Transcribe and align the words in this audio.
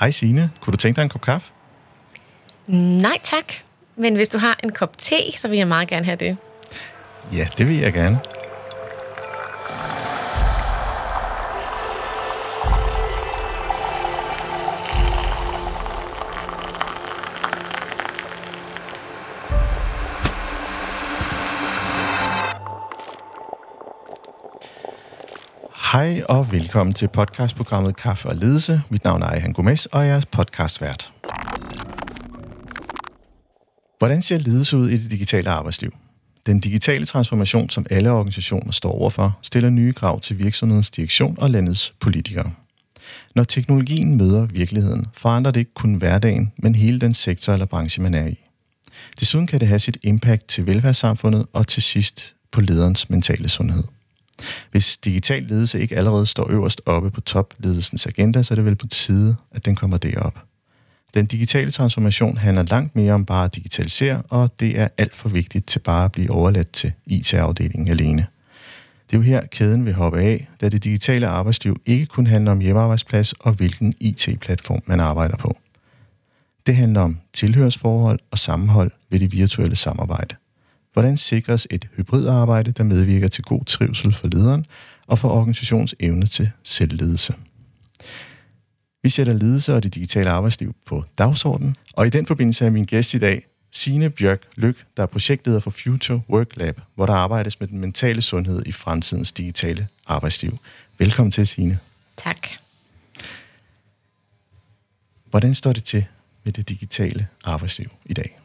Hej 0.00 0.10
Signe, 0.10 0.50
kunne 0.60 0.72
du 0.72 0.76
tænke 0.76 0.96
dig 0.96 1.02
en 1.02 1.08
kop 1.08 1.20
kaffe? 1.20 1.52
Nej 2.66 3.18
tak, 3.22 3.44
men 3.96 4.14
hvis 4.14 4.28
du 4.28 4.38
har 4.38 4.60
en 4.64 4.72
kop 4.72 4.98
te, 4.98 5.32
så 5.36 5.48
vil 5.48 5.58
jeg 5.58 5.68
meget 5.68 5.88
gerne 5.88 6.04
have 6.04 6.16
det. 6.16 6.36
Ja, 7.32 7.48
det 7.58 7.68
vil 7.68 7.76
jeg 7.76 7.92
gerne. 7.92 8.18
Hej 25.92 26.22
og 26.28 26.52
velkommen 26.52 26.94
til 26.94 27.08
podcastprogrammet 27.08 27.96
Kaffe 27.96 28.28
og 28.28 28.36
Ledelse. 28.36 28.82
Mit 28.90 29.04
navn 29.04 29.22
er 29.22 29.26
Ejhan 29.26 29.52
Gomes, 29.52 29.86
og 29.86 30.06
jeg 30.06 30.16
er 30.16 30.20
podcastvært. 30.32 31.12
Hvordan 33.98 34.22
ser 34.22 34.38
ledelse 34.38 34.76
ud 34.76 34.88
i 34.88 34.98
det 34.98 35.10
digitale 35.10 35.50
arbejdsliv? 35.50 35.94
Den 36.46 36.60
digitale 36.60 37.06
transformation, 37.06 37.70
som 37.70 37.86
alle 37.90 38.10
organisationer 38.10 38.72
står 38.72 38.92
overfor, 38.92 39.38
stiller 39.42 39.70
nye 39.70 39.92
krav 39.92 40.20
til 40.20 40.38
virksomhedens 40.38 40.90
direktion 40.90 41.36
og 41.38 41.50
landets 41.50 41.94
politikere. 42.00 42.52
Når 43.34 43.44
teknologien 43.44 44.16
møder 44.16 44.46
virkeligheden, 44.46 45.06
forandrer 45.14 45.52
det 45.52 45.60
ikke 45.60 45.74
kun 45.74 45.94
hverdagen, 45.94 46.52
men 46.58 46.74
hele 46.74 47.00
den 47.00 47.14
sektor 47.14 47.52
eller 47.52 47.66
branche, 47.66 48.02
man 48.02 48.14
er 48.14 48.26
i. 48.26 48.38
Desuden 49.20 49.46
kan 49.46 49.60
det 49.60 49.68
have 49.68 49.78
sit 49.78 49.98
impact 50.02 50.48
til 50.48 50.66
velfærdssamfundet 50.66 51.46
og 51.52 51.66
til 51.66 51.82
sidst 51.82 52.34
på 52.52 52.60
lederens 52.60 53.10
mentale 53.10 53.48
sundhed. 53.48 53.84
Hvis 54.70 54.96
digital 54.96 55.42
ledelse 55.42 55.80
ikke 55.80 55.96
allerede 55.96 56.26
står 56.26 56.50
øverst 56.50 56.80
oppe 56.86 57.10
på 57.10 57.20
topledelsens 57.20 58.06
agenda, 58.06 58.42
så 58.42 58.54
er 58.54 58.56
det 58.56 58.64
vel 58.64 58.76
på 58.76 58.86
tide, 58.86 59.36
at 59.52 59.64
den 59.64 59.76
kommer 59.76 59.96
derop. 59.96 60.34
Den 61.14 61.26
digitale 61.26 61.70
transformation 61.70 62.36
handler 62.36 62.62
langt 62.62 62.96
mere 62.96 63.12
om 63.12 63.24
bare 63.24 63.44
at 63.44 63.54
digitalisere, 63.54 64.22
og 64.28 64.60
det 64.60 64.80
er 64.80 64.88
alt 64.98 65.16
for 65.16 65.28
vigtigt 65.28 65.66
til 65.66 65.78
bare 65.78 66.04
at 66.04 66.12
blive 66.12 66.30
overladt 66.30 66.72
til 66.72 66.92
IT-afdelingen 67.06 67.88
alene. 67.88 68.26
Det 69.10 69.16
er 69.16 69.18
jo 69.18 69.22
her, 69.22 69.46
kæden 69.46 69.84
vil 69.84 69.94
hoppe 69.94 70.20
af, 70.20 70.48
da 70.60 70.68
det 70.68 70.84
digitale 70.84 71.26
arbejdsliv 71.26 71.80
ikke 71.86 72.06
kun 72.06 72.26
handler 72.26 72.52
om 72.52 72.60
hjemmearbejdsplads 72.60 73.32
og 73.32 73.52
hvilken 73.52 73.94
IT-platform 74.00 74.82
man 74.86 75.00
arbejder 75.00 75.36
på. 75.36 75.58
Det 76.66 76.76
handler 76.76 77.00
om 77.00 77.18
tilhørsforhold 77.32 78.20
og 78.30 78.38
sammenhold 78.38 78.90
ved 79.10 79.20
det 79.20 79.32
virtuelle 79.32 79.76
samarbejde. 79.76 80.36
Hvordan 80.92 81.16
sikres 81.16 81.66
et 81.70 81.88
hybridarbejde, 81.96 82.72
der 82.72 82.84
medvirker 82.84 83.28
til 83.28 83.44
god 83.44 83.64
trivsel 83.64 84.12
for 84.12 84.28
lederen 84.28 84.66
og 85.06 85.18
for 85.18 85.28
organisations 85.28 85.94
evne 86.00 86.26
til 86.26 86.50
selvledelse? 86.62 87.34
Vi 89.02 89.10
sætter 89.10 89.32
ledelse 89.32 89.74
og 89.74 89.82
det 89.82 89.94
digitale 89.94 90.30
arbejdsliv 90.30 90.74
på 90.86 91.04
dagsordenen, 91.18 91.76
og 91.92 92.06
i 92.06 92.10
den 92.10 92.26
forbindelse 92.26 92.66
er 92.66 92.70
min 92.70 92.84
gæst 92.84 93.14
i 93.14 93.18
dag 93.18 93.46
Sine 93.72 94.10
Bjørk 94.10 94.42
Lyk, 94.56 94.84
der 94.96 95.02
er 95.02 95.06
projektleder 95.06 95.60
for 95.60 95.70
Future 95.70 96.22
Work 96.28 96.56
Lab, 96.56 96.80
hvor 96.94 97.06
der 97.06 97.12
arbejdes 97.12 97.60
med 97.60 97.68
den 97.68 97.78
mentale 97.78 98.22
sundhed 98.22 98.66
i 98.66 98.72
fremtidens 98.72 99.32
digitale 99.32 99.88
arbejdsliv. 100.06 100.58
Velkommen 100.98 101.30
til, 101.30 101.46
Sine. 101.46 101.78
Tak. 102.16 102.48
Hvordan 105.24 105.54
står 105.54 105.72
det 105.72 105.84
til 105.84 106.06
med 106.44 106.52
det 106.52 106.68
digitale 106.68 107.26
arbejdsliv 107.44 107.90
i 108.04 108.14
dag? 108.14 108.39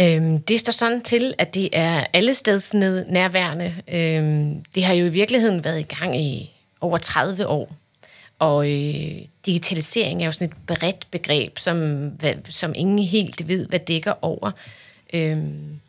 Øhm, 0.00 0.42
det 0.42 0.60
står 0.60 0.72
sådan 0.72 1.02
til, 1.02 1.34
at 1.38 1.54
det 1.54 1.68
er 1.72 2.06
alle 2.12 2.34
steds 2.34 2.74
nærværende. 2.74 3.74
Øhm, 3.92 4.64
det 4.74 4.84
har 4.84 4.94
jo 4.94 5.06
i 5.06 5.08
virkeligheden 5.08 5.64
været 5.64 5.80
i 5.80 5.94
gang 5.94 6.20
i 6.20 6.52
over 6.80 6.98
30 6.98 7.46
år. 7.46 7.72
Og 8.38 8.70
øh, 8.70 9.22
digitalisering 9.46 10.22
er 10.22 10.26
jo 10.26 10.32
sådan 10.32 10.48
et 10.48 10.56
bredt 10.66 11.10
begreb, 11.10 11.58
som, 11.58 12.10
som 12.48 12.72
ingen 12.76 12.98
helt 12.98 13.48
ved, 13.48 13.66
hvad 13.66 13.78
dækker 13.78 14.12
over. 14.22 14.50
Øhm, 15.12 15.80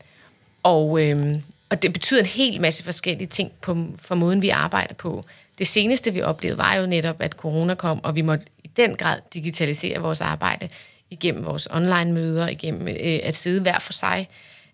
og, 0.64 1.02
øhm, 1.02 1.41
og 1.70 1.81
det 1.81 1.93
betyder 1.93 2.20
en 2.20 2.26
hel 2.26 2.61
masse 2.61 2.83
forskellige 2.83 3.27
ting 3.27 3.52
på, 3.61 3.77
for 3.97 4.15
måden, 4.15 4.41
vi 4.41 4.49
arbejder 4.49 4.93
på. 4.93 5.26
Det 5.58 5.67
seneste, 5.67 6.14
vi 6.14 6.21
oplevede, 6.21 6.58
var 6.58 6.76
jo 6.76 6.86
netop, 6.86 7.21
at 7.21 7.31
corona 7.31 7.76
kom, 7.76 8.03
og 8.03 8.15
vi 8.15 8.21
måtte 8.21 8.45
i 8.64 8.70
den 8.77 8.95
grad 8.95 9.20
digitalisere 9.33 9.99
vores 9.99 10.21
arbejde 10.21 10.70
igennem 11.11 11.45
vores 11.45 11.67
online-møder, 11.71 12.47
igennem 12.47 12.87
øh, 12.87 13.20
at 13.23 13.36
sidde 13.36 13.61
hver 13.61 13.80
for 13.80 13.93
sig 13.93 14.27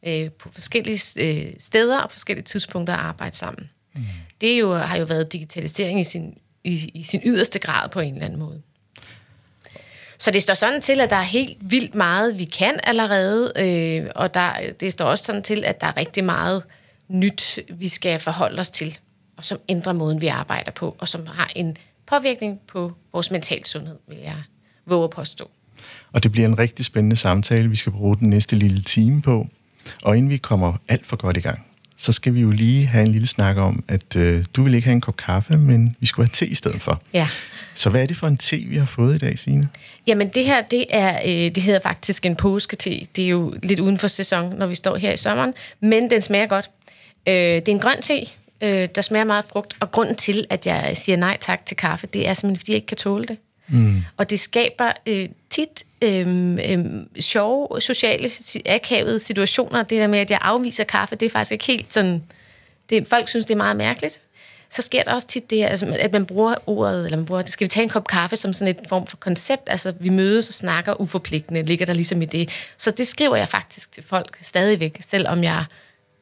øh, 0.07 0.31
på 0.31 0.51
forskellige 0.51 0.99
øh, 1.17 1.53
steder 1.59 1.99
og 1.99 2.11
forskellige 2.11 2.45
tidspunkter 2.45 2.93
og 2.93 3.05
arbejde 3.05 3.35
sammen. 3.35 3.69
Mm. 3.95 4.03
Det 4.41 4.59
jo, 4.59 4.73
har 4.73 4.97
jo 4.97 5.05
været 5.05 5.33
digitalisering 5.33 5.99
i 5.99 6.03
sin, 6.03 6.37
i, 6.63 6.91
i 6.93 7.03
sin 7.03 7.21
yderste 7.25 7.59
grad 7.59 7.89
på 7.89 7.99
en 7.99 8.13
eller 8.13 8.25
anden 8.25 8.39
måde. 8.39 8.61
Så 10.17 10.31
det 10.31 10.41
står 10.41 10.53
sådan 10.53 10.81
til, 10.81 11.01
at 11.01 11.09
der 11.09 11.15
er 11.15 11.21
helt 11.21 11.57
vildt 11.61 11.95
meget, 11.95 12.39
vi 12.39 12.45
kan 12.45 12.79
allerede, 12.83 13.53
øh, 13.55 14.09
og 14.15 14.33
der, 14.33 14.53
det 14.79 14.91
står 14.91 15.05
også 15.05 15.23
sådan 15.23 15.43
til, 15.43 15.65
at 15.65 15.81
der 15.81 15.87
er 15.87 15.97
rigtig 15.97 16.23
meget 16.23 16.63
nyt, 17.07 17.59
vi 17.69 17.87
skal 17.87 18.19
forholde 18.19 18.59
os 18.59 18.69
til, 18.69 18.97
og 19.37 19.45
som 19.45 19.59
ændrer 19.69 19.93
måden, 19.93 20.21
vi 20.21 20.27
arbejder 20.27 20.71
på, 20.71 20.95
og 20.99 21.07
som 21.07 21.27
har 21.27 21.51
en 21.55 21.77
påvirkning 22.05 22.61
på 22.67 22.93
vores 23.13 23.31
mentale 23.31 23.65
sundhed, 23.65 23.97
vil 24.07 24.17
jeg 24.17 24.43
våge 24.85 25.03
at 25.03 25.09
påstå. 25.09 25.49
Og 26.15 26.23
det 26.23 26.31
bliver 26.31 26.47
en 26.47 26.59
rigtig 26.59 26.85
spændende 26.85 27.15
samtale, 27.15 27.69
vi 27.69 27.75
skal 27.75 27.91
bruge 27.91 28.15
den 28.15 28.29
næste 28.29 28.55
lille 28.55 28.81
time 28.81 29.21
på. 29.21 29.47
Og 30.03 30.17
inden 30.17 30.31
vi 30.31 30.37
kommer 30.37 30.73
alt 30.87 31.05
for 31.05 31.15
godt 31.15 31.37
i 31.37 31.39
gang, 31.39 31.65
så 31.97 32.11
skal 32.11 32.33
vi 32.33 32.41
jo 32.41 32.51
lige 32.51 32.85
have 32.85 33.05
en 33.05 33.11
lille 33.11 33.27
snak 33.27 33.57
om, 33.57 33.83
at 33.87 34.15
øh, 34.15 34.43
du 34.53 34.63
vil 34.63 34.73
ikke 34.73 34.85
have 34.85 34.93
en 34.93 35.01
kop 35.01 35.17
kaffe, 35.17 35.57
men 35.57 35.95
vi 35.99 36.05
skulle 36.05 36.25
have 36.27 36.33
te 36.33 36.47
i 36.47 36.55
stedet 36.55 36.81
for. 36.81 37.01
Ja. 37.13 37.27
Så 37.75 37.89
hvad 37.89 38.01
er 38.01 38.05
det 38.05 38.17
for 38.17 38.27
en 38.27 38.37
te, 38.37 38.57
vi 38.57 38.77
har 38.77 38.85
fået 38.85 39.15
i 39.15 39.17
dag, 39.17 39.39
Signe? 39.39 39.69
Jamen 40.07 40.29
det 40.29 40.45
her, 40.45 40.61
det, 40.61 40.85
er, 40.89 41.19
øh, 41.25 41.55
det 41.55 41.63
hedder 41.63 41.79
faktisk 41.83 42.25
en 42.25 42.35
påskete. 42.35 42.89
Det 43.15 43.25
er 43.25 43.29
jo 43.29 43.53
lidt 43.63 43.79
uden 43.79 43.99
for 43.99 44.07
sæson, 44.07 44.57
når 44.57 44.67
vi 44.67 44.75
står 44.75 44.97
her 44.97 45.11
i 45.11 45.17
sommeren, 45.17 45.53
men 45.79 46.09
den 46.09 46.21
smager 46.21 46.47
godt. 46.47 46.69
Øh, 47.27 47.33
det 47.33 47.67
er 47.67 47.71
en 47.71 47.79
grøn 47.79 48.01
te, 48.01 48.25
øh, 48.61 48.87
der 48.95 49.01
smager 49.01 49.25
meget 49.25 49.45
frugt, 49.45 49.77
og 49.79 49.91
grunden 49.91 50.15
til, 50.15 50.47
at 50.49 50.67
jeg 50.67 50.97
siger 50.97 51.17
nej 51.17 51.37
tak 51.41 51.65
til 51.65 51.77
kaffe, 51.77 52.07
det 52.07 52.27
er 52.27 52.33
simpelthen, 52.33 52.59
fordi 52.59 52.71
jeg 52.71 52.75
ikke 52.75 52.87
kan 52.87 52.97
tåle 52.97 53.25
det. 53.25 53.37
Mm. 53.67 54.03
Og 54.17 54.29
det 54.29 54.39
skaber 54.39 54.91
øh, 55.05 55.29
tit 55.49 55.83
øh, 56.01 56.53
øh, 56.69 56.85
sjove, 57.19 57.81
sociale, 57.81 58.29
akavede 58.65 59.19
situationer. 59.19 59.83
Det 59.83 60.01
der 60.01 60.07
med, 60.07 60.19
at 60.19 60.31
jeg 60.31 60.39
afviser 60.41 60.83
kaffe, 60.83 61.15
det 61.15 61.25
er 61.25 61.29
faktisk 61.29 61.51
ikke 61.51 61.65
helt 61.65 61.93
sådan... 61.93 62.23
Det, 62.89 63.07
folk 63.07 63.29
synes, 63.29 63.45
det 63.45 63.53
er 63.53 63.57
meget 63.57 63.75
mærkeligt. 63.75 64.19
Så 64.69 64.81
sker 64.81 65.03
der 65.03 65.13
også 65.13 65.27
tit 65.27 65.49
det, 65.49 65.63
altså, 65.63 65.95
at 65.99 66.11
man 66.11 66.25
bruger 66.25 66.55
ordet, 66.65 67.03
eller 67.05 67.17
man 67.17 67.25
bruger, 67.25 67.43
skal 67.45 67.65
vi 67.65 67.69
tage 67.69 67.83
en 67.83 67.89
kop 67.89 68.07
kaffe 68.07 68.35
som 68.35 68.53
sådan 68.53 68.75
et 68.75 68.89
form 68.89 69.07
for 69.07 69.17
koncept, 69.17 69.61
altså 69.67 69.93
vi 69.99 70.09
mødes 70.09 70.49
og 70.49 70.53
snakker 70.53 71.01
uforpligtende, 71.01 71.63
ligger 71.63 71.85
der 71.85 71.93
ligesom 71.93 72.21
i 72.21 72.25
det. 72.25 72.49
Så 72.77 72.91
det 72.91 73.07
skriver 73.07 73.35
jeg 73.35 73.47
faktisk 73.47 73.91
til 73.91 74.03
folk 74.03 74.39
stadigvæk, 74.41 74.97
selvom 75.01 75.43
jeg 75.43 75.65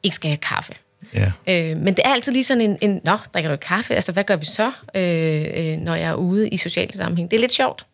ikke 0.04 0.16
skal 0.16 0.30
have 0.30 0.38
kaffe. 0.38 0.74
Ja. 1.14 1.32
Øh, 1.48 1.78
men 1.78 1.94
det 1.94 2.02
er 2.06 2.14
altid 2.14 2.32
lige 2.32 2.44
sådan 2.44 2.62
en, 2.62 2.78
en, 2.82 3.02
nå, 3.04 3.18
drikker 3.34 3.52
du 3.52 3.58
kaffe? 3.58 3.96
Altså, 3.96 4.12
hvad 4.12 4.24
gør 4.24 4.36
vi 4.36 4.46
så, 4.46 4.72
øh, 4.96 5.44
øh, 5.56 5.78
når 5.78 5.96
jeg 5.96 6.10
er 6.10 6.16
ude 6.16 6.50
i 6.50 6.58
sociale 6.58 6.94
sammenhæng? 6.94 7.32
Det 7.32 7.38
er 7.38 7.42
lidt 7.42 7.52
sjovt, 7.52 7.86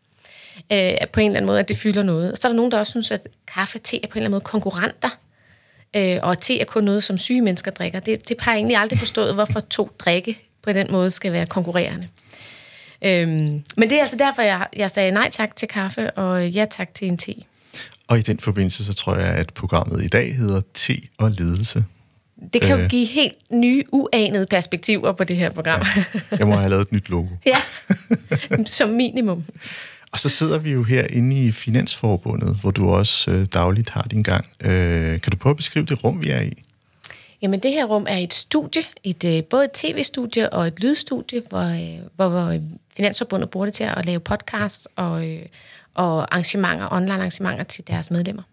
øh, 0.72 0.92
på 1.14 1.20
en 1.20 1.26
eller 1.26 1.38
anden 1.38 1.46
måde, 1.46 1.60
at 1.60 1.70
det 1.70 1.78
fylder 1.78 2.04
noget. 2.04 2.42
Så 2.42 2.48
er 2.48 2.52
der 2.52 2.56
nogen, 2.56 2.72
der 2.72 2.80
også 2.80 2.92
synes, 2.92 3.12
at 3.12 3.28
kaffe 3.54 3.78
og 3.78 3.84
te 3.84 4.04
er 4.04 4.08
på 4.08 4.14
en 4.14 4.18
eller 4.18 4.20
anden 4.20 4.32
måde 4.32 4.42
konkurrenter, 4.42 5.10
øh, 5.96 6.18
og 6.22 6.40
te 6.40 6.62
er 6.62 6.66
kun 6.66 6.84
noget, 6.84 7.04
som 7.04 7.18
syge 7.18 7.42
mennesker 7.42 7.72
drikker. 7.72 8.00
Det, 8.00 8.30
det 8.30 8.42
har 8.42 8.52
jeg 8.52 8.58
egentlig 8.58 8.78
aldrig 8.78 9.00
forstået, 9.00 9.34
hvorfor 9.34 9.60
to 9.60 9.92
drikke 10.00 10.40
på 10.62 10.74
den 10.74 10.88
måde 10.92 11.12
skal 11.12 11.32
være 11.32 11.46
konkurrerende. 11.46 12.08
Øhm, 13.02 13.64
men 13.78 13.90
det 13.90 13.92
er 13.92 14.02
altså 14.02 14.18
derfor, 14.18 14.42
jeg, 14.42 14.68
jeg 14.76 14.92
sagde 14.92 15.12
nej 15.12 15.30
tak 15.32 15.56
til 15.56 15.68
kaffe, 15.68 16.12
og 16.12 16.50
ja 16.50 16.66
tak 16.72 16.94
til 16.94 17.08
en 17.08 17.18
te. 17.18 17.34
Og 18.08 18.20
i 18.20 18.22
den 18.22 18.40
forbindelse, 18.40 18.86
så 18.86 18.94
tror 18.94 19.16
jeg, 19.16 19.28
at 19.28 19.54
programmet 19.54 20.04
i 20.04 20.08
dag 20.08 20.36
hedder 20.36 20.62
Te 20.74 20.94
og 21.18 21.32
Ledelse. 21.32 21.84
Det 22.54 22.62
kan 22.62 22.78
jo 22.78 22.84
øh. 22.84 22.90
give 22.90 23.06
helt 23.06 23.36
nye, 23.52 23.84
uanede 23.92 24.46
perspektiver 24.46 25.12
på 25.12 25.24
det 25.24 25.36
her 25.36 25.50
program. 25.50 25.82
Ja, 26.32 26.38
jeg 26.38 26.48
må 26.48 26.56
have 26.56 26.70
lavet 26.70 26.82
et 26.82 26.92
nyt 26.92 27.10
logo. 27.10 27.28
ja, 27.46 27.58
som 28.66 28.90
minimum. 28.90 29.46
Og 30.12 30.20
så 30.20 30.30
sidder 30.30 30.58
vi 30.58 30.72
jo 30.72 30.84
her 30.84 31.08
inde 31.10 31.46
i 31.46 31.52
Finansforbundet, 31.52 32.58
hvor 32.62 32.72
du 32.72 32.90
også 32.90 33.32
øh, 33.32 33.46
dagligt 33.54 33.90
har 33.90 34.02
din 34.02 34.24
gang. 34.24 34.46
Øh, 34.62 35.22
kan 35.22 35.32
du 35.32 35.38
prøve 35.38 35.52
at 35.52 35.58
beskrive 35.58 35.86
det 35.86 36.04
rum, 36.04 36.24
vi 36.24 36.30
er 36.30 36.42
i? 36.42 36.64
Jamen, 37.42 37.60
det 37.60 37.72
her 37.72 37.86
rum 37.86 38.06
er 38.10 38.18
et 38.18 38.34
studie, 38.34 38.84
et, 39.04 39.24
øh, 39.24 39.44
både 39.44 39.66
et 39.66 39.72
tv-studie 39.72 40.50
og 40.54 40.68
et 40.68 40.80
lydstudie, 40.80 41.42
hvor, 41.50 41.66
hvor, 42.16 42.30
hvor 42.30 42.60
Finansforbundet 42.98 43.50
bruger 43.50 43.66
det 43.66 43.74
til 43.74 43.84
at 43.84 44.06
lave 44.06 44.20
podcast 44.20 44.88
og, 44.96 45.26
og 45.94 46.34
arrangementer, 46.34 46.94
online 46.94 47.14
arrangementer 47.14 47.64
til 47.64 47.88
deres 47.88 48.12
medlemmer. 48.12 48.44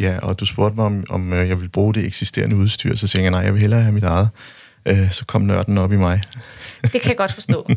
Ja, 0.00 0.18
og 0.18 0.40
du 0.40 0.46
spurgte 0.46 0.76
mig, 0.76 0.84
om, 0.84 1.04
om 1.10 1.32
øh, 1.32 1.48
jeg 1.48 1.60
vil 1.60 1.68
bruge 1.68 1.94
det 1.94 2.06
eksisterende 2.06 2.56
udstyr, 2.56 2.96
så 2.96 3.08
tænkte 3.08 3.22
jeg, 3.22 3.30
nej, 3.30 3.40
jeg 3.40 3.52
vil 3.52 3.60
hellere 3.60 3.80
have 3.80 3.92
mit 3.92 4.04
eget. 4.04 4.28
Øh, 4.86 5.12
så 5.12 5.24
kom 5.24 5.42
nørden 5.42 5.78
op 5.78 5.92
i 5.92 5.96
mig. 5.96 6.22
Det 6.92 7.00
kan 7.00 7.08
jeg 7.08 7.16
godt 7.16 7.32
forstå. 7.32 7.68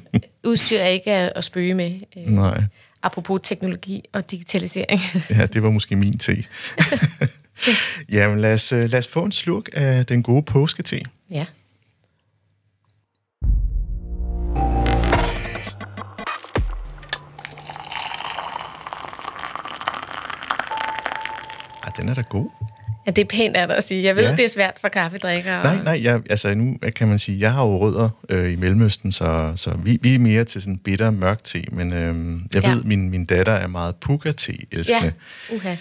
Udstyr 0.43 0.77
er 0.77 0.87
ikke 0.87 1.11
at 1.11 1.43
spøge 1.43 1.73
med. 1.73 1.99
Øh, 2.17 2.23
nej. 2.23 2.63
Apropos 3.03 3.39
teknologi 3.43 4.03
og 4.13 4.31
digitalisering. 4.31 5.01
ja, 5.37 5.45
det 5.45 5.63
var 5.63 5.69
måske 5.69 5.95
min 5.95 6.17
te. 6.17 6.43
Jamen, 8.11 8.41
lad 8.41 8.53
os, 8.53 8.71
lad 8.71 8.95
os 8.95 9.07
få 9.07 9.23
en 9.23 9.31
slurk 9.31 9.69
af 9.73 10.05
den 10.05 10.23
gode 10.23 10.43
påske-te. 10.43 11.01
Ja. 11.31 11.45
Den 21.99 22.09
er 22.09 22.13
da 22.13 22.21
god. 22.29 22.49
Ja, 23.05 23.11
det 23.11 23.21
er 23.21 23.25
pænt 23.25 23.55
af 23.55 23.67
dig 23.67 23.77
at 23.77 23.83
sige. 23.83 24.03
Jeg 24.03 24.15
ved, 24.15 24.23
Ja. 24.23 24.31
det 24.35 24.45
er 24.45 24.49
svært 24.49 24.73
for 24.81 24.87
kaffedrikkere. 24.89 25.63
Nej, 25.63 25.83
nej, 25.83 26.03
jeg, 26.03 26.21
altså 26.29 26.53
nu 26.55 26.77
kan 26.95 27.07
man 27.07 27.19
sige, 27.19 27.39
jeg 27.39 27.53
har 27.53 27.61
jo 27.65 27.77
rødder 27.77 28.09
øh, 28.29 28.53
i 28.53 28.55
Mellemøsten, 28.55 29.11
så, 29.11 29.53
så 29.55 29.71
vi, 29.83 29.99
vi 30.01 30.15
er 30.15 30.19
mere 30.19 30.43
til 30.43 30.61
sådan 30.61 30.77
bitter 30.77 31.11
mørk 31.11 31.43
te, 31.43 31.63
men 31.71 31.93
øh, 31.93 32.39
jeg 32.55 32.63
Ja. 32.63 32.73
ved, 32.73 32.83
min, 32.83 33.09
min 33.09 33.25
datter 33.25 33.53
er 33.53 33.67
meget 33.67 33.95
puka-te-elskende. 33.95 35.13
Ja, 35.51 35.55
uha. 35.55 35.75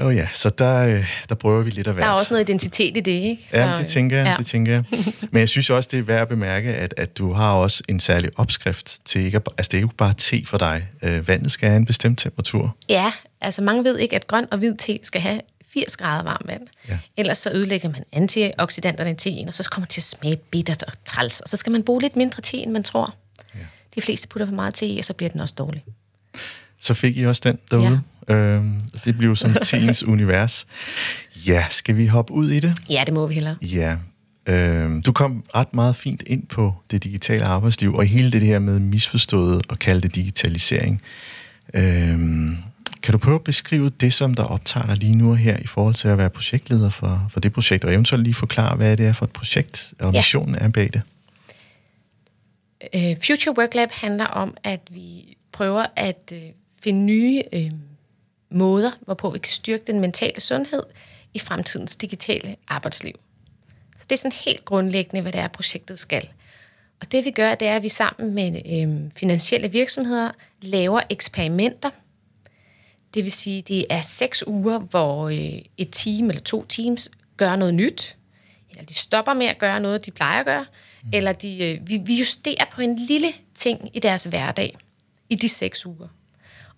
Åh 0.00 0.06
oh, 0.06 0.16
ja, 0.16 0.28
så 0.32 0.48
der, 0.58 0.76
øh, 0.78 1.06
der 1.28 1.34
prøver 1.34 1.62
vi 1.62 1.70
lidt 1.70 1.86
af 1.86 1.94
hvert. 1.94 2.06
Der 2.06 2.12
er 2.12 2.14
også 2.16 2.34
noget 2.34 2.48
identitet 2.48 2.96
i 2.96 3.00
det, 3.00 3.10
ikke? 3.12 3.48
Ja, 3.52 3.74
det 3.78 3.86
tænker 3.86 4.16
jeg, 4.16 4.26
ja. 4.26 4.34
det 4.38 4.46
tænker 4.46 4.72
jeg. 4.72 4.84
Men 5.32 5.40
jeg 5.40 5.48
synes 5.48 5.70
også, 5.70 5.88
det 5.92 5.98
er 5.98 6.02
værd 6.02 6.22
at 6.22 6.28
bemærke, 6.28 6.74
at, 6.74 6.94
at 6.96 7.18
du 7.18 7.32
har 7.32 7.52
også 7.52 7.82
en 7.88 8.00
særlig 8.00 8.30
opskrift 8.36 8.98
til 9.04 9.20
ikke 9.20 9.36
at, 9.36 9.42
altså 9.58 9.68
det 9.70 9.76
er 9.76 9.80
jo 9.80 9.88
bare 9.98 10.14
te 10.16 10.42
for 10.46 10.58
dig. 10.58 10.86
Øh, 11.02 11.28
vandet 11.28 11.52
skal 11.52 11.68
have 11.68 11.76
en 11.76 11.84
bestemt 11.86 12.18
temperatur. 12.18 12.76
Ja, 12.88 13.12
altså 13.40 13.62
mange 13.62 13.84
ved 13.84 13.98
ikke, 13.98 14.16
at 14.16 14.26
grøn 14.26 14.46
og 14.50 14.58
hvid 14.58 14.74
te 14.78 14.98
skal 15.02 15.20
have 15.20 15.40
80 15.74 15.96
grader 15.96 16.22
varmt 16.22 16.46
vand. 16.46 16.62
Ja. 16.88 16.98
Ellers 17.16 17.38
så 17.38 17.50
ødelægger 17.54 17.88
man 17.88 18.04
antioxidanterne 18.12 19.10
i 19.10 19.14
teen, 19.14 19.48
og 19.48 19.54
så 19.54 19.70
kommer 19.70 19.86
det 19.86 19.92
til 19.92 20.00
at 20.00 20.04
smage 20.04 20.36
bittert 20.36 20.82
og 20.82 20.92
træls. 21.04 21.40
Og 21.40 21.48
så 21.48 21.56
skal 21.56 21.72
man 21.72 21.82
bruge 21.82 22.02
lidt 22.02 22.16
mindre 22.16 22.42
te, 22.42 22.56
end 22.56 22.70
man 22.70 22.82
tror. 22.84 23.14
Ja. 23.54 23.60
De 23.94 24.00
fleste 24.02 24.28
putter 24.28 24.46
for 24.46 24.54
meget 24.54 24.74
te 24.74 24.86
i, 24.86 24.98
og 24.98 25.04
så 25.04 25.12
bliver 25.12 25.30
den 25.30 25.40
også 25.40 25.54
dårlig. 25.58 25.84
Så 26.80 26.94
fik 26.94 27.16
I 27.16 27.26
også 27.26 27.42
den 27.44 27.58
derude. 27.70 28.00
Ja. 28.28 28.34
Øhm, 28.34 28.80
det 29.04 29.18
blev 29.18 29.36
sådan 29.36 29.62
teens 29.70 30.02
univers. 30.02 30.66
Ja, 31.46 31.64
skal 31.70 31.96
vi 31.96 32.06
hoppe 32.06 32.32
ud 32.32 32.50
i 32.50 32.60
det? 32.60 32.74
Ja, 32.90 33.02
det 33.06 33.14
må 33.14 33.26
vi 33.26 33.34
hellere. 33.34 33.56
Ja. 33.62 33.96
Øhm, 34.48 35.02
du 35.02 35.12
kom 35.12 35.44
ret 35.54 35.74
meget 35.74 35.96
fint 35.96 36.22
ind 36.26 36.46
på 36.46 36.74
det 36.90 37.04
digitale 37.04 37.44
arbejdsliv, 37.44 37.94
og 37.94 38.04
hele 38.04 38.32
det 38.32 38.40
her 38.40 38.58
med 38.58 38.78
misforstået 38.80 39.62
og 39.68 39.78
kalde 39.78 40.00
det 40.00 40.14
digitalisering. 40.14 41.02
Øhm, 41.74 42.56
kan 43.08 43.12
du 43.12 43.18
prøve 43.18 43.34
at 43.34 43.44
beskrive 43.44 43.90
det, 43.90 44.12
som 44.14 44.34
der 44.34 44.44
optager 44.44 44.86
dig 44.86 44.96
lige 44.96 45.14
nu 45.16 45.30
og 45.30 45.36
her, 45.36 45.56
i 45.56 45.66
forhold 45.66 45.94
til 45.94 46.08
at 46.08 46.18
være 46.18 46.30
projektleder 46.30 46.90
for, 46.90 47.26
for 47.30 47.40
det 47.40 47.52
projekt, 47.52 47.84
og 47.84 47.92
eventuelt 47.92 48.24
lige 48.24 48.34
forklare, 48.34 48.76
hvad 48.76 48.96
det 48.96 49.06
er 49.06 49.12
for 49.12 49.24
et 49.24 49.30
projekt, 49.32 49.94
og 50.00 50.12
Ja. 50.12 50.18
missionen 50.18 50.54
er 50.54 50.68
bag 50.68 50.90
det? 50.92 51.02
Øh, 52.94 53.16
Future 53.26 53.58
Work 53.58 53.74
Lab 53.74 53.90
handler 53.92 54.24
om, 54.24 54.56
at 54.64 54.80
vi 54.90 55.36
prøver 55.52 55.86
at 55.96 56.32
øh, 56.34 56.40
finde 56.82 57.00
nye 57.00 57.42
øh, 57.52 57.70
måder, 58.50 58.90
hvorpå 59.04 59.30
vi 59.30 59.38
kan 59.38 59.52
styrke 59.52 59.84
den 59.86 60.00
mentale 60.00 60.40
sundhed 60.40 60.82
i 61.34 61.38
fremtidens 61.38 61.96
digitale 61.96 62.56
arbejdsliv. 62.68 63.14
Så 63.98 64.04
det 64.10 64.12
er 64.12 64.18
sådan 64.18 64.32
helt 64.44 64.64
grundlæggende, 64.64 65.22
hvad 65.22 65.32
det 65.32 65.40
er, 65.40 65.48
projektet 65.48 65.98
skal. 65.98 66.28
Og 67.00 67.12
det 67.12 67.24
vi 67.24 67.30
gør, 67.30 67.54
det 67.54 67.68
er, 67.68 67.76
at 67.76 67.82
vi 67.82 67.88
sammen 67.88 68.34
med 68.34 68.46
øh, 68.54 69.10
finansielle 69.16 69.68
virksomheder 69.72 70.30
laver 70.62 71.00
eksperimenter. 71.10 71.90
Det 73.14 73.24
vil 73.24 73.32
sige, 73.32 73.62
det 73.62 73.86
er 73.90 74.00
seks 74.00 74.46
uger, 74.46 74.78
hvor 74.78 75.28
øh, 75.28 75.62
et 75.76 75.88
team 75.92 76.28
eller 76.28 76.42
to 76.42 76.64
teams 76.64 77.08
gør 77.36 77.56
noget 77.56 77.74
nyt, 77.74 78.16
eller 78.70 78.84
de 78.84 78.94
stopper 78.94 79.34
med 79.34 79.46
at 79.46 79.58
gøre 79.58 79.80
noget, 79.80 80.06
de 80.06 80.10
plejer 80.10 80.40
at 80.40 80.46
gøre, 80.46 80.66
mm. 81.02 81.10
eller 81.12 81.32
de, 81.32 81.64
øh, 81.64 81.88
vi, 81.88 82.00
vi 82.04 82.18
justerer 82.18 82.64
på 82.72 82.80
en 82.80 82.96
lille 82.96 83.32
ting 83.54 83.96
i 83.96 83.98
deres 83.98 84.24
hverdag 84.24 84.76
i 85.28 85.34
de 85.34 85.48
seks 85.48 85.86
uger. 85.86 86.08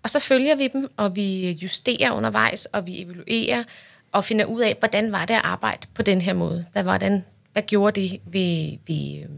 Og 0.03 0.11
så 0.11 0.19
følger 0.19 0.55
vi 0.55 0.69
dem, 0.69 0.93
og 0.97 1.17
vi 1.17 1.51
justerer 1.51 2.11
undervejs, 2.11 2.67
og 2.67 2.87
vi 2.87 3.03
evaluerer, 3.03 3.65
og 4.13 4.25
finder 4.25 4.45
ud 4.45 4.61
af, 4.61 4.77
hvordan 4.79 5.13
var 5.13 5.25
det 5.25 5.35
at 5.35 5.41
arbejde 5.45 5.87
på 5.95 6.03
den 6.03 6.21
her 6.21 6.33
måde. 6.33 6.67
Hvad, 6.73 6.83
var 6.83 6.99
den, 6.99 7.25
hvad 7.53 7.63
gjorde 7.63 8.01
det 8.01 8.21
ved, 8.25 8.79
ved 8.87 9.23
øh, 9.23 9.29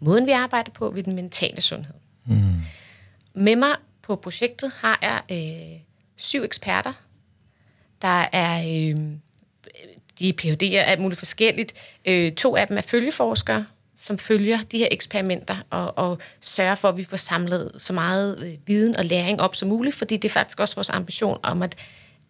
måden, 0.00 0.26
vi 0.26 0.30
arbejder 0.30 0.70
på, 0.70 0.90
ved 0.90 1.02
den 1.02 1.14
mentale 1.14 1.60
sundhed. 1.60 1.94
Mm. 2.24 2.54
Med 3.34 3.56
mig 3.56 3.76
på 4.02 4.16
projektet 4.16 4.72
har 4.76 4.98
jeg 5.02 5.22
øh, 5.36 5.80
syv 6.18 6.42
eksperter. 6.42 6.92
Der 8.02 8.28
er 8.32 8.58
øh, 8.58 9.18
de 10.18 10.28
er 10.28 10.32
PhD'er, 10.42 10.90
alt 10.90 11.00
muligt 11.00 11.18
forskelligt. 11.18 11.74
Øh, 12.04 12.32
to 12.32 12.56
af 12.56 12.66
dem 12.66 12.78
er 12.78 12.82
følgeforskere, 12.82 13.66
som 14.02 14.18
følger 14.18 14.58
de 14.72 14.78
her 14.78 14.88
eksperimenter 14.90 15.56
og, 15.70 15.98
og 15.98 16.18
sørger 16.40 16.74
for, 16.74 16.88
at 16.88 16.96
vi 16.96 17.04
får 17.04 17.16
samlet 17.16 17.72
så 17.76 17.92
meget 17.92 18.42
øh, 18.46 18.54
viden 18.66 18.96
og 18.96 19.04
læring 19.04 19.40
op 19.40 19.54
som 19.54 19.68
muligt, 19.68 19.94
fordi 19.94 20.16
det 20.16 20.28
er 20.28 20.32
faktisk 20.32 20.60
også 20.60 20.74
vores 20.74 20.90
ambition 20.90 21.38
om, 21.42 21.62
at 21.62 21.76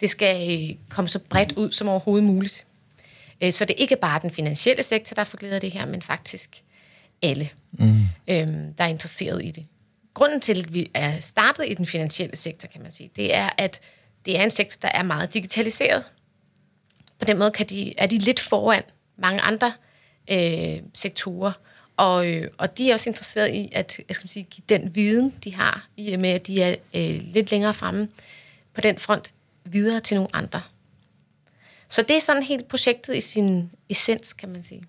det 0.00 0.10
skal 0.10 0.60
øh, 0.70 0.76
komme 0.88 1.08
så 1.08 1.18
bredt 1.18 1.52
ud 1.52 1.70
som 1.70 1.88
overhovedet 1.88 2.26
muligt. 2.26 2.66
Øh, 3.42 3.52
så 3.52 3.64
det 3.64 3.74
er 3.74 3.82
ikke 3.82 3.96
bare 3.96 4.20
den 4.22 4.30
finansielle 4.30 4.82
sektor, 4.82 5.14
der 5.14 5.24
får 5.24 5.38
glæde 5.38 5.54
af 5.54 5.60
det 5.60 5.72
her, 5.72 5.86
men 5.86 6.02
faktisk 6.02 6.62
alle, 7.22 7.48
mm. 7.72 8.00
øhm, 8.28 8.74
der 8.74 8.84
er 8.84 8.88
interesseret 8.88 9.44
i 9.44 9.50
det. 9.50 9.66
Grunden 10.18 10.40
til, 10.40 10.60
at 10.60 10.74
vi 10.74 10.90
er 10.94 11.20
startet 11.20 11.70
i 11.70 11.74
den 11.74 11.86
finansielle 11.86 12.36
sektor, 12.36 12.68
kan 12.68 12.82
man 12.82 12.92
sige, 12.92 13.10
det 13.16 13.34
er, 13.34 13.50
at 13.58 13.80
det 14.26 14.38
er 14.38 14.44
en 14.44 14.50
sektor, 14.50 14.80
der 14.80 14.98
er 14.98 15.02
meget 15.02 15.34
digitaliseret. 15.34 16.04
På 17.18 17.24
den 17.24 17.38
måde 17.38 17.50
kan 17.50 17.66
de, 17.66 17.98
er 17.98 18.06
de 18.06 18.18
lidt 18.18 18.40
foran 18.40 18.82
mange 19.16 19.40
andre 19.40 19.72
øh, 20.30 20.82
sektorer, 20.94 21.52
og, 21.96 22.28
øh, 22.32 22.50
og 22.58 22.78
de 22.78 22.90
er 22.90 22.94
også 22.94 23.10
interesseret 23.10 23.54
i 23.54 23.68
at 23.72 24.00
jeg 24.08 24.14
skal 24.14 24.30
sige, 24.30 24.46
give 24.50 24.64
den 24.68 24.94
viden, 24.94 25.34
de 25.44 25.54
har, 25.54 25.88
i 25.96 26.12
og 26.12 26.20
med, 26.20 26.30
at 26.30 26.46
de 26.46 26.62
er 26.62 26.74
øh, 26.94 27.20
lidt 27.34 27.50
længere 27.50 27.74
fremme 27.74 28.08
på 28.74 28.80
den 28.80 28.98
front, 28.98 29.32
videre 29.64 30.00
til 30.00 30.14
nogle 30.14 30.36
andre. 30.36 30.62
Så 31.88 32.02
det 32.02 32.16
er 32.16 32.20
sådan 32.20 32.42
helt 32.42 32.68
projektet 32.68 33.16
i 33.16 33.20
sin 33.20 33.70
essens, 33.88 34.32
kan 34.32 34.48
man 34.48 34.62
sige. 34.62 34.82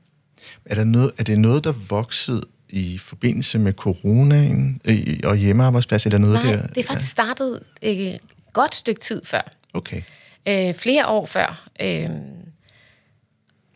Er, 0.66 0.76
der 0.76 0.84
noget, 0.84 1.12
er 1.18 1.24
det 1.24 1.40
noget, 1.40 1.64
der 1.64 1.72
voksede 1.72 2.42
i 2.70 2.98
forbindelse 2.98 3.60
med 3.60 3.74
coronaen 3.74 4.82
øh, 4.86 5.20
og 5.24 5.36
hjemmearbejdsplads? 5.36 6.06
Er 6.06 6.10
der 6.10 6.18
noget 6.18 6.44
Nej, 6.44 6.54
der? 6.54 6.68
det 6.68 6.78
er 6.78 6.88
faktisk 6.88 7.12
startet 7.12 7.64
et 7.82 8.20
godt 8.54 8.76
stykke 8.76 9.02
tid 9.02 9.22
før. 9.26 9.52
Okay. 9.74 10.02
Øh, 10.48 10.74
flere 10.74 11.08
år 11.08 11.26
før. 11.26 11.70
Øh, 11.82 12.10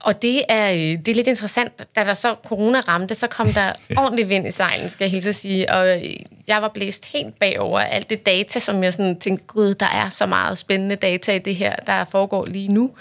og 0.03 0.21
det 0.21 0.41
er, 0.49 0.71
øh, 0.71 0.77
det 0.77 1.07
er 1.07 1.15
lidt 1.15 1.27
interessant, 1.27 1.95
da 1.95 2.03
der 2.03 2.13
så 2.13 2.35
corona 2.45 2.79
ramte, 2.79 3.15
så 3.15 3.27
kom 3.27 3.53
der 3.53 3.73
ordentlig 3.97 4.29
vind 4.29 4.47
i 4.47 4.51
sejlen, 4.51 4.89
skal 4.89 5.05
jeg 5.05 5.11
hilse 5.11 5.29
at 5.29 5.35
sige. 5.35 5.71
Og 5.71 6.03
øh, 6.05 6.15
jeg 6.47 6.61
var 6.61 6.71
blæst 6.73 7.05
helt 7.05 7.39
bagover 7.39 7.79
alt 7.79 8.09
det 8.09 8.25
data, 8.25 8.59
som 8.59 8.83
jeg 8.83 8.93
sådan 8.93 9.19
tænkte, 9.19 9.45
gud, 9.45 9.73
der 9.73 9.85
er 9.85 10.09
så 10.09 10.25
meget 10.25 10.57
spændende 10.57 10.95
data 10.95 11.35
i 11.35 11.39
det 11.39 11.55
her, 11.55 11.75
der 11.75 12.05
foregår 12.05 12.45
lige 12.45 12.67
nu, 12.67 12.91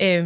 øh, 0.00 0.24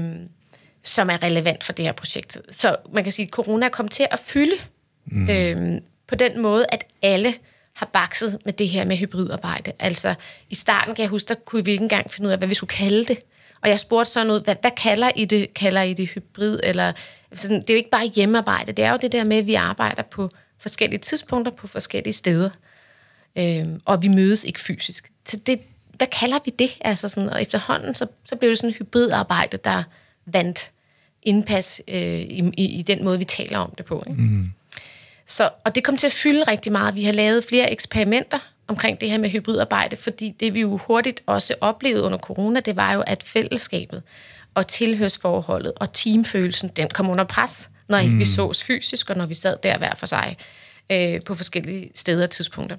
som 0.82 1.10
er 1.10 1.22
relevant 1.22 1.64
for 1.64 1.72
det 1.72 1.84
her 1.84 1.92
projekt. 1.92 2.38
Så 2.50 2.76
man 2.92 3.04
kan 3.04 3.12
sige, 3.12 3.26
at 3.26 3.30
corona 3.30 3.68
kom 3.68 3.88
til 3.88 4.06
at 4.10 4.18
fylde 4.18 4.56
mm. 5.06 5.30
øh, 5.30 5.80
på 6.06 6.14
den 6.14 6.40
måde, 6.40 6.66
at 6.72 6.84
alle 7.02 7.34
har 7.72 7.90
bakset 7.92 8.38
med 8.44 8.52
det 8.52 8.68
her 8.68 8.84
med 8.84 8.96
hybridarbejde. 8.96 9.72
Altså, 9.78 10.14
i 10.50 10.54
starten 10.54 10.94
kan 10.94 11.02
jeg 11.02 11.10
huske, 11.10 11.28
der 11.28 11.34
kunne 11.34 11.64
vi 11.64 11.70
ikke 11.70 11.82
engang 11.82 12.10
finde 12.10 12.26
ud 12.26 12.32
af, 12.32 12.38
hvad 12.38 12.48
vi 12.48 12.54
skulle 12.54 12.70
kalde 12.70 13.04
det. 13.04 13.18
Og 13.62 13.68
jeg 13.68 13.80
spurgte 13.80 14.12
sådan 14.12 14.30
ud, 14.30 14.44
hvad, 14.44 14.56
hvad 14.60 14.70
kalder 14.70 15.10
I 15.16 15.24
det? 15.24 15.54
Kalder 15.54 15.82
I 15.82 15.94
det 15.94 16.08
hybrid? 16.08 16.60
Eller, 16.62 16.92
sådan, 17.34 17.60
det 17.60 17.70
er 17.70 17.74
jo 17.74 17.78
ikke 17.78 17.90
bare 17.90 18.06
hjemmearbejde, 18.14 18.72
det 18.72 18.84
er 18.84 18.90
jo 18.90 18.98
det 19.02 19.12
der 19.12 19.24
med, 19.24 19.36
at 19.36 19.46
vi 19.46 19.54
arbejder 19.54 20.02
på 20.02 20.30
forskellige 20.58 21.00
tidspunkter 21.00 21.52
på 21.52 21.66
forskellige 21.66 22.12
steder. 22.12 22.50
Øhm, 23.38 23.80
og 23.84 24.02
vi 24.02 24.08
mødes 24.08 24.44
ikke 24.44 24.60
fysisk. 24.60 25.12
Så 25.26 25.36
det, 25.46 25.60
hvad 25.94 26.06
kalder 26.06 26.38
vi 26.44 26.50
det? 26.58 26.70
Altså 26.80 27.08
sådan, 27.08 27.30
og 27.30 27.42
efterhånden, 27.42 27.94
så, 27.94 28.06
så 28.24 28.36
blev 28.36 28.50
det 28.50 28.58
sådan 28.58 28.74
hybridarbejde, 28.74 29.56
der 29.56 29.82
vandt 30.26 30.70
indpas 31.22 31.82
øh, 31.88 32.20
i, 32.20 32.52
i, 32.56 32.64
i 32.64 32.82
den 32.82 33.04
måde, 33.04 33.18
vi 33.18 33.24
taler 33.24 33.58
om 33.58 33.74
det 33.78 33.86
på. 33.86 34.04
Ikke? 34.06 34.22
Mm. 34.22 34.50
Så, 35.26 35.50
og 35.64 35.74
det 35.74 35.84
kom 35.84 35.96
til 35.96 36.06
at 36.06 36.12
fylde 36.12 36.42
rigtig 36.42 36.72
meget. 36.72 36.94
Vi 36.94 37.04
har 37.04 37.12
lavet 37.12 37.44
flere 37.44 37.72
eksperimenter 37.72 38.38
omkring 38.68 39.00
det 39.00 39.10
her 39.10 39.18
med 39.18 39.30
hybridarbejde, 39.30 39.96
fordi 39.96 40.30
det 40.40 40.54
vi 40.54 40.60
jo 40.60 40.76
hurtigt 40.76 41.22
også 41.26 41.54
oplevede 41.60 42.02
under 42.02 42.18
corona, 42.18 42.60
det 42.60 42.76
var 42.76 42.92
jo, 42.92 43.00
at 43.00 43.22
fællesskabet 43.22 44.02
og 44.54 44.66
tilhørsforholdet 44.66 45.72
og 45.76 45.92
teamfølelsen, 45.92 46.68
den 46.68 46.88
kom 46.88 47.10
under 47.10 47.24
pres, 47.24 47.70
når 47.88 47.98
ikke 47.98 48.12
mm. 48.12 48.18
vi 48.18 48.24
sås 48.24 48.64
fysisk, 48.64 49.10
og 49.10 49.16
når 49.16 49.26
vi 49.26 49.34
sad 49.34 49.56
der 49.62 49.78
hver 49.78 49.94
for 49.94 50.06
sig 50.06 50.36
øh, 50.92 51.22
på 51.22 51.34
forskellige 51.34 51.90
steder 51.94 52.22
og 52.22 52.30
tidspunkter. 52.30 52.76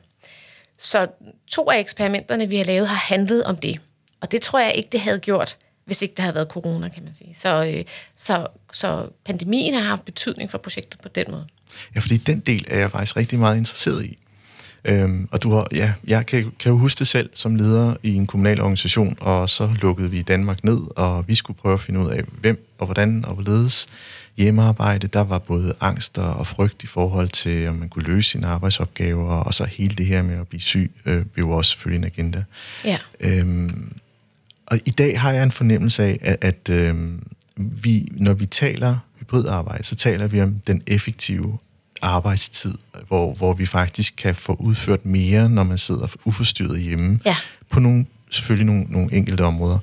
Så 0.77 1.07
to 1.51 1.69
af 1.69 1.79
eksperimenterne, 1.79 2.49
vi 2.49 2.57
har 2.57 2.63
lavet, 2.63 2.87
har 2.87 3.13
handlet 3.15 3.43
om 3.43 3.57
det. 3.57 3.79
Og 4.21 4.31
det 4.31 4.41
tror 4.41 4.59
jeg 4.59 4.75
ikke, 4.75 4.89
det 4.91 4.99
havde 4.99 5.19
gjort, 5.19 5.57
hvis 5.85 6.01
ikke 6.01 6.13
der 6.17 6.23
havde 6.23 6.35
været 6.35 6.47
corona, 6.47 6.89
kan 6.89 7.03
man 7.03 7.13
sige. 7.13 7.35
Så, 7.35 7.65
øh, 7.65 7.83
så, 8.15 8.47
så 8.73 9.07
pandemien 9.25 9.73
har 9.73 9.81
haft 9.81 10.05
betydning 10.05 10.51
for 10.51 10.57
projektet 10.57 10.99
på 10.99 11.07
den 11.07 11.25
måde. 11.31 11.47
Ja, 11.95 11.99
fordi 11.99 12.17
den 12.17 12.39
del 12.39 12.65
er 12.67 12.79
jeg 12.79 12.91
faktisk 12.91 13.17
rigtig 13.17 13.39
meget 13.39 13.57
interesseret 13.57 14.05
i. 14.05 14.17
Øhm, 14.85 15.27
og 15.31 15.43
du 15.43 15.51
har, 15.51 15.67
ja, 15.71 15.93
jeg 16.07 16.25
kan, 16.25 16.51
kan 16.59 16.71
jo 16.71 16.77
huske 16.77 16.99
det 16.99 17.07
selv 17.07 17.29
som 17.33 17.55
leder 17.55 17.95
i 18.03 18.13
en 18.13 18.27
kommunal 18.27 18.61
organisation, 18.61 19.17
og 19.19 19.49
så 19.49 19.75
lukkede 19.81 20.11
vi 20.11 20.21
Danmark 20.21 20.63
ned, 20.63 20.79
og 20.95 21.27
vi 21.27 21.35
skulle 21.35 21.59
prøve 21.59 21.73
at 21.73 21.79
finde 21.79 21.99
ud 21.99 22.09
af, 22.09 22.23
hvem 22.41 22.67
og 22.77 22.85
hvordan 22.85 23.25
og 23.25 23.33
hvorledes 23.33 23.87
hjemmearbejde. 24.37 25.07
Der 25.07 25.21
var 25.21 25.39
både 25.39 25.73
angst 25.81 26.17
og 26.17 26.47
frygt 26.47 26.83
i 26.83 26.87
forhold 26.87 27.29
til, 27.29 27.67
om 27.67 27.75
man 27.75 27.89
kunne 27.89 28.05
løse 28.05 28.29
sine 28.29 28.47
arbejdsopgaver, 28.47 29.33
og 29.33 29.53
så 29.53 29.65
hele 29.65 29.95
det 29.95 30.05
her 30.05 30.21
med 30.21 30.39
at 30.39 30.47
blive 30.47 30.61
syg, 30.61 30.91
øh, 31.05 31.25
blev 31.25 31.49
også 31.49 31.71
selvfølgelig 31.71 31.97
en 31.97 32.11
agenda. 32.13 32.43
Ja. 32.85 32.97
Øhm, 33.19 33.97
og 34.65 34.79
i 34.85 34.91
dag 34.91 35.21
har 35.21 35.31
jeg 35.31 35.43
en 35.43 35.51
fornemmelse 35.51 36.03
af, 36.03 36.19
at, 36.21 36.37
at 36.41 36.69
øhm, 36.69 37.23
vi, 37.57 38.07
når 38.11 38.33
vi 38.33 38.45
taler 38.45 38.97
hybridarbejde, 39.27 39.83
så 39.83 39.95
taler 39.95 40.27
vi 40.27 40.41
om 40.41 40.59
den 40.67 40.81
effektive 40.87 41.57
arbejdstid, 42.01 42.73
hvor, 43.07 43.33
hvor 43.33 43.53
vi 43.53 43.65
faktisk 43.65 44.13
kan 44.17 44.35
få 44.35 44.53
udført 44.59 45.05
mere, 45.05 45.49
når 45.49 45.63
man 45.63 45.77
sidder 45.77 46.07
uforstyrret 46.25 46.81
hjemme, 46.81 47.19
Ja. 47.25 47.35
på 47.69 47.79
nogle, 47.79 48.05
selvfølgelig 48.31 48.65
nogle, 48.65 48.83
nogle 48.89 49.13
enkelte 49.13 49.41
områder. 49.43 49.79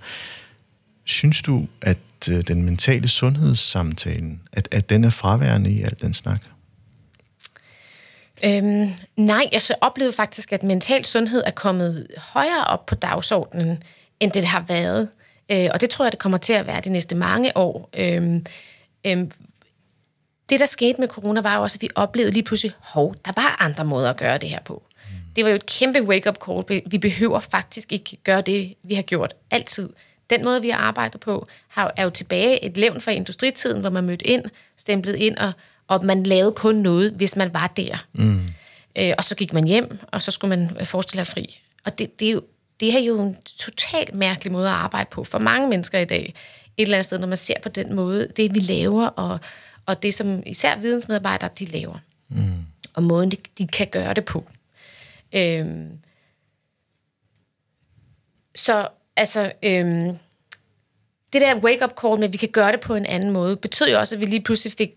Synes 1.05 1.43
du, 1.43 1.67
at 1.83 1.99
øh, 2.31 2.41
den 2.49 2.63
mentale 2.63 3.09
sundhedssamtalen, 3.09 4.41
at, 4.53 4.69
at 4.73 4.91
den 4.91 5.05
er 5.05 5.11
fraværende 5.11 5.71
i 5.71 5.83
al 5.83 5.97
den 6.03 6.15
snak? 6.15 6.41
Øhm, 8.45 8.89
nej, 9.17 9.49
jeg 9.53 9.63
så 9.63 9.75
oplevede 9.81 10.13
faktisk, 10.17 10.53
at 10.53 10.63
mental 10.63 11.05
sundhed 11.05 11.43
er 11.47 11.51
kommet 11.51 12.07
højere 12.19 12.65
op 12.65 12.87
på 12.87 12.95
dagsordenen, 12.95 13.83
end 14.21 14.33
det 14.33 14.45
har 14.45 14.65
været. 14.69 15.09
Øh, 15.53 15.69
og 15.73 15.81
det 15.81 15.91
tror 15.91 16.05
jeg, 16.05 16.13
det 16.13 16.21
kommer 16.21 16.39
til 16.39 16.53
at 16.53 16.67
være 16.67 16.81
de 16.81 16.91
næste 16.91 17.15
mange 17.15 17.57
år. 17.57 17.91
Øhm, 17.97 18.47
øhm, 19.05 19.31
det, 20.51 20.61
der 20.61 20.67
skete 20.67 21.01
med 21.01 21.09
corona, 21.09 21.41
var 21.41 21.57
jo 21.57 21.63
også, 21.63 21.77
at 21.77 21.83
vi 21.83 21.89
oplevede 21.95 22.33
lige 22.33 22.43
pludselig, 22.43 22.73
hov, 22.79 23.15
der 23.25 23.33
var 23.37 23.57
andre 23.61 23.85
måder 23.85 24.11
at 24.11 24.17
gøre 24.17 24.39
det 24.39 24.49
her 24.49 24.61
på. 24.61 24.83
Det 25.37 25.45
var 25.45 25.51
jo 25.51 25.57
et 25.57 25.67
kæmpe 25.67 26.03
wake-up 26.03 26.37
call. 26.47 26.83
Vi 26.87 26.99
behøver 26.99 27.41
faktisk 27.41 27.93
ikke 27.93 28.17
gøre 28.25 28.41
det, 28.41 28.75
vi 28.83 28.95
har 28.95 29.03
gjort 29.03 29.35
altid. 29.51 29.89
Den 30.31 30.45
måde, 30.45 30.63
vi 30.63 30.69
har 30.69 30.79
arbejdet 30.79 31.21
på, 31.21 31.47
er 31.77 32.03
jo 32.03 32.11
tilbage 32.11 32.65
et 32.65 32.77
levn 32.77 33.01
fra 33.01 33.13
industritiden, 33.13 33.81
hvor 33.81 33.91
man 33.91 34.05
mødte 34.05 34.27
ind, 34.27 34.45
stemplet 34.77 35.17
ind, 35.17 35.37
og, 35.37 35.53
og 35.89 36.05
man 36.05 36.23
lavede 36.23 36.53
kun 36.53 36.75
noget, 36.75 37.13
hvis 37.13 37.37
man 37.37 37.55
var 37.55 37.67
der. 37.67 38.07
Mm. 38.13 38.49
Øh, 38.99 39.13
og 39.19 39.25
så 39.25 39.35
gik 39.35 39.53
man 39.53 39.65
hjem, 39.65 39.99
og 40.13 40.23
så 40.23 40.31
skulle 40.31 40.57
man 40.57 40.87
forestille 40.87 41.25
sig 41.25 41.35
fri. 41.35 41.61
Og 41.85 41.99
det, 41.99 42.21
det, 42.21 42.29
er 42.29 42.33
jo, 42.33 42.43
det 42.81 42.95
er 42.95 42.99
jo 42.99 43.21
en 43.21 43.37
totalt 43.59 44.15
mærkelig 44.15 44.53
måde 44.53 44.69
at 44.69 44.75
arbejde 44.75 45.09
på 45.11 45.25
for 45.25 45.39
mange 45.39 45.69
mennesker 45.69 45.99
i 45.99 46.05
dag. 46.05 46.35
Et 46.77 46.83
eller 46.83 46.97
andet 46.97 47.05
sted, 47.05 47.19
når 47.19 47.27
man 47.27 47.39
ser 47.39 47.61
på 47.63 47.69
den 47.69 47.95
måde, 47.95 48.29
det 48.37 48.55
vi 48.55 48.61
laver, 48.61 49.07
og, 49.07 49.41
og 49.87 50.03
det 50.03 50.15
som 50.15 50.43
især 50.47 50.79
vidensmedarbejdere, 50.79 51.51
de 51.59 51.65
laver. 51.65 51.99
Mm. 52.29 52.65
Og 52.95 53.03
måden, 53.03 53.31
de, 53.31 53.37
de 53.59 53.67
kan 53.67 53.89
gøre 53.93 54.15
det 54.15 54.25
på. 54.25 54.45
Øhm, 55.33 55.99
så 58.55 58.89
altså, 59.17 59.53
øhm, 59.63 60.19
det 61.33 61.41
der 61.41 61.57
wake-up 61.57 61.93
call 62.01 62.19
med, 62.19 62.29
at 62.29 62.33
vi 62.33 62.39
kan 62.39 62.49
gøre 62.49 62.73
det 62.73 62.81
på 62.81 62.95
en 62.95 63.07
anden 63.07 63.31
måde, 63.31 63.57
betød 63.57 63.91
jo 63.91 63.99
også, 63.99 64.15
at 64.15 64.21
vi 64.21 64.27
lige 64.27 64.43
pludselig 64.43 64.73
fik 64.79 64.91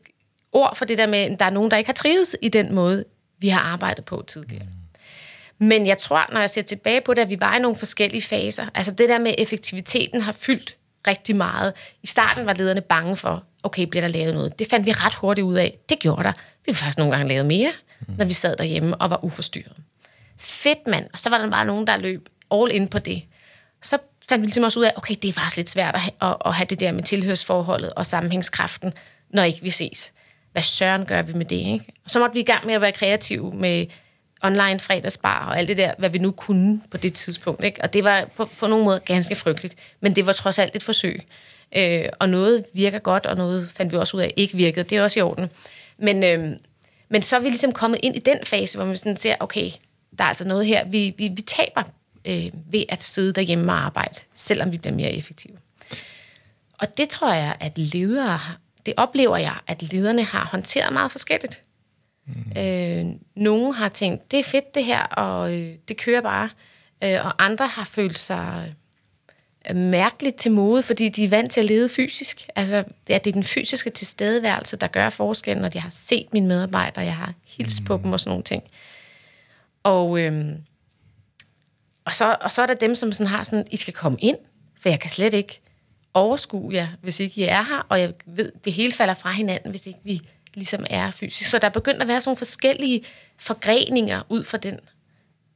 ord 0.51 0.75
for 0.75 0.85
det 0.85 0.97
der 0.97 1.07
med, 1.07 1.19
at 1.19 1.39
der 1.39 1.45
er 1.45 1.49
nogen, 1.49 1.71
der 1.71 1.77
ikke 1.77 1.87
har 1.87 1.93
trives 1.93 2.35
i 2.41 2.49
den 2.49 2.75
måde, 2.75 3.05
vi 3.39 3.47
har 3.47 3.59
arbejdet 3.59 4.05
på 4.05 4.23
tidligere. 4.27 4.67
Men 5.57 5.87
jeg 5.87 5.97
tror, 5.97 6.33
når 6.33 6.39
jeg 6.39 6.49
ser 6.49 6.61
tilbage 6.61 7.01
på 7.01 7.13
det, 7.13 7.21
at 7.21 7.29
vi 7.29 7.39
var 7.39 7.55
i 7.55 7.59
nogle 7.59 7.77
forskellige 7.77 8.21
faser. 8.21 8.65
Altså 8.75 8.93
det 8.93 9.09
der 9.09 9.19
med 9.19 9.35
effektiviteten 9.37 10.21
har 10.21 10.31
fyldt 10.31 10.77
rigtig 11.07 11.35
meget. 11.35 11.73
I 12.03 12.07
starten 12.07 12.45
var 12.45 12.53
lederne 12.53 12.81
bange 12.81 13.17
for, 13.17 13.43
okay, 13.63 13.83
bliver 13.83 14.01
der 14.01 14.07
lavet 14.07 14.33
noget? 14.33 14.59
Det 14.59 14.67
fandt 14.69 14.85
vi 14.85 14.91
ret 14.91 15.13
hurtigt 15.13 15.45
ud 15.45 15.55
af. 15.55 15.77
Det 15.89 15.99
gjorde 15.99 16.23
der. 16.23 16.31
Vi 16.31 16.63
ville 16.65 16.77
faktisk 16.77 16.97
nogle 16.97 17.15
gange 17.15 17.27
lavet 17.27 17.45
mere, 17.45 17.71
når 18.17 18.25
vi 18.25 18.33
sad 18.33 18.55
derhjemme 18.55 18.95
og 18.95 19.09
var 19.09 19.23
uforstyrret. 19.23 19.75
Fedt 20.37 20.87
mand. 20.87 21.09
Og 21.13 21.19
så 21.19 21.29
var 21.29 21.37
der 21.37 21.49
bare 21.49 21.65
nogen, 21.65 21.87
der 21.87 21.97
løb 21.97 22.29
all 22.51 22.71
in 22.71 22.87
på 22.87 22.99
det. 22.99 23.23
Så 23.81 23.97
fandt 24.29 24.41
vi 24.41 24.45
ligesom 24.45 24.63
også 24.63 24.79
ud 24.79 24.85
af, 24.85 24.93
okay, 24.95 25.15
det 25.21 25.29
er 25.29 25.33
faktisk 25.33 25.57
lidt 25.57 25.69
svært 25.69 25.95
at, 25.95 26.01
at, 26.21 26.35
at, 26.45 26.53
have 26.53 26.65
det 26.65 26.79
der 26.79 26.91
med 26.91 27.03
tilhørsforholdet 27.03 27.93
og 27.93 28.05
sammenhængskraften, 28.05 28.93
når 29.29 29.43
ikke 29.43 29.61
vi 29.61 29.69
ses. 29.69 30.13
Hvad 30.51 30.61
søren 30.61 31.05
gør 31.05 31.21
vi 31.21 31.33
med 31.33 31.45
det, 31.45 31.55
ikke? 31.55 31.85
Og 32.03 32.09
så 32.09 32.19
måtte 32.19 32.33
vi 32.33 32.39
i 32.39 32.43
gang 32.43 32.65
med 32.65 32.73
at 32.73 32.81
være 32.81 32.91
kreative 32.91 33.53
med 33.53 33.85
online 34.43 34.79
fredagsbar 34.79 35.47
og 35.47 35.57
alt 35.57 35.67
det 35.67 35.77
der, 35.77 35.93
hvad 35.97 36.09
vi 36.09 36.17
nu 36.17 36.31
kunne 36.31 36.81
på 36.91 36.97
det 36.97 37.13
tidspunkt. 37.13 37.63
Ikke? 37.63 37.81
Og 37.81 37.93
det 37.93 38.03
var 38.03 38.25
på, 38.35 38.45
på 38.45 38.67
nogle 38.67 38.85
måder 38.85 38.99
ganske 38.99 39.35
frygteligt, 39.35 39.75
men 40.01 40.15
det 40.15 40.25
var 40.25 40.31
trods 40.31 40.59
alt 40.59 40.75
et 40.75 40.83
forsøg. 40.83 41.21
Øh, 41.77 42.05
og 42.19 42.29
noget 42.29 42.65
virker 42.73 42.99
godt, 42.99 43.25
og 43.25 43.37
noget 43.37 43.69
fandt 43.69 43.91
vi 43.91 43.97
også 43.97 44.17
ud 44.17 44.21
af 44.21 44.33
ikke 44.35 44.57
virkede. 44.57 44.83
Det 44.83 44.97
er 44.97 45.03
også 45.03 45.19
i 45.19 45.23
orden. 45.23 45.49
Men, 45.97 46.23
øh, 46.23 46.57
men 47.09 47.21
så 47.21 47.35
er 47.35 47.39
vi 47.39 47.47
ligesom 47.47 47.71
kommet 47.71 47.99
ind 48.03 48.15
i 48.15 48.19
den 48.19 48.39
fase, 48.43 48.77
hvor 48.77 48.85
man 48.85 48.97
sådan 48.97 49.17
ser, 49.17 49.35
okay, 49.39 49.71
der 50.17 50.23
er 50.23 50.27
altså 50.27 50.47
noget 50.47 50.65
her, 50.65 50.85
vi, 50.85 51.13
vi, 51.17 51.27
vi 51.27 51.41
taber 51.41 51.83
øh, 52.25 52.51
ved 52.71 52.83
at 52.89 53.03
sidde 53.03 53.33
derhjemme 53.33 53.71
og 53.71 53.85
arbejde, 53.85 54.19
selvom 54.33 54.71
vi 54.71 54.77
bliver 54.77 54.95
mere 54.95 55.11
effektive. 55.13 55.57
Og 56.79 56.97
det 56.97 57.09
tror 57.09 57.33
jeg, 57.33 57.55
at 57.59 57.77
ledere, 57.77 58.39
det 58.85 58.93
oplever 58.97 59.37
jeg, 59.37 59.55
at 59.67 59.93
lederne 59.93 60.23
har 60.23 60.47
håndteret 60.51 60.93
meget 60.93 61.11
forskelligt. 61.11 61.61
Mm. 62.27 62.61
Øh, 62.61 63.05
nogle 63.35 63.75
har 63.75 63.89
tænkt, 63.89 64.31
det 64.31 64.39
er 64.39 64.43
fedt 64.43 64.75
det 64.75 64.85
her, 64.85 65.03
og 65.03 65.57
øh, 65.57 65.73
det 65.87 65.97
kører 65.97 66.21
bare. 66.21 66.49
Øh, 67.03 67.25
og 67.25 67.43
andre 67.45 67.67
har 67.67 67.83
følt 67.83 68.19
sig 68.19 68.73
øh, 69.69 69.75
mærkeligt 69.75 70.35
til 70.35 70.51
mode, 70.51 70.81
fordi 70.81 71.09
de 71.09 71.25
er 71.25 71.29
vant 71.29 71.51
til 71.51 71.59
at 71.59 71.65
lede 71.65 71.89
fysisk. 71.89 72.47
Altså, 72.55 72.75
er, 72.75 72.83
det 73.07 73.27
er 73.27 73.31
den 73.31 73.43
fysiske 73.43 73.89
tilstedeværelse, 73.89 74.77
der 74.77 74.87
gør 74.87 75.09
forskellen, 75.09 75.61
når 75.61 75.69
de 75.69 75.79
har 75.79 75.89
set 75.89 76.27
mine 76.33 76.47
medarbejdere, 76.47 77.05
jeg 77.05 77.15
har 77.15 77.33
hilst 77.45 77.79
mm. 77.79 77.85
på 77.85 77.99
dem 78.03 78.13
og 78.13 78.19
sådan 78.19 78.29
nogle 78.29 78.43
ting. 78.43 78.63
Og, 79.83 80.19
øhm, 80.19 80.57
og, 82.05 82.13
så, 82.13 82.37
og 82.41 82.51
så 82.51 82.61
er 82.61 82.65
der 82.65 82.73
dem, 82.73 82.95
som 82.95 83.11
sådan 83.11 83.27
har 83.27 83.43
sådan, 83.43 83.67
I 83.71 83.77
skal 83.77 83.93
komme 83.93 84.17
ind, 84.21 84.37
for 84.81 84.89
jeg 84.89 84.99
kan 84.99 85.09
slet 85.09 85.33
ikke 85.33 85.61
overskue 86.13 86.73
jer, 86.73 86.87
hvis 87.01 87.19
ikke 87.19 87.41
I 87.41 87.43
er 87.43 87.63
her, 87.63 87.85
og 87.89 87.99
jeg 87.99 88.13
ved, 88.25 88.51
det 88.65 88.73
hele 88.73 88.93
falder 88.93 89.13
fra 89.13 89.31
hinanden, 89.31 89.69
hvis 89.69 89.87
ikke 89.87 89.99
vi 90.03 90.21
ligesom 90.57 90.85
er 90.89 91.11
fysisk. 91.11 91.49
Så 91.49 91.59
der 91.59 91.67
er 91.67 91.71
begyndt 91.71 92.01
at 92.01 92.07
være 92.07 92.21
sådan 92.21 92.37
forskellige 92.37 93.01
forgreninger 93.37 94.21
ud 94.29 94.43
fra 94.43 94.57
den 94.57 94.79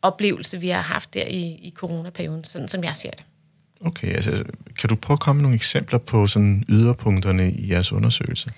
oplevelse, 0.01 0.60
vi 0.60 0.70
har 0.70 0.81
haft 0.81 1.13
der 1.13 1.25
i, 1.25 1.41
i 1.41 1.74
coronaperioden, 1.75 2.43
sådan 2.43 2.67
som 2.67 2.84
jeg 2.84 2.96
ser 2.96 3.12
det. 3.12 3.24
Okay, 3.86 4.15
altså 4.15 4.43
kan 4.79 4.89
du 4.89 4.96
prøve 4.96 5.15
at 5.15 5.20
komme 5.20 5.38
med 5.38 5.43
nogle 5.43 5.55
eksempler 5.55 6.00
på 6.00 6.27
sådan 6.27 6.63
yderpunkterne 6.70 7.51
i 7.51 7.72
jeres 7.72 7.91
undersøgelse? 7.91 8.50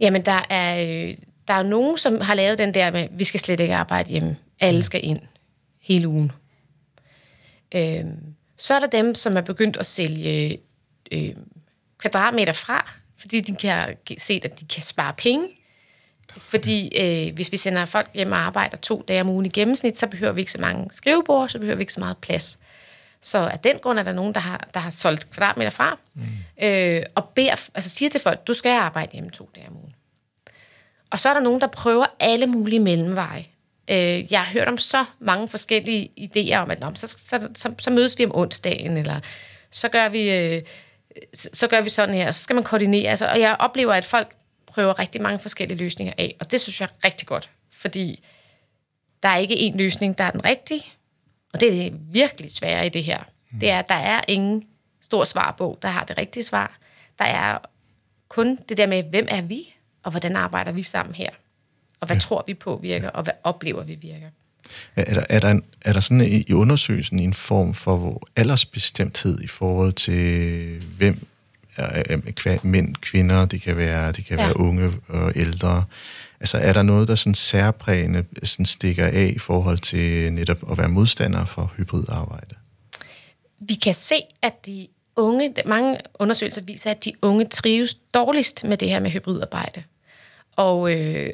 Jamen, 0.00 0.24
der 0.26 0.46
er, 0.50 0.82
øh, 0.82 1.14
der 1.48 1.54
er 1.54 1.62
nogen, 1.62 1.98
som 1.98 2.20
har 2.20 2.34
lavet 2.34 2.58
den 2.58 2.74
der 2.74 2.92
med, 2.92 3.08
vi 3.10 3.24
skal 3.24 3.40
slet 3.40 3.60
ikke 3.60 3.74
arbejde 3.74 4.10
hjemme. 4.10 4.36
Alle 4.60 4.78
mm. 4.78 4.82
skal 4.82 5.00
ind 5.04 5.20
hele 5.80 6.08
ugen. 6.08 6.32
Øhm, 7.74 8.34
så 8.58 8.74
er 8.74 8.80
der 8.80 8.86
dem, 8.86 9.14
som 9.14 9.36
er 9.36 9.40
begyndt 9.40 9.76
at 9.76 9.86
sælge 9.86 10.58
øh, 11.12 11.34
kvadratmeter 11.98 12.52
fra, 12.52 12.92
fordi 13.22 13.40
de 13.40 13.56
kan 13.56 13.96
se, 14.18 14.40
at 14.44 14.60
de 14.60 14.64
kan 14.64 14.82
spare 14.82 15.14
penge. 15.18 15.48
Fordi 16.36 16.98
øh, 17.00 17.34
hvis 17.34 17.52
vi 17.52 17.56
sender 17.56 17.84
folk 17.84 18.10
hjem 18.14 18.32
og 18.32 18.38
arbejder 18.38 18.76
to 18.76 19.04
dage 19.08 19.20
om 19.20 19.28
ugen 19.28 19.46
i 19.46 19.48
gennemsnit, 19.48 19.98
så 19.98 20.06
behøver 20.06 20.32
vi 20.32 20.40
ikke 20.40 20.52
så 20.52 20.60
mange 20.60 20.90
skrivebord, 20.92 21.48
så 21.48 21.58
behøver 21.58 21.76
vi 21.76 21.82
ikke 21.82 21.92
så 21.92 22.00
meget 22.00 22.18
plads. 22.18 22.58
Så 23.20 23.38
af 23.38 23.58
den 23.58 23.78
grund 23.78 23.98
er 23.98 24.02
der 24.02 24.12
nogen, 24.12 24.34
der 24.34 24.40
har, 24.40 24.68
der 24.74 24.80
har 24.80 24.90
solgt 24.90 25.30
kvadratmeter 25.30 25.70
fra, 25.70 25.98
mm. 26.14 26.22
øh, 26.62 27.02
og 27.14 27.28
beder, 27.34 27.68
altså 27.74 27.90
siger 27.90 28.08
til 28.08 28.20
folk, 28.20 28.46
du 28.46 28.54
skal 28.54 28.70
arbejde 28.70 29.12
hjemme 29.12 29.30
to 29.30 29.50
dage 29.54 29.68
om 29.68 29.76
ugen. 29.76 29.94
Og 31.10 31.20
så 31.20 31.28
er 31.28 31.32
der 31.34 31.40
nogen, 31.40 31.60
der 31.60 31.66
prøver 31.66 32.06
alle 32.20 32.46
mulige 32.46 32.80
mellemveje. 32.80 33.44
Øh, 33.90 34.32
jeg 34.32 34.40
har 34.40 34.52
hørt 34.52 34.68
om 34.68 34.78
så 34.78 35.04
mange 35.18 35.48
forskellige 35.48 36.10
idéer 36.20 36.56
om, 36.56 36.70
at 36.70 36.80
Nå, 36.80 36.92
så, 36.94 37.06
så, 37.06 37.48
så, 37.54 37.74
så 37.78 37.90
mødes 37.90 38.18
vi 38.18 38.24
om 38.24 38.30
onsdagen, 38.34 38.96
eller 38.96 39.20
så 39.70 39.88
gør 39.88 40.08
vi, 40.08 40.30
øh, 40.30 40.62
så 41.34 41.68
gør 41.68 41.80
vi 41.80 41.88
sådan 41.88 42.14
her, 42.14 42.30
så 42.30 42.42
skal 42.42 42.54
man 42.54 42.64
koordinere. 42.64 43.10
Altså, 43.10 43.26
og 43.28 43.40
jeg 43.40 43.56
oplever, 43.58 43.94
at 43.94 44.04
folk 44.04 44.36
prøver 44.66 44.98
rigtig 44.98 45.22
mange 45.22 45.38
forskellige 45.38 45.78
løsninger 45.78 46.14
af, 46.18 46.36
og 46.40 46.50
det 46.50 46.60
synes 46.60 46.80
jeg 46.80 46.88
er 46.88 47.04
rigtig 47.04 47.28
godt, 47.28 47.50
fordi 47.70 48.24
der 49.22 49.28
er 49.28 49.36
ikke 49.36 49.56
en 49.56 49.76
løsning, 49.76 50.18
der 50.18 50.24
er 50.24 50.30
den 50.30 50.44
rigtige, 50.44 50.84
og 51.54 51.60
det 51.60 51.68
er 51.68 51.72
det 51.72 52.00
virkelig 52.12 52.50
svære 52.50 52.86
i 52.86 52.88
det 52.88 53.04
her. 53.04 53.18
Mm. 53.50 53.60
Det 53.60 53.70
er, 53.70 53.78
at 53.78 53.88
der 53.88 53.94
er 53.94 54.20
ingen 54.28 54.64
stor 55.00 55.24
svarbog, 55.24 55.78
der 55.82 55.88
har 55.88 56.04
det 56.04 56.18
rigtige 56.18 56.44
svar. 56.44 56.78
Der 57.18 57.24
er 57.24 57.58
kun 58.28 58.58
det 58.68 58.76
der 58.76 58.86
med, 58.86 59.02
hvem 59.02 59.26
er 59.30 59.42
vi, 59.42 59.74
og 60.02 60.10
hvordan 60.10 60.36
arbejder 60.36 60.72
vi 60.72 60.82
sammen 60.82 61.14
her? 61.14 61.30
Og 62.00 62.06
hvad 62.06 62.16
ja. 62.16 62.20
tror 62.20 62.44
vi 62.46 62.54
på 62.54 62.76
virker, 62.76 63.08
og 63.08 63.22
hvad 63.22 63.34
oplever 63.44 63.82
vi 63.82 63.94
virker? 63.94 64.30
Er 64.96 65.14
der, 65.14 65.24
er 65.28 65.40
der, 65.40 65.50
en, 65.50 65.62
er 65.80 65.92
der 65.92 66.00
sådan 66.00 66.20
i, 66.20 66.44
i 66.48 66.52
undersøgelsen 66.52 67.18
en 67.18 67.34
form 67.34 67.74
for 67.74 68.22
aldersbestemthed 68.36 69.40
i 69.40 69.46
forhold 69.46 69.92
til, 69.92 70.84
hvem 70.98 71.26
er 71.76 72.66
mænd, 72.66 72.96
kvinder, 72.96 73.46
det 73.46 73.62
kan 73.62 73.76
være, 73.76 74.12
det 74.12 74.24
kan 74.24 74.38
ja. 74.38 74.44
være 74.44 74.60
unge 74.60 74.92
og 75.08 75.32
ældre. 75.36 75.84
Altså 76.40 76.58
er 76.58 76.72
der 76.72 76.82
noget, 76.82 77.08
der 77.08 77.14
sådan 77.14 77.34
særprægende 77.34 78.24
sådan 78.42 78.66
stikker 78.66 79.06
af 79.06 79.32
i 79.36 79.38
forhold 79.38 79.78
til 79.78 80.32
netop 80.32 80.70
at 80.72 80.78
være 80.78 80.88
modstander 80.88 81.44
for 81.44 81.72
hybridarbejde? 81.76 82.54
Vi 83.60 83.74
kan 83.74 83.94
se, 83.94 84.14
at 84.42 84.66
de 84.66 84.88
unge, 85.16 85.54
mange 85.66 85.98
undersøgelser 86.14 86.62
viser, 86.62 86.90
at 86.90 87.04
de 87.04 87.12
unge 87.22 87.44
trives 87.44 87.94
dårligst 87.94 88.64
med 88.64 88.76
det 88.76 88.88
her 88.88 89.00
med 89.00 89.10
hybridarbejde. 89.10 89.82
Og, 90.56 90.92
øh, 90.92 91.32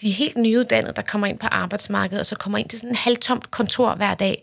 de 0.00 0.10
helt 0.10 0.36
nyuddannede, 0.36 0.92
der 0.96 1.02
kommer 1.02 1.26
ind 1.26 1.38
på 1.38 1.46
arbejdsmarkedet, 1.46 2.20
og 2.20 2.26
så 2.26 2.36
kommer 2.36 2.58
ind 2.58 2.68
til 2.68 2.78
sådan 2.78 2.90
en 2.90 2.96
halvtomt 2.96 3.50
kontor 3.50 3.94
hver 3.94 4.14
dag, 4.14 4.42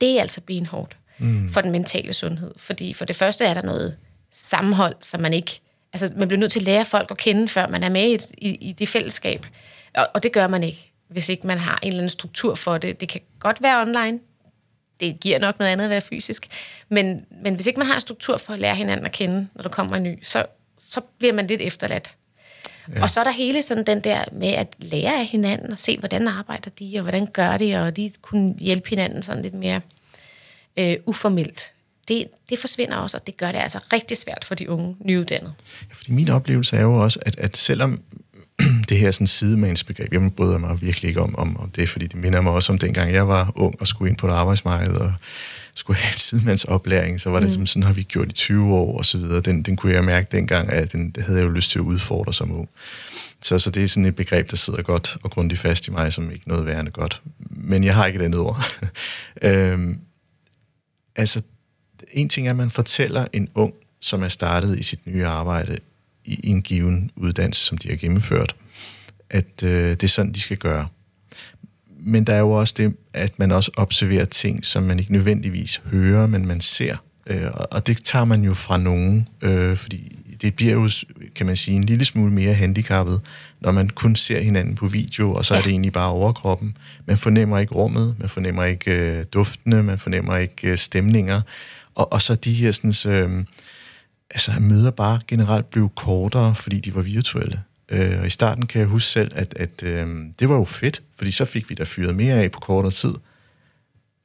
det 0.00 0.16
er 0.16 0.20
altså 0.20 0.40
benhårdt 0.40 0.96
mm. 1.18 1.50
for 1.50 1.60
den 1.60 1.70
mentale 1.70 2.12
sundhed. 2.12 2.54
Fordi 2.56 2.94
for 2.94 3.04
det 3.04 3.16
første 3.16 3.44
er 3.44 3.54
der 3.54 3.62
noget 3.62 3.96
sammenhold, 4.30 4.96
som 5.00 5.20
man 5.20 5.34
ikke... 5.34 5.60
Altså, 5.92 6.12
man 6.16 6.28
bliver 6.28 6.40
nødt 6.40 6.52
til 6.52 6.60
at 6.60 6.64
lære 6.64 6.84
folk 6.84 7.10
at 7.10 7.16
kende, 7.16 7.48
før 7.48 7.68
man 7.68 7.82
er 7.82 7.88
med 7.88 8.10
i, 8.10 8.18
i, 8.38 8.54
i 8.54 8.72
det 8.72 8.88
fællesskab. 8.88 9.46
Og, 9.94 10.08
og 10.14 10.22
det 10.22 10.32
gør 10.32 10.46
man 10.46 10.62
ikke, 10.62 10.92
hvis 11.08 11.28
ikke 11.28 11.46
man 11.46 11.58
har 11.58 11.78
en 11.82 11.88
eller 11.88 11.98
anden 11.98 12.10
struktur 12.10 12.54
for 12.54 12.78
det. 12.78 13.00
Det 13.00 13.08
kan 13.08 13.20
godt 13.40 13.62
være 13.62 13.80
online. 13.80 14.20
Det 15.00 15.20
giver 15.20 15.38
nok 15.38 15.58
noget 15.58 15.72
andet 15.72 15.84
at 15.84 15.90
være 15.90 16.00
fysisk. 16.00 16.48
Men, 16.88 17.26
men 17.42 17.54
hvis 17.54 17.66
ikke 17.66 17.78
man 17.78 17.86
har 17.86 17.94
en 17.94 18.00
struktur 18.00 18.36
for 18.36 18.52
at 18.52 18.58
lære 18.58 18.74
hinanden 18.74 19.06
at 19.06 19.12
kende, 19.12 19.48
når 19.54 19.62
der 19.62 19.68
kommer 19.68 19.96
en 19.96 20.02
ny, 20.02 20.18
så, 20.22 20.46
så 20.78 21.00
bliver 21.18 21.32
man 21.32 21.46
lidt 21.46 21.60
efterladt. 21.60 22.14
Ja. 22.94 23.02
Og 23.02 23.10
så 23.10 23.20
er 23.20 23.24
der 23.24 23.30
hele 23.30 23.62
sådan 23.62 23.84
den 23.84 24.00
der 24.00 24.24
med 24.32 24.48
at 24.48 24.74
lære 24.78 25.20
af 25.20 25.26
hinanden 25.26 25.72
og 25.72 25.78
se, 25.78 25.98
hvordan 25.98 26.28
arbejder 26.28 26.70
de, 26.70 26.92
og 26.96 27.02
hvordan 27.02 27.26
gør 27.26 27.56
de, 27.56 27.76
og 27.76 27.96
de 27.96 28.12
kunne 28.22 28.54
hjælpe 28.58 28.88
hinanden 28.88 29.22
sådan 29.22 29.42
lidt 29.42 29.54
mere 29.54 29.80
øh, 30.76 30.96
uformelt. 31.06 31.72
det, 32.08 32.26
det 32.50 32.58
forsvinder 32.58 32.96
også, 32.96 33.16
og 33.16 33.26
det 33.26 33.36
gør 33.36 33.52
det 33.52 33.58
altså 33.58 33.78
rigtig 33.92 34.16
svært 34.16 34.44
for 34.44 34.54
de 34.54 34.70
unge 34.70 34.96
nyuddannede. 35.00 35.52
Ja, 35.88 35.94
fordi 35.94 36.12
min 36.12 36.28
oplevelse 36.28 36.76
er 36.76 36.82
jo 36.82 36.94
også, 36.94 37.18
at, 37.26 37.38
at 37.38 37.56
selvom 37.56 38.00
det 38.88 38.98
her 38.98 39.10
sådan 39.10 39.26
sidemandsbegreb, 39.26 40.12
jeg 40.12 40.32
bryder 40.36 40.58
mig 40.58 40.80
virkelig 40.80 41.08
ikke 41.08 41.20
om, 41.20 41.38
om, 41.38 41.56
om 41.60 41.70
det, 41.70 41.88
fordi 41.88 42.06
det 42.06 42.16
minder 42.16 42.40
mig 42.40 42.52
også 42.52 42.72
om 42.72 42.78
dengang 42.78 43.12
jeg 43.12 43.28
var 43.28 43.52
ung 43.54 43.74
og 43.80 43.86
skulle 43.86 44.10
ind 44.10 44.18
på 44.18 44.26
et 44.26 44.32
arbejdsmarked 44.32 44.94
og 44.94 45.12
skulle 45.74 45.96
have 45.96 46.12
en 46.12 46.18
sidemandsoplæring, 46.18 47.20
så 47.20 47.30
var 47.30 47.40
det 47.40 47.48
mm. 47.48 47.52
som 47.52 47.66
sådan 47.66 47.82
har 47.82 47.92
vi 47.92 48.02
gjort 48.02 48.28
i 48.28 48.32
20 48.32 48.74
år 48.74 48.98
og 48.98 49.06
så 49.06 49.18
videre. 49.18 49.40
Den, 49.40 49.62
den 49.62 49.76
kunne 49.76 49.92
jeg 49.92 50.04
mærke 50.04 50.28
dengang, 50.32 50.70
at 50.70 50.92
den 50.92 51.10
det 51.10 51.22
havde 51.22 51.38
jeg 51.38 51.46
jo 51.46 51.50
lyst 51.50 51.70
til 51.70 51.78
at 51.78 51.82
udfordre 51.82 52.34
som 52.34 52.52
ung. 52.52 52.68
Så, 53.42 53.58
så 53.58 53.70
det 53.70 53.84
er 53.84 53.88
sådan 53.88 54.04
et 54.04 54.16
begreb, 54.16 54.50
der 54.50 54.56
sidder 54.56 54.82
godt 54.82 55.16
og 55.22 55.30
grundigt 55.30 55.60
fast 55.60 55.86
i 55.86 55.90
mig, 55.90 56.12
som 56.12 56.30
ikke 56.30 56.48
noget 56.48 56.66
værende 56.66 56.90
godt. 56.90 57.22
Men 57.50 57.84
jeg 57.84 57.94
har 57.94 58.06
ikke 58.06 58.18
et 58.18 58.24
andet 58.24 58.40
ord. 58.40 58.80
øhm, 59.42 59.98
altså, 61.16 61.42
en 62.12 62.28
ting 62.28 62.46
er, 62.46 62.50
at 62.50 62.56
man 62.56 62.70
fortæller 62.70 63.26
en 63.32 63.48
ung, 63.54 63.74
som 64.00 64.22
er 64.22 64.28
startet 64.28 64.78
i 64.78 64.82
sit 64.82 65.06
nye 65.06 65.26
arbejde, 65.26 65.78
i, 66.24 66.34
i 66.34 66.48
en 66.48 66.62
given 66.62 67.10
uddannelse, 67.16 67.64
som 67.64 67.78
de 67.78 67.88
har 67.88 67.96
gennemført, 67.96 68.54
at 69.30 69.62
øh, 69.62 69.90
det 69.90 70.02
er 70.02 70.08
sådan, 70.08 70.32
de 70.32 70.40
skal 70.40 70.56
gøre. 70.56 70.88
Men 72.04 72.24
der 72.24 72.34
er 72.34 72.38
jo 72.38 72.50
også 72.50 72.74
det, 72.76 72.96
at 73.12 73.38
man 73.38 73.52
også 73.52 73.70
observerer 73.76 74.24
ting, 74.24 74.66
som 74.66 74.82
man 74.82 74.98
ikke 74.98 75.12
nødvendigvis 75.12 75.82
hører, 75.84 76.26
men 76.26 76.46
man 76.46 76.60
ser. 76.60 76.96
Øh, 77.26 77.50
og 77.70 77.86
det 77.86 78.04
tager 78.04 78.24
man 78.24 78.42
jo 78.44 78.54
fra 78.54 78.76
nogen, 78.76 79.28
øh, 79.44 79.76
fordi 79.76 80.18
det 80.42 80.54
bliver 80.54 80.72
jo, 80.72 80.90
kan 81.34 81.46
man 81.46 81.56
sige, 81.56 81.76
en 81.76 81.84
lille 81.84 82.04
smule 82.04 82.32
mere 82.32 82.54
handicappet, 82.54 83.20
når 83.60 83.72
man 83.72 83.88
kun 83.88 84.16
ser 84.16 84.40
hinanden 84.40 84.74
på 84.74 84.86
video, 84.86 85.34
og 85.34 85.44
så 85.44 85.54
ja. 85.54 85.60
er 85.60 85.64
det 85.64 85.70
egentlig 85.70 85.92
bare 85.92 86.10
overkroppen. 86.10 86.76
Man 87.06 87.18
fornemmer 87.18 87.58
ikke 87.58 87.74
rummet, 87.74 88.14
man 88.18 88.28
fornemmer 88.28 88.64
ikke 88.64 89.18
øh, 89.18 89.24
duftene, 89.32 89.82
man 89.82 89.98
fornemmer 89.98 90.36
ikke 90.36 90.68
øh, 90.68 90.78
stemninger. 90.78 91.40
Og, 91.94 92.12
og 92.12 92.22
så 92.22 92.34
de 92.34 92.52
her 92.52 92.72
sådan, 92.72 93.12
øh, 93.12 93.44
altså 94.30 94.52
møder 94.60 94.90
bare 94.90 95.20
generelt 95.28 95.70
blev 95.70 95.88
kortere, 95.96 96.54
fordi 96.54 96.80
de 96.80 96.94
var 96.94 97.02
virtuelle. 97.02 97.60
Øh, 97.92 98.20
og 98.20 98.26
i 98.26 98.30
starten 98.30 98.66
kan 98.66 98.80
jeg 98.80 98.88
huske 98.88 99.10
selv, 99.10 99.30
at, 99.34 99.54
at 99.56 99.82
øh, 99.82 100.06
det 100.40 100.48
var 100.48 100.54
jo 100.54 100.64
fedt, 100.64 101.02
fordi 101.16 101.30
så 101.30 101.44
fik 101.44 101.70
vi 101.70 101.74
da 101.74 101.84
fyret 101.84 102.16
mere 102.16 102.34
af 102.34 102.52
på 102.52 102.60
kortere 102.60 102.92
tid. 102.92 103.14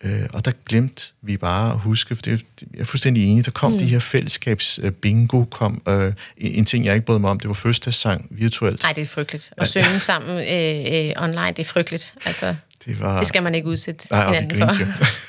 Øh, 0.03 0.25
og 0.33 0.45
der 0.45 0.51
glemte 0.65 1.11
vi 1.21 1.37
bare 1.37 1.71
at 1.71 1.79
huske, 1.79 2.15
for 2.15 2.21
det, 2.21 2.45
jeg 2.73 2.79
er 2.79 2.85
fuldstændig 2.85 3.31
enig, 3.31 3.45
der 3.45 3.51
kom 3.51 3.71
mm. 3.71 3.77
de 3.77 3.85
her 3.85 3.99
fællesskabs 3.99 4.79
øh, 4.83 4.91
bingo, 4.91 5.43
kom 5.43 5.81
øh, 5.87 6.13
en 6.37 6.65
ting, 6.65 6.85
jeg 6.85 6.93
ikke 6.93 7.05
brød 7.05 7.19
mig 7.19 7.29
om, 7.29 7.39
det 7.39 7.47
var 7.47 7.53
fødselsdagssang 7.53 8.27
virtuelt. 8.31 8.83
Nej, 8.83 8.93
det 8.93 9.01
er 9.01 9.05
frygteligt. 9.05 9.53
At 9.57 9.67
synge 9.67 9.99
sammen 10.11 10.37
øh, 10.37 11.07
øh, 11.07 11.13
online, 11.23 11.47
det 11.47 11.59
er 11.59 11.65
frygteligt. 11.65 12.13
Altså, 12.25 12.55
det, 12.85 12.99
var, 12.99 13.19
det 13.19 13.27
skal 13.27 13.43
man 13.43 13.55
ikke 13.55 13.67
udsætte 13.67 14.07
nej, 14.11 14.33
hinanden 14.33 14.57
for. 14.57 14.75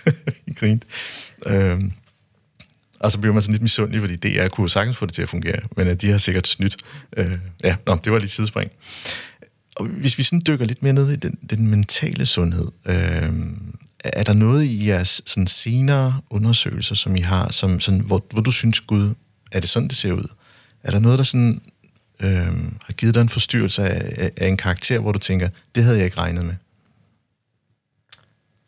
I 0.50 0.52
grinte. 0.52 0.87
Øh, 1.47 1.80
og 3.00 3.12
så 3.12 3.19
bliver 3.19 3.33
man 3.33 3.43
sådan 3.43 3.52
lidt 3.52 3.62
misundelig, 3.62 4.00
fordi 4.00 4.17
DR 4.17 4.49
kunne 4.49 4.71
sagtens 4.71 4.97
få 4.97 5.07
det 5.07 5.14
til 5.14 5.23
at 5.23 5.28
fungere, 5.28 5.61
men 5.76 5.87
øh, 5.87 5.95
de 5.95 6.11
har 6.11 6.19
sikkert 6.19 6.49
snydt. 6.49 6.76
Øh, 7.17 7.38
ja, 7.64 7.76
nå, 7.87 7.99
det 8.05 8.12
var 8.12 8.19
lige 8.19 8.28
sidespring. 8.28 8.71
Og 9.76 9.87
hvis 9.87 10.19
vi 10.19 10.23
sådan 10.23 10.43
dykker 10.47 10.64
lidt 10.64 10.83
mere 10.83 10.93
ned 10.93 11.11
i 11.11 11.17
den, 11.17 11.38
den 11.50 11.69
mentale 11.69 12.26
sundhed, 12.26 12.69
øh, 12.85 13.33
er 14.05 14.23
der 14.23 14.33
noget 14.33 14.64
i 14.64 14.88
jeres 14.88 15.23
sådan 15.26 15.47
senere 15.47 16.21
undersøgelser, 16.31 16.95
som 16.95 17.17
I 17.17 17.21
har, 17.21 17.52
som 17.52 17.81
sådan, 17.81 18.00
hvor, 18.00 18.25
hvor 18.31 18.43
du 18.43 18.50
synes, 18.50 18.81
Gud, 18.81 19.14
er 19.52 19.61
det 19.61 19.69
sådan, 19.69 19.88
det 19.88 19.97
ser 19.97 20.12
ud? 20.12 20.28
Er 20.83 20.90
der 20.90 20.99
noget, 20.99 21.19
der 21.19 21.25
sådan, 21.25 21.61
øh, 22.21 22.47
har 22.85 22.93
givet 22.93 23.14
dig 23.14 23.21
en 23.21 23.28
forstyrrelse 23.28 23.83
af, 23.83 24.12
af, 24.25 24.31
af 24.37 24.49
en 24.49 24.57
karakter, 24.57 24.99
hvor 24.99 25.12
du 25.12 25.19
tænker, 25.19 25.49
det 25.75 25.85
havde 25.85 25.97
jeg 25.97 26.05
ikke 26.05 26.19
regnet 26.19 26.45
med? 26.45 26.55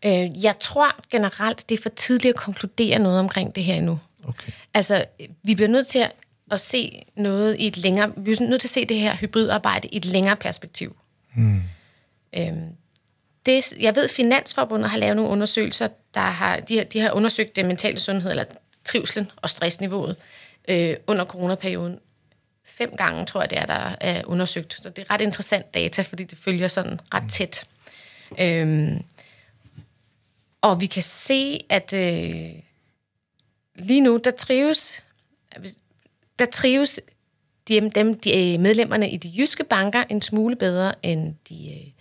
Øh, 0.05 0.45
jeg 0.45 0.55
tror 0.61 0.95
generelt, 1.11 1.69
det 1.69 1.79
er 1.79 1.83
for 1.83 1.89
tidligt 1.89 2.35
at 2.35 2.41
konkludere 2.41 2.99
noget 2.99 3.19
omkring 3.19 3.55
det 3.55 3.65
her 3.65 3.75
endnu. 3.75 3.99
Okay. 4.25 4.53
Altså, 4.75 5.05
vi 5.43 5.55
bliver 5.55 5.69
nødt 5.69 5.87
til 5.87 5.99
at, 5.99 6.13
at 6.51 6.61
se 6.61 7.05
noget 7.17 7.57
i 7.61 7.67
et 7.67 7.77
længere... 7.77 8.13
Vi 8.17 8.31
er 8.31 8.49
nødt 8.49 8.61
til 8.61 8.69
at 8.69 8.73
se 8.73 8.85
det 8.85 8.97
her 8.97 9.17
hybridarbejde 9.17 9.89
i 9.89 9.97
et 9.97 10.05
længere 10.05 10.37
perspektiv. 10.37 10.97
Hmm. 11.35 11.63
Øhm, 12.37 12.77
det, 13.47 13.73
jeg 13.81 13.97
ved, 13.97 14.09
Finansforbundet 14.09 14.91
har 14.91 14.99
lavet 14.99 15.17
nogle 15.17 15.31
undersøgelser, 15.31 15.89
der 16.15 16.21
har, 16.21 16.61
de, 16.61 16.77
har, 16.77 16.85
de 16.85 17.01
har 17.01 17.11
undersøgt 17.11 17.57
det 17.57 17.65
mentale 17.65 18.01
sundhed, 18.01 18.31
eller 18.31 18.45
trivselen 18.85 19.31
og 19.37 19.51
stressniveauet 19.51 20.17
øh, 20.69 20.97
under 21.07 21.25
coronaperioden. 21.25 21.99
Fem 22.65 22.97
gange, 22.97 23.27
tror 23.27 23.41
jeg, 23.41 23.51
det 23.51 23.59
er, 23.59 23.67
der 23.67 23.97
er 24.01 24.23
undersøgt. 24.27 24.83
Så 24.83 24.91
det 24.91 25.03
er 25.03 25.15
ret 25.15 25.21
interessant 25.21 25.75
data, 25.75 26.03
fordi 26.03 26.25
det 26.25 26.39
følger 26.39 26.69
sådan 26.69 27.01
ret 27.15 27.31
tæt. 27.31 27.65
Øhm, 28.39 29.05
og 30.61 30.81
vi 30.81 30.87
kan 30.87 31.03
se, 31.03 31.61
at 31.69 31.93
øh, 31.93 32.63
lige 33.83 34.01
nu, 34.01 34.21
der 34.25 34.31
trives, 34.31 35.05
der 36.39 36.47
trives 36.47 37.01
de, 37.69 37.91
dem, 37.95 38.19
de, 38.19 38.55
øh, 38.55 38.61
medlemmerne 38.61 39.11
i 39.11 39.17
de 39.17 39.33
jyske 39.39 39.65
banker 39.65 40.05
en 40.09 40.23
smule 40.23 40.57
bedre 40.57 40.95
end 41.03 41.35
de, 41.49 41.71
øh, 41.71 41.93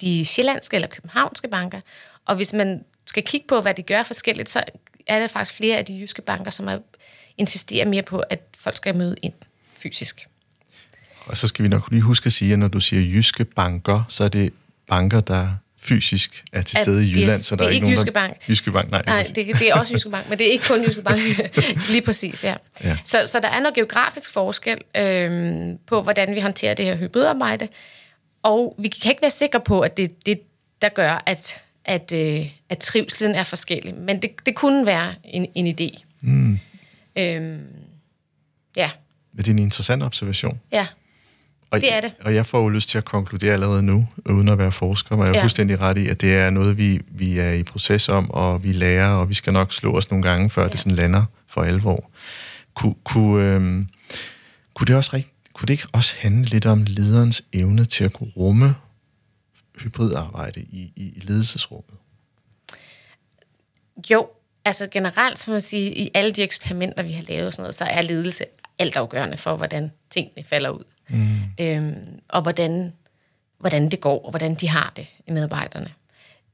de 0.00 0.24
sjællandske 0.24 0.74
eller 0.74 0.88
københavnske 0.88 1.48
banker. 1.48 1.80
Og 2.24 2.36
hvis 2.36 2.52
man 2.52 2.84
skal 3.06 3.22
kigge 3.22 3.46
på, 3.46 3.60
hvad 3.60 3.74
de 3.74 3.82
gør 3.82 4.02
forskelligt, 4.02 4.50
så 4.50 4.64
er 5.06 5.18
der 5.18 5.26
faktisk 5.26 5.56
flere 5.56 5.76
af 5.76 5.84
de 5.84 6.00
jyske 6.00 6.22
banker, 6.22 6.50
som 6.50 6.68
er, 6.68 6.78
insisterer 7.38 7.86
mere 7.86 8.02
på, 8.02 8.18
at 8.18 8.42
folk 8.58 8.76
skal 8.76 8.96
møde 8.96 9.16
ind 9.22 9.34
fysisk. 9.76 10.28
Og 11.26 11.36
så 11.36 11.48
skal 11.48 11.62
vi 11.62 11.68
nok 11.68 11.90
lige 11.90 12.02
huske 12.02 12.26
at 12.26 12.32
sige, 12.32 12.52
at 12.52 12.58
når 12.58 12.68
du 12.68 12.80
siger 12.80 13.02
jyske 13.02 13.44
banker, 13.44 14.02
så 14.08 14.24
er 14.24 14.28
det 14.28 14.52
banker, 14.86 15.20
der 15.20 15.54
fysisk 15.88 16.44
er 16.52 16.62
til 16.62 16.78
stede 16.78 17.06
i 17.06 17.12
Jylland, 17.12 17.40
så 17.40 17.56
der 17.56 17.64
er, 17.64 17.68
ikke 17.68 17.86
nogen, 17.86 17.98
Jyske 17.98 18.12
Bank. 18.12 18.36
Jyske 18.48 18.72
Bank, 18.72 18.90
nej. 18.90 19.02
Nej, 19.06 19.22
det, 19.34 19.46
det 19.46 19.68
er 19.68 19.74
også 19.74 19.94
Jyske 19.94 20.10
Bank, 20.10 20.28
men 20.28 20.38
det 20.38 20.46
er 20.46 20.50
ikke 20.50 20.64
kun 20.68 20.84
Jyske 20.84 21.02
Bank. 21.02 21.20
Lige 21.92 22.02
præcis, 22.02 22.44
ja. 22.44 22.54
ja. 22.84 22.96
Så, 23.04 23.22
så 23.26 23.40
der 23.40 23.48
er 23.48 23.60
noget 23.60 23.74
geografisk 23.74 24.32
forskel 24.32 24.78
øhm, 24.96 25.78
på, 25.86 26.02
hvordan 26.02 26.34
vi 26.34 26.40
håndterer 26.40 26.74
det 26.74 26.84
her 26.84 26.96
hybridarbejde, 26.96 27.68
og 28.42 28.74
vi 28.78 28.88
kan 28.88 29.10
ikke 29.10 29.22
være 29.22 29.30
sikre 29.30 29.60
på, 29.60 29.80
at 29.80 29.96
det 29.96 30.04
er 30.04 30.14
det, 30.26 30.40
der 30.82 30.88
gør, 30.88 31.22
at, 31.26 31.62
at, 31.84 32.12
øh, 32.12 32.50
at 32.68 32.78
trivselen 32.78 33.34
er 33.34 33.42
forskellig. 33.44 33.94
Men 33.94 34.22
det, 34.22 34.30
det 34.46 34.54
kunne 34.54 34.86
være 34.86 35.14
en, 35.24 35.46
en 35.54 35.66
idé. 35.80 36.02
Mm. 36.20 36.58
Øhm, 37.18 37.66
ja. 38.76 38.90
Det 39.36 39.48
er 39.48 39.52
en 39.52 39.58
interessant 39.58 40.02
observation. 40.02 40.60
Ja. 40.72 40.86
Og, 41.70 41.80
det 41.80 41.94
er 41.94 42.00
det. 42.00 42.12
Og 42.20 42.34
jeg 42.34 42.46
får 42.46 42.62
jo 42.62 42.68
lyst 42.68 42.88
til 42.88 42.98
at 42.98 43.04
konkludere 43.04 43.52
allerede 43.52 43.82
nu, 43.82 44.06
uden 44.26 44.48
at 44.48 44.58
være 44.58 44.72
forsker, 44.72 45.16
men 45.16 45.26
jeg 45.26 45.32
er 45.32 45.36
ja. 45.36 45.42
fuldstændig 45.42 45.80
ret 45.80 45.98
i, 45.98 46.08
at 46.08 46.20
det 46.20 46.36
er 46.36 46.50
noget, 46.50 46.76
vi, 46.76 47.00
vi 47.10 47.38
er 47.38 47.52
i 47.52 47.62
proces 47.62 48.08
om, 48.08 48.30
og 48.30 48.62
vi 48.64 48.72
lærer, 48.72 49.08
og 49.08 49.28
vi 49.28 49.34
skal 49.34 49.52
nok 49.52 49.72
slå 49.72 49.96
os 49.96 50.10
nogle 50.10 50.22
gange, 50.22 50.50
før 50.50 50.62
ja. 50.62 50.68
det 50.68 50.78
sådan 50.78 50.96
lander 50.96 51.24
for 51.46 51.62
alvor. 51.62 52.10
Ku, 52.74 52.96
kunne, 53.04 53.46
øhm, 53.46 53.88
kunne, 54.74 54.86
det 54.86 54.96
også, 54.96 55.22
kunne 55.52 55.66
det 55.66 55.72
ikke 55.72 55.86
også 55.92 56.14
handle 56.18 56.50
lidt 56.50 56.66
om 56.66 56.84
lederens 56.86 57.44
evne 57.52 57.84
til 57.84 58.04
at 58.04 58.12
kunne 58.12 58.30
rumme 58.36 58.74
hybridarbejde 59.82 60.60
i, 60.60 60.92
i, 60.96 61.12
i 61.16 61.20
ledelsesrummet? 61.20 61.94
Jo, 64.10 64.28
altså 64.64 64.88
generelt, 64.90 65.38
som 65.38 65.52
man 65.52 65.60
sige, 65.60 65.94
i 65.94 66.10
alle 66.14 66.32
de 66.32 66.42
eksperimenter, 66.42 67.02
vi 67.02 67.12
har 67.12 67.22
lavet, 67.28 67.46
og 67.46 67.52
sådan 67.52 67.62
noget, 67.62 67.74
så 67.74 67.84
er 67.84 68.02
ledelse 68.02 68.44
altafgørende 68.78 69.36
for, 69.36 69.56
hvordan 69.56 69.92
tingene 70.10 70.44
falder 70.44 70.70
ud 70.70 70.84
mm. 71.08 71.40
øhm, 71.60 72.20
og 72.28 72.42
hvordan, 72.42 72.92
hvordan 73.58 73.88
det 73.88 74.00
går, 74.00 74.24
og 74.24 74.30
hvordan 74.30 74.54
de 74.54 74.68
har 74.68 74.92
det 74.96 75.06
i 75.26 75.30
medarbejderne. 75.30 75.92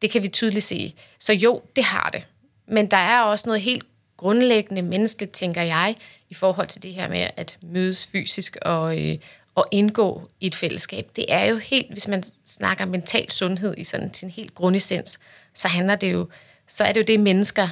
Det 0.02 0.10
kan 0.10 0.22
vi 0.22 0.28
tydeligt 0.28 0.64
se. 0.64 0.94
Så 1.18 1.32
jo, 1.32 1.62
det 1.76 1.84
har 1.84 2.10
det. 2.12 2.26
Men 2.66 2.90
der 2.90 2.96
er 2.96 3.20
også 3.20 3.48
noget 3.48 3.60
helt 3.60 3.84
grundlæggende 4.16 4.82
menneskeligt, 4.82 5.32
tænker 5.32 5.62
jeg, 5.62 5.94
i 6.30 6.34
forhold 6.34 6.66
til 6.66 6.82
det 6.82 6.94
her 6.94 7.08
med 7.08 7.30
at 7.36 7.56
mødes 7.62 8.06
fysisk 8.06 8.56
og, 8.62 9.08
øh, 9.08 9.16
og 9.54 9.66
indgå 9.70 10.30
i 10.40 10.46
et 10.46 10.54
fællesskab. 10.54 11.10
Det 11.16 11.24
er 11.28 11.44
jo 11.44 11.56
helt, 11.56 11.92
hvis 11.92 12.08
man 12.08 12.24
snakker 12.44 12.84
mental 12.84 13.30
sundhed 13.30 13.74
i 13.78 13.84
sådan 13.84 14.14
sin 14.14 14.30
helt 14.30 14.54
grundessens, 14.54 15.18
så 15.54 15.68
handler 15.68 15.96
det 15.96 16.12
jo, 16.12 16.28
så 16.68 16.84
er 16.84 16.92
det 16.92 17.00
jo 17.00 17.04
det, 17.04 17.20
mennesker 17.20 17.68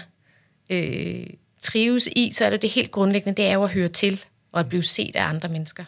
øh, 0.70 1.26
trives 1.62 2.08
i, 2.16 2.32
så 2.32 2.44
er 2.44 2.50
det 2.50 2.56
jo 2.56 2.60
det 2.60 2.70
helt 2.70 2.90
grundlæggende, 2.90 3.42
det 3.42 3.46
er 3.46 3.52
jo 3.52 3.64
at 3.64 3.70
høre 3.70 3.88
til 3.88 4.24
og 4.52 4.60
at 4.60 4.68
blive 4.68 4.82
set 4.82 5.16
af 5.16 5.24
andre 5.24 5.48
mennesker. 5.48 5.84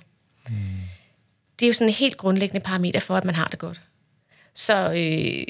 Det 1.59 1.67
er 1.67 1.69
jo 1.69 1.73
sådan 1.73 1.89
en 1.89 1.95
helt 1.95 2.17
grundlæggende 2.17 2.65
parameter 2.65 3.01
for, 3.01 3.17
at 3.17 3.25
man 3.25 3.35
har 3.35 3.49
det 3.49 3.59
godt. 3.59 3.81
Så, 4.55 4.93
øh, 4.93 5.47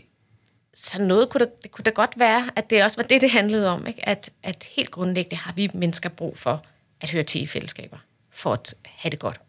så 0.75 1.03
noget 1.03 1.29
kunne 1.29 1.41
det, 1.47 1.63
det 1.63 1.71
kunne 1.71 1.83
da 1.83 1.91
godt 1.91 2.19
være, 2.19 2.51
at 2.57 2.71
det 2.71 2.85
også 2.85 2.97
var 2.97 3.07
det, 3.07 3.21
det 3.21 3.31
handlede 3.31 3.69
om. 3.69 3.87
Ikke? 3.87 4.09
At, 4.09 4.31
at 4.43 4.69
helt 4.77 4.91
grundlæggende 4.91 5.37
har 5.37 5.53
vi 5.53 5.71
mennesker 5.75 6.09
brug 6.09 6.39
for 6.39 6.65
at 7.01 7.11
høre 7.11 7.23
til 7.23 7.43
i 7.43 7.47
fællesskaber, 7.47 7.99
for 8.31 8.53
at 8.53 8.75
have 8.85 9.11
det 9.11 9.19
godt. 9.19 9.41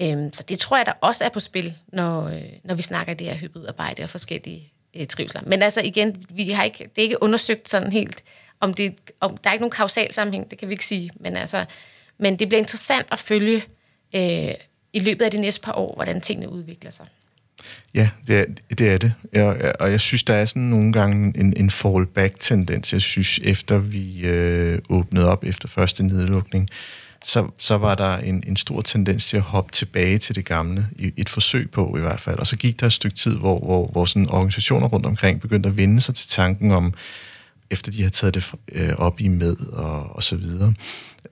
Øhm, 0.00 0.32
så 0.32 0.42
det 0.42 0.58
tror 0.58 0.76
jeg, 0.76 0.86
der 0.86 0.92
også 1.00 1.24
er 1.24 1.28
på 1.28 1.40
spil, 1.40 1.74
når, 1.88 2.28
øh, 2.28 2.42
når 2.64 2.74
vi 2.74 2.82
snakker 2.82 3.14
det 3.14 3.26
her 3.26 3.34
hybridarbejde 3.34 4.02
og 4.02 4.10
forskellige 4.10 4.72
øh, 4.96 5.06
trivsler. 5.06 5.42
Men 5.46 5.62
altså 5.62 5.80
igen, 5.80 6.26
vi 6.30 6.50
har 6.50 6.64
ikke, 6.64 6.78
det 6.78 6.98
er 6.98 7.02
ikke 7.02 7.22
undersøgt 7.22 7.68
sådan 7.68 7.92
helt, 7.92 8.24
om 8.60 8.74
det, 8.74 8.94
om, 9.20 9.36
der 9.36 9.50
er 9.50 9.54
ikke 9.54 9.62
nogen 9.62 9.70
kausal 9.70 10.12
sammenhæng, 10.12 10.50
det 10.50 10.58
kan 10.58 10.68
vi 10.68 10.74
ikke 10.74 10.86
sige, 10.86 11.10
men 11.14 11.36
altså, 11.36 11.64
men 12.18 12.38
det 12.38 12.48
bliver 12.48 12.60
interessant 12.60 13.06
at 13.12 13.18
følge 13.18 13.64
øh, 14.14 14.54
i 14.92 14.98
løbet 14.98 15.24
af 15.24 15.30
de 15.30 15.40
næste 15.40 15.60
par 15.60 15.72
år, 15.72 15.94
hvordan 15.94 16.20
tingene 16.20 16.48
udvikler 16.48 16.90
sig. 16.90 17.06
Ja, 17.94 18.08
det 18.26 18.38
er 18.38 18.44
det. 18.74 18.92
Er 18.92 18.98
det. 18.98 19.12
Jeg, 19.32 19.72
og 19.80 19.90
jeg 19.90 20.00
synes, 20.00 20.22
der 20.22 20.34
er 20.34 20.44
sådan 20.44 20.62
nogle 20.62 20.92
gange 20.92 21.38
en, 21.40 21.54
en 21.56 21.70
fallback-tendens. 21.70 22.92
Jeg 22.92 23.02
synes, 23.02 23.40
efter 23.44 23.78
vi 23.78 24.26
øh, 24.26 24.78
åbnede 24.90 25.28
op 25.28 25.44
efter 25.44 25.68
første 25.68 26.02
nedlukning, 26.02 26.68
så, 27.24 27.48
så 27.58 27.78
var 27.78 27.94
der 27.94 28.16
en, 28.16 28.42
en 28.46 28.56
stor 28.56 28.80
tendens 28.80 29.26
til 29.26 29.36
at 29.36 29.42
hoppe 29.42 29.72
tilbage 29.72 30.18
til 30.18 30.34
det 30.34 30.44
gamle, 30.44 30.88
i 30.96 31.12
et 31.16 31.28
forsøg 31.28 31.70
på 31.70 31.96
i 31.96 32.00
hvert 32.00 32.20
fald. 32.20 32.38
Og 32.38 32.46
så 32.46 32.56
gik 32.56 32.80
der 32.80 32.86
et 32.86 32.92
stykke 32.92 33.16
tid, 33.16 33.36
hvor, 33.36 33.58
hvor, 33.58 33.86
hvor 33.86 34.04
sådan 34.04 34.28
organisationer 34.30 34.88
rundt 34.88 35.06
omkring 35.06 35.40
begyndte 35.40 35.68
at 35.68 35.76
vende 35.76 36.00
sig 36.00 36.14
til 36.14 36.28
tanken 36.28 36.70
om, 36.72 36.94
efter 37.70 37.92
de 37.92 37.98
havde 37.98 38.10
taget 38.10 38.34
det 38.34 38.52
øh, 38.72 38.92
op 38.96 39.20
i 39.20 39.28
med 39.28 39.56
og, 39.72 40.16
og 40.16 40.22
så 40.22 40.36
videre, 40.36 40.74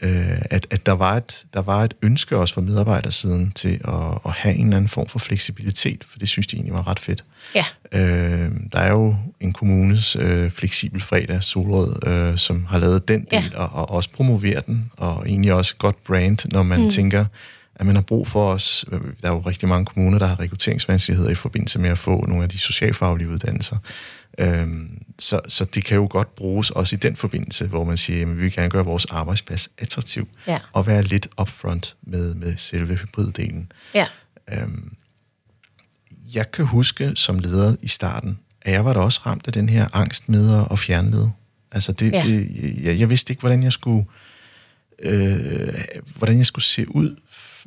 øh, 0.00 0.38
at, 0.50 0.66
at 0.70 0.86
der, 0.86 0.92
var 0.92 1.16
et, 1.16 1.44
der 1.54 1.62
var 1.62 1.84
et 1.84 1.94
ønske 2.02 2.36
også 2.36 2.54
fra 2.54 2.60
medarbejdersiden 2.60 3.52
til 3.54 3.80
at, 3.84 4.18
at 4.26 4.32
have 4.32 4.54
en 4.54 4.64
eller 4.64 4.76
anden 4.76 4.88
form 4.88 5.08
for 5.08 5.18
fleksibilitet, 5.18 6.04
for 6.08 6.18
det 6.18 6.28
synes 6.28 6.46
de 6.46 6.56
egentlig 6.56 6.74
var 6.74 6.88
ret 6.88 7.00
fedt. 7.00 7.24
Ja. 7.54 7.64
Øh, 7.92 8.50
der 8.72 8.78
er 8.78 8.90
jo 8.90 9.16
en 9.40 9.52
kommunes 9.52 10.16
øh, 10.20 10.50
fleksibel 10.50 11.00
fredag, 11.00 11.42
Solrød, 11.42 12.06
øh, 12.06 12.38
som 12.38 12.64
har 12.64 12.78
lavet 12.78 13.08
den 13.08 13.20
del, 13.20 13.50
ja. 13.52 13.58
og, 13.58 13.68
og 13.72 13.90
også 13.90 14.10
promoverer 14.10 14.60
den, 14.60 14.90
og 14.96 15.28
egentlig 15.28 15.52
også 15.52 15.74
godt 15.78 16.04
brand, 16.04 16.38
når 16.52 16.62
man 16.62 16.82
mm. 16.82 16.90
tænker, 16.90 17.24
at 17.74 17.86
man 17.86 17.94
har 17.94 18.02
brug 18.02 18.28
for 18.28 18.52
os. 18.52 18.84
Der 19.22 19.28
er 19.28 19.32
jo 19.32 19.38
rigtig 19.38 19.68
mange 19.68 19.84
kommuner, 19.86 20.18
der 20.18 20.26
har 20.26 20.40
rekrutteringsvanskeligheder 20.40 21.30
i 21.30 21.34
forbindelse 21.34 21.78
med 21.78 21.90
at 21.90 21.98
få 21.98 22.26
nogle 22.26 22.42
af 22.42 22.48
de 22.48 22.58
socialfaglige 22.58 23.28
uddannelser. 23.28 23.76
Øhm, 24.38 25.02
så, 25.18 25.40
så 25.48 25.64
det 25.64 25.84
kan 25.84 25.96
jo 25.96 26.06
godt 26.10 26.34
bruges 26.34 26.70
også 26.70 26.96
i 26.96 26.98
den 26.98 27.16
forbindelse, 27.16 27.66
hvor 27.66 27.84
man 27.84 27.96
siger, 27.96 28.22
at 28.22 28.36
vi 28.36 28.42
vil 28.42 28.52
gerne 28.52 28.70
gøre 28.70 28.84
vores 28.84 29.04
arbejdsplads 29.04 29.68
attraktiv, 29.78 30.28
ja. 30.46 30.58
og 30.72 30.86
være 30.86 31.02
lidt 31.02 31.28
upfront 31.40 31.96
med, 32.02 32.34
med 32.34 32.54
selve 32.56 32.94
hybriddelen. 32.94 33.72
Ja. 33.94 34.06
Øhm, 34.52 34.96
jeg 36.34 36.50
kan 36.50 36.64
huske 36.64 37.12
som 37.14 37.38
leder 37.38 37.76
i 37.82 37.88
starten, 37.88 38.38
at 38.62 38.72
jeg 38.72 38.84
var 38.84 38.92
da 38.92 39.00
også 39.00 39.20
ramt 39.26 39.46
af 39.46 39.52
den 39.52 39.68
her 39.68 39.88
angst 39.92 40.28
med 40.28 40.64
at 40.70 40.78
fjerne 40.78 41.10
led. 41.10 41.28
Altså 41.72 41.92
det, 41.92 42.12
ja. 42.12 42.20
det, 42.20 42.50
jeg, 42.82 42.98
jeg 42.98 43.10
vidste 43.10 43.32
ikke, 43.32 43.40
hvordan 43.40 43.62
jeg 43.62 43.72
skulle 43.72 44.06
øh, 44.98 45.84
hvordan 46.16 46.38
jeg 46.38 46.46
skulle 46.46 46.64
se 46.64 46.94
ud 46.94 47.16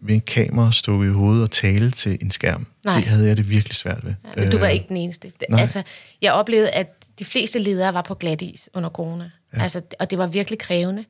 ved 0.02 0.16
en 0.16 0.22
kamera, 0.22 0.72
stå 0.72 1.04
i 1.04 1.08
hovedet 1.08 1.44
og 1.44 1.52
tale 1.52 1.92
til 1.92 2.18
en 2.22 2.32
skærm. 2.32 2.68
Nej. 2.86 2.96
Det 2.96 3.04
havde 3.04 3.28
jeg 3.28 3.38
det 3.38 3.50
virkelig 3.50 3.76
svært 3.76 4.06
ved. 4.06 4.14
Ja, 4.38 4.42
men 4.42 4.52
du 4.52 4.58
var 4.58 4.68
øh, 4.68 4.74
ikke 4.74 4.86
den 4.88 4.98
eneste. 4.98 5.32
Nej. 5.50 5.60
Altså, 5.60 5.84
jeg 6.22 6.34
oplevede, 6.34 6.70
at 6.70 7.06
de 7.20 7.26
fleste 7.26 7.60
ledere 7.60 7.94
var 7.94 8.02
på 8.02 8.16
glat 8.16 8.42
is 8.42 8.70
under 8.74 8.90
corona. 8.90 9.32
Ja. 9.54 9.62
Altså, 9.62 9.82
og 10.00 10.10
det 10.10 10.18
var 10.18 10.28
virkelig 10.28 10.60
krævende. 10.60 11.06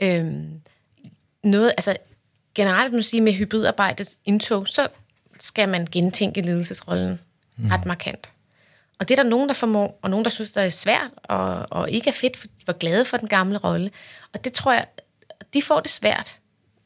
Øhm, 0.00 0.60
noget, 1.44 1.72
altså, 1.76 1.96
generelt 2.54 2.94
nu 2.94 3.02
sige 3.02 3.20
med 3.20 3.32
hybridarbejdets 3.32 4.16
indtog, 4.24 4.68
så 4.68 4.88
skal 5.38 5.68
man 5.68 5.86
gentænke 5.92 6.40
ledelsesrollen 6.40 7.20
mm. 7.56 7.68
ret 7.68 7.86
markant. 7.86 8.30
Og 8.98 9.08
det 9.08 9.18
er 9.18 9.22
der 9.22 9.30
nogen, 9.30 9.48
der 9.48 9.54
formår, 9.54 9.98
og 10.02 10.10
nogen, 10.10 10.24
der 10.24 10.30
synes, 10.30 10.50
det 10.50 10.64
er 10.64 10.68
svært, 10.68 11.10
og, 11.22 11.66
og 11.70 11.90
ikke 11.90 12.08
er 12.08 12.14
fedt, 12.14 12.36
for 12.36 12.46
de 12.46 12.66
var 12.66 12.72
glade 12.72 13.04
for 13.04 13.16
den 13.16 13.28
gamle 13.28 13.58
rolle. 13.58 13.90
Og 14.32 14.44
det 14.44 14.52
tror 14.52 14.72
jeg, 14.72 14.86
de 15.54 15.62
får 15.62 15.80
det 15.80 15.90
svært, 15.90 16.38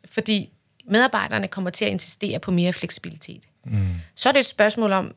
fordi 0.04 0.50
medarbejderne 0.84 1.48
kommer 1.48 1.70
til 1.70 1.84
at 1.84 1.90
insistere 1.90 2.38
på 2.38 2.50
mere 2.50 2.72
fleksibilitet. 2.72 3.42
Mm. 3.64 3.88
Så 4.14 4.28
er 4.28 4.32
det 4.32 4.40
et 4.40 4.46
spørgsmål 4.46 4.92
om, 4.92 5.14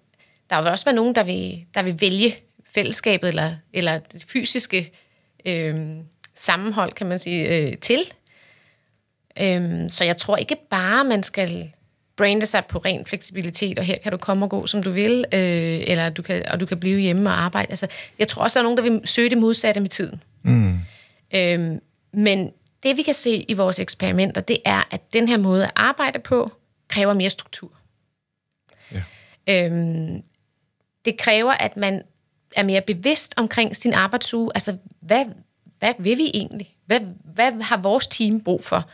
der 0.49 0.61
vil 0.61 0.71
også 0.71 0.85
være 0.85 0.95
nogen, 0.95 1.15
der 1.15 1.23
vil, 1.23 1.65
der 1.73 1.83
vil 1.83 2.01
vælge 2.01 2.35
fællesskabet 2.75 3.27
eller, 3.27 3.55
eller 3.73 3.99
det 3.99 4.25
fysiske 4.27 4.91
øh, 5.45 5.97
sammenhold, 6.35 6.93
kan 6.93 7.07
man 7.07 7.19
sige, 7.19 7.57
øh, 7.57 7.77
til. 7.77 7.99
Øh, 9.39 9.89
så 9.89 10.03
jeg 10.03 10.17
tror 10.17 10.37
ikke 10.37 10.55
bare, 10.69 11.03
man 11.03 11.23
skal 11.23 11.71
brande 12.17 12.45
sig 12.45 12.65
på 12.65 12.77
ren 12.77 13.05
fleksibilitet, 13.05 13.79
og 13.79 13.85
her 13.85 13.97
kan 13.97 14.11
du 14.11 14.17
komme 14.17 14.45
og 14.45 14.49
gå, 14.49 14.67
som 14.67 14.83
du 14.83 14.91
vil, 14.91 15.25
øh, 15.33 15.39
eller 15.87 16.09
du 16.09 16.21
kan, 16.21 16.45
og 16.49 16.59
du 16.59 16.65
kan 16.65 16.79
blive 16.79 16.99
hjemme 16.99 17.29
og 17.29 17.41
arbejde. 17.41 17.69
Altså, 17.69 17.87
jeg 18.19 18.27
tror 18.27 18.43
også, 18.43 18.59
der 18.59 18.59
er 18.59 18.63
nogen, 18.63 18.77
der 18.77 18.83
vil 18.83 19.01
søge 19.05 19.29
det 19.29 19.37
modsatte 19.37 19.81
med 19.81 19.89
tiden. 19.89 20.23
Mm. 20.43 20.79
Øh, 21.35 21.79
men 22.13 22.51
det 22.85 22.97
vi 22.97 23.01
kan 23.01 23.13
se 23.13 23.45
i 23.47 23.53
vores 23.53 23.79
eksperimenter, 23.79 24.41
det 24.41 24.57
er, 24.65 24.83
at 24.91 25.13
den 25.13 25.27
her 25.27 25.37
måde 25.37 25.63
at 25.63 25.71
arbejde 25.75 26.19
på, 26.19 26.51
kræver 26.87 27.13
mere 27.13 27.29
struktur. 27.29 27.71
Ja. 28.91 29.03
Øhm, 29.49 30.23
det 31.05 31.17
kræver, 31.17 31.51
at 31.51 31.77
man 31.77 32.03
er 32.55 32.63
mere 32.63 32.81
bevidst 32.81 33.33
omkring 33.37 33.75
sin 33.75 33.93
arbejdsuge. 33.93 34.51
Altså, 34.55 34.77
hvad, 34.99 35.25
hvad 35.79 35.93
vil 35.99 36.17
vi 36.17 36.31
egentlig? 36.33 36.75
Hvad, 36.85 36.99
hvad 37.23 37.61
har 37.61 37.77
vores 37.77 38.07
team 38.07 38.43
brug 38.43 38.63
for? 38.63 38.89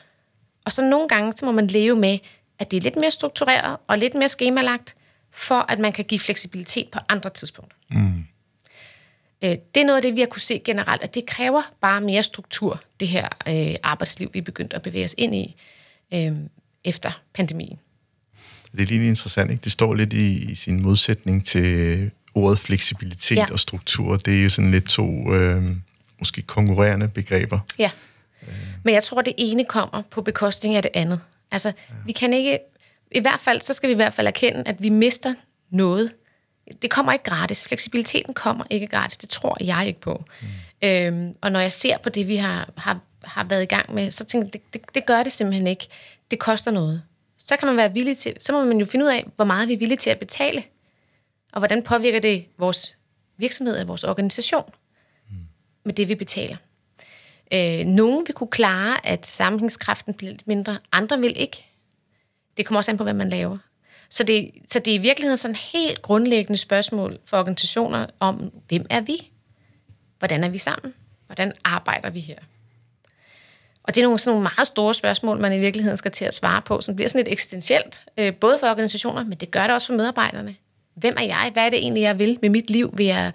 Og 0.66 0.72
så 0.72 0.82
nogle 0.82 1.08
gange, 1.08 1.34
så 1.36 1.46
må 1.46 1.52
man 1.52 1.68
leve 1.68 1.96
med, 1.96 2.20
at 2.60 2.72
det 2.72 2.78
er 2.78 2.82
lidt 2.82 2.96
mere 2.96 3.12
struktureret 3.12 3.78
og 3.88 3.98
lidt 3.98 4.14
mere 4.14 4.30
skemalagt, 4.30 4.96
for 5.32 5.66
at 5.72 5.80
man 5.80 5.94
kan 5.94 6.06
give 6.06 6.20
fleksibilitet 6.20 6.90
på 6.92 7.00
andre 7.10 7.30
tidspunkter. 7.30 7.78
Mm. 7.90 8.26
Øh, 9.44 9.50
det 9.50 9.82
er 9.82 9.86
noget 9.86 9.98
af 9.98 10.02
det, 10.02 10.16
vi 10.16 10.20
har 10.20 10.28
kunne 10.28 10.42
se 10.42 10.62
generelt, 10.66 11.04
at 11.04 11.16
det 11.16 11.26
kræver 11.26 11.62
bare 11.82 12.02
mere 12.02 12.24
struktur, 12.24 12.82
det 13.00 13.08
her 13.08 13.28
øh, 13.48 13.76
arbejdsliv, 13.84 14.30
vi 14.34 14.40
er 14.40 14.44
begyndt 14.44 14.74
at 14.74 14.82
bevæge 14.82 15.06
os 15.06 15.16
ind 15.18 15.36
i 15.36 15.56
øh, 16.14 16.32
efter 16.84 17.22
pandemien. 17.34 17.80
Det 18.72 18.82
er 18.82 18.86
lige 18.86 19.08
interessant, 19.08 19.52
ikke? 19.52 19.64
Det 19.64 19.72
står 19.72 19.94
lidt 19.94 20.14
i, 20.14 20.52
i 20.52 20.56
sin 20.56 20.82
modsætning 20.82 21.46
til 21.46 22.12
ordet 22.36 22.60
fleksibilitet 22.60 23.38
ja. 23.38 23.46
og 23.52 23.60
struktur. 23.60 24.18
Det 24.18 24.40
er 24.40 24.44
jo 24.44 24.50
sådan 24.50 24.72
lidt 24.72 24.90
to 24.90 25.34
øh, 25.34 25.64
måske 26.20 26.42
konkurrerende 26.42 27.08
begreber. 27.08 27.60
Ja, 27.80 27.92
men 28.84 28.94
jeg 28.94 29.04
tror, 29.04 29.22
det 29.22 29.34
ene 29.38 29.66
kommer 29.66 30.04
på 30.12 30.22
bekostning 30.22 30.76
af 30.76 30.84
det 30.84 30.92
andet. 30.94 31.20
Altså, 31.52 31.68
ja. 31.68 31.96
vi 32.06 32.12
kan 32.12 32.34
ikke... 32.34 32.60
I 33.12 33.20
hvert 33.20 33.40
fald, 33.40 33.62
så 33.62 33.74
skal 33.74 33.88
vi 33.88 33.92
i 33.92 33.96
hvert 33.96 34.14
fald 34.14 34.28
erkende, 34.28 34.64
at 34.66 34.76
vi 34.80 34.90
mister 34.90 35.34
noget 35.70 36.12
det 36.82 36.90
kommer 36.90 37.14
ikke 37.14 37.24
gratis. 37.24 37.68
Fleksibiliteten 37.68 38.34
kommer 38.34 38.66
ikke 38.70 38.88
gratis. 38.88 39.18
Det 39.18 39.30
tror 39.30 39.58
jeg 39.64 39.88
ikke 39.88 40.02
på. 40.02 40.26
Mm. 40.42 40.48
Øhm, 40.88 41.36
og 41.42 41.52
når 41.52 41.60
jeg 41.60 41.72
ser 41.72 41.98
på 41.98 42.10
det, 42.10 42.28
vi 42.28 42.36
har, 42.36 42.70
har, 42.78 43.00
har 43.24 43.44
været 43.44 43.64
i 43.64 43.66
gang 43.66 43.94
med, 43.94 44.12
så 44.12 44.26
tænker 44.26 44.48
jeg, 44.48 44.54
det, 44.54 44.74
det, 44.74 44.96
det 44.96 45.06
gør 45.06 45.24
det 45.24 45.32
simpelthen 45.32 45.68
ikke. 45.68 45.88
Det 46.32 46.40
koster 46.40 46.72
noget. 46.72 47.04
Så 47.38 47.58
kan 47.58 47.68
man 47.68 47.78
være 47.78 47.94
villig 47.94 48.18
til, 48.18 48.36
så 48.40 48.54
må 48.54 48.64
man 48.64 48.78
jo 48.78 48.86
finde 48.86 49.06
ud 49.06 49.10
af, 49.10 49.26
hvor 49.36 49.46
meget 49.46 49.68
vi 49.68 49.74
er 49.74 49.78
villige 49.78 49.98
til 49.98 50.10
at 50.10 50.20
betale. 50.20 50.64
Og 51.54 51.60
hvordan 51.60 51.84
påvirker 51.84 52.20
det 52.20 52.46
vores 52.58 52.98
virksomhed 53.38 53.78
og 53.78 53.88
vores 53.88 54.04
organisation 54.04 54.72
mm. 55.30 55.36
med 55.84 55.94
det, 55.94 56.08
vi 56.08 56.16
betaler. 56.16 56.58
Øh, 57.54 57.86
nogen 57.86 58.28
vil 58.28 58.36
kunne 58.36 58.48
klare, 58.48 59.06
at 59.06 59.28
sammenhængskraften 59.28 60.14
bliver 60.14 60.32
lidt 60.32 60.48
mindre. 60.48 60.78
Andre 60.92 61.20
vil 61.20 61.40
ikke. 61.40 61.66
Det 62.58 62.66
kommer 62.66 62.80
også 62.80 62.92
an 62.92 62.98
på, 62.98 63.04
hvad 63.04 63.14
man 63.14 63.30
laver. 63.30 63.58
Så 64.12 64.24
det, 64.24 64.52
så 64.68 64.80
det 64.80 64.92
er 64.92 64.96
i 64.96 65.02
virkeligheden 65.02 65.38
sådan 65.38 65.56
helt 65.56 66.02
grundlæggende 66.02 66.58
spørgsmål 66.58 67.20
for 67.26 67.38
organisationer 67.38 68.06
om, 68.20 68.52
hvem 68.68 68.86
er 68.90 69.02
vi? 69.02 69.32
Hvordan 70.20 70.44
er 70.44 70.50
vi 70.50 70.58
sammen? 70.58 70.94
Hvordan 71.26 71.54
arbejder 71.64 72.10
vi 72.10 72.20
her? 72.20 72.36
Og 73.84 73.96
det 73.96 74.02
er 74.02 74.06
nogle, 74.06 74.20
sådan 74.20 74.32
nogle 74.36 74.50
meget 74.56 74.68
store 74.68 74.94
spørgsmål, 74.94 75.40
man 75.40 75.54
i 75.54 75.60
virkeligheden 75.60 75.98
skal 75.98 76.12
til 76.12 76.26
at 76.26 76.34
svare 76.34 76.62
på, 76.62 76.82
som 76.82 76.96
bliver 76.96 77.10
sådan 77.10 77.20
lidt 77.20 77.34
eksistentielt, 77.34 78.02
øh, 78.18 78.34
både 78.36 78.58
for 78.60 78.68
organisationer, 78.68 79.24
men 79.24 79.38
det 79.38 79.52
gør 79.52 79.62
det 79.62 79.72
også 79.72 79.88
for 79.88 79.94
medarbejderne. 79.94 80.56
Hvem 80.94 81.16
er 81.18 81.26
jeg? 81.26 81.50
Hvad 81.54 81.66
er 81.66 81.70
det 81.70 81.80
egentlig, 81.80 82.02
jeg 82.02 82.20
vil 82.20 82.40
med 82.42 82.50
mit 82.50 82.70
liv? 82.70 82.94
Vil 82.98 83.06
jeg, 83.06 83.32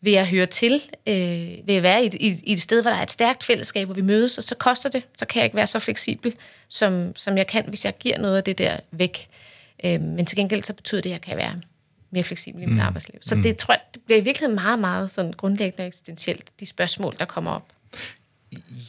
vil 0.00 0.12
jeg 0.12 0.28
høre 0.28 0.46
til? 0.46 0.82
Øh, 1.06 1.66
vil 1.66 1.74
jeg 1.74 1.82
være 1.82 2.04
i, 2.04 2.10
i, 2.20 2.40
i 2.42 2.52
et 2.52 2.60
sted, 2.60 2.82
hvor 2.82 2.90
der 2.90 2.98
er 2.98 3.02
et 3.02 3.10
stærkt 3.10 3.44
fællesskab, 3.44 3.86
hvor 3.86 3.94
vi 3.94 4.00
mødes, 4.00 4.38
og 4.38 4.44
så 4.44 4.54
koster 4.54 4.88
det. 4.88 5.02
Så 5.18 5.26
kan 5.26 5.38
jeg 5.38 5.44
ikke 5.44 5.56
være 5.56 5.66
så 5.66 5.78
fleksibel, 5.78 6.34
som, 6.68 7.16
som 7.16 7.36
jeg 7.36 7.46
kan, 7.46 7.64
hvis 7.68 7.84
jeg 7.84 7.98
giver 7.98 8.18
noget 8.18 8.36
af 8.36 8.44
det 8.44 8.58
der 8.58 8.76
væk. 8.90 9.28
Øh, 9.84 10.00
men 10.00 10.26
til 10.26 10.36
gengæld 10.36 10.62
så 10.62 10.72
betyder 10.72 11.00
det, 11.00 11.08
at 11.08 11.12
jeg 11.12 11.20
kan 11.20 11.36
være 11.36 11.60
mere 12.10 12.24
fleksibel 12.24 12.62
i 12.62 12.66
mit 12.66 12.74
mm. 12.74 12.80
arbejdsliv. 12.80 13.18
Så 13.20 13.34
mm. 13.34 13.42
det 13.42 13.56
tror 13.56 13.74
jeg, 13.74 13.80
det 13.94 14.02
bliver 14.02 14.20
i 14.20 14.24
virkeligheden 14.24 14.54
meget, 14.54 14.78
meget 14.78 15.10
sådan 15.10 15.32
grundlæggende 15.32 15.82
og 15.82 15.86
eksistentielt, 15.86 16.50
de 16.60 16.66
spørgsmål, 16.66 17.14
der 17.18 17.24
kommer 17.24 17.50
op. 17.50 17.72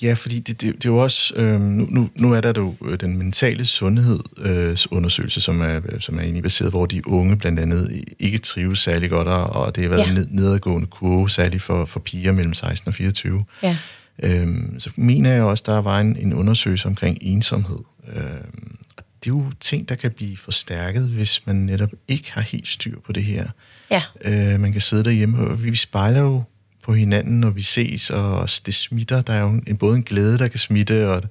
Ja, 0.02 0.14
fordi 0.14 0.40
det, 0.40 0.62
det, 0.62 0.76
det 0.76 0.86
er 0.86 0.90
jo 0.90 0.98
også, 0.98 1.34
øh, 1.36 1.62
nu, 1.62 1.88
nu, 1.90 2.10
nu 2.16 2.34
er 2.34 2.42
der 2.42 2.54
jo 2.58 2.76
øh, 2.86 3.00
den 3.00 3.18
mentale 3.18 3.66
sundhedsundersøgelse, 3.66 5.38
øh, 5.38 5.42
som 5.42 5.62
er, 5.62 5.82
som 6.00 6.18
er 6.18 6.22
egentlig 6.22 6.44
baseret, 6.44 6.72
hvor 6.72 6.86
de 6.86 7.08
unge 7.08 7.38
blandt 7.38 7.60
andet 7.60 8.04
ikke 8.20 8.38
trives 8.38 8.80
særlig 8.80 9.10
godt, 9.10 9.28
og 9.28 9.76
det 9.76 9.84
har 9.84 9.90
været 9.90 10.08
ja. 10.08 10.22
en 10.22 10.28
nedadgående 10.30 10.88
kurve, 10.88 11.30
særligt 11.30 11.64
for, 11.64 11.86
for 11.86 12.00
piger 12.00 12.32
mellem 12.32 12.54
16 12.54 12.88
og 12.88 12.94
24. 12.94 13.44
Ja. 13.64 13.78
Øhm, 14.24 14.80
så 14.80 14.90
mener 14.96 15.32
jeg 15.32 15.44
også, 15.44 15.64
der 15.66 15.82
var 15.82 16.00
en, 16.00 16.18
en 16.18 16.34
undersøgelse 16.34 16.88
omkring 16.88 17.18
ensomhed. 17.22 17.80
Øhm, 18.16 18.78
det 19.24 19.30
er 19.30 19.36
jo 19.36 19.52
ting, 19.60 19.90
der 19.90 19.96
kan 19.96 20.12
blive 20.12 20.38
forstærket, 20.38 21.08
hvis 21.08 21.46
man 21.46 21.56
netop 21.56 21.90
ikke 22.08 22.32
har 22.34 22.42
helt 22.42 22.68
styr 22.68 23.00
på 23.06 23.12
det 23.12 23.24
her. 23.24 23.48
Ja. 23.92 24.02
Øh, 24.22 24.60
man 24.60 24.72
kan 24.72 24.82
sidde 24.82 25.04
derhjemme, 25.04 25.40
og 25.40 25.64
vi 25.64 25.76
spejler 25.76 26.20
jo 26.20 26.44
på 26.84 26.94
hinanden, 26.94 27.40
når 27.40 27.50
vi 27.50 27.62
ses, 27.62 28.10
og 28.10 28.50
det 28.66 28.76
smitter. 28.76 29.22
Der 29.22 29.34
er 29.34 29.42
jo 29.42 29.62
en, 29.68 29.78
både 29.78 29.96
en 29.96 30.04
glæde, 30.04 30.38
der 30.38 30.48
kan 30.48 30.60
smitte, 30.60 31.10
og 31.10 31.24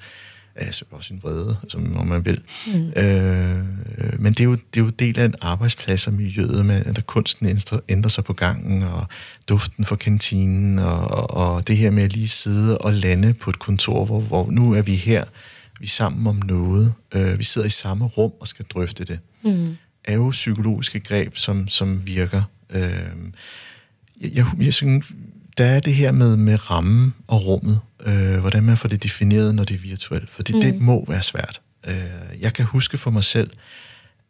altså 0.57 0.85
også 0.91 1.15
en 1.15 1.21
vrede, 1.23 1.57
som 1.69 1.97
om 1.97 2.07
man 2.07 2.25
vil. 2.25 2.41
Mm. 2.67 3.03
Øh, 3.03 3.65
men 4.19 4.33
det 4.33 4.41
er, 4.41 4.45
jo, 4.45 4.53
det 4.53 4.81
er 4.81 4.85
jo 4.85 4.91
del 4.91 5.19
af 5.19 5.25
en 5.25 5.35
arbejdsplads 5.41 6.07
og 6.07 6.13
miljøet, 6.13 6.67
med, 6.67 6.87
at 6.87 6.97
der 6.97 7.03
kunsten 7.03 7.47
ændrer, 7.47 7.79
ændrer 7.89 8.09
sig 8.09 8.25
på 8.25 8.33
gangen, 8.33 8.83
og 8.83 9.07
duften 9.49 9.85
fra 9.85 9.97
kantinen, 9.97 10.79
og, 10.79 11.31
og 11.31 11.69
det 11.69 11.77
her 11.77 11.91
med 11.91 12.03
at 12.03 12.13
lige 12.13 12.29
sidde 12.29 12.79
og 12.79 12.93
lande 12.93 13.35
på 13.35 13.51
et 13.51 13.59
kontor, 13.59 14.05
hvor, 14.05 14.21
hvor 14.21 14.51
nu 14.51 14.75
er 14.75 14.83
vi 14.83 14.95
her, 14.95 15.25
vi 15.83 15.87
er 15.87 15.89
sammen 15.89 16.27
om 16.27 16.37
noget, 16.37 16.95
øh, 17.15 17.39
vi 17.39 17.45
sidder 17.45 17.67
i 17.67 17.71
samme 17.71 18.05
rum 18.05 18.33
og 18.41 18.49
skal 18.49 18.65
drøfte 18.65 19.05
det. 19.05 19.19
Mm. 19.45 19.77
er 20.05 20.15
jo 20.15 20.31
psykologiske 20.31 21.01
greb, 21.01 21.37
som, 21.37 21.69
som 21.69 22.07
virker. 22.07 22.43
Øh, 22.71 22.83
jeg, 24.21 24.31
jeg, 24.35 24.47
jeg 24.61 24.75
sådan, 24.75 25.03
der 25.59 25.65
er 25.65 25.81
det 25.81 25.95
her 25.95 26.13
med, 26.13 26.37
med 26.37 26.71
rammen 26.71 27.15
og 27.27 27.47
rummet, 27.47 27.81
øh, 28.07 28.39
hvordan 28.41 28.63
man 28.63 28.77
får 28.77 28.89
det 28.89 29.03
defineret, 29.03 29.55
når 29.55 29.65
det 29.65 29.75
er 29.75 29.79
virtuelt, 29.79 30.31
fordi 30.31 30.53
mm. 30.53 30.61
det 30.61 30.81
må 30.81 31.05
være 31.09 31.23
svært. 31.23 31.61
Øh, 31.87 31.95
jeg 32.41 32.53
kan 32.53 32.65
huske 32.65 32.99
for 32.99 33.11
mig 33.11 33.25
selv, 33.25 33.51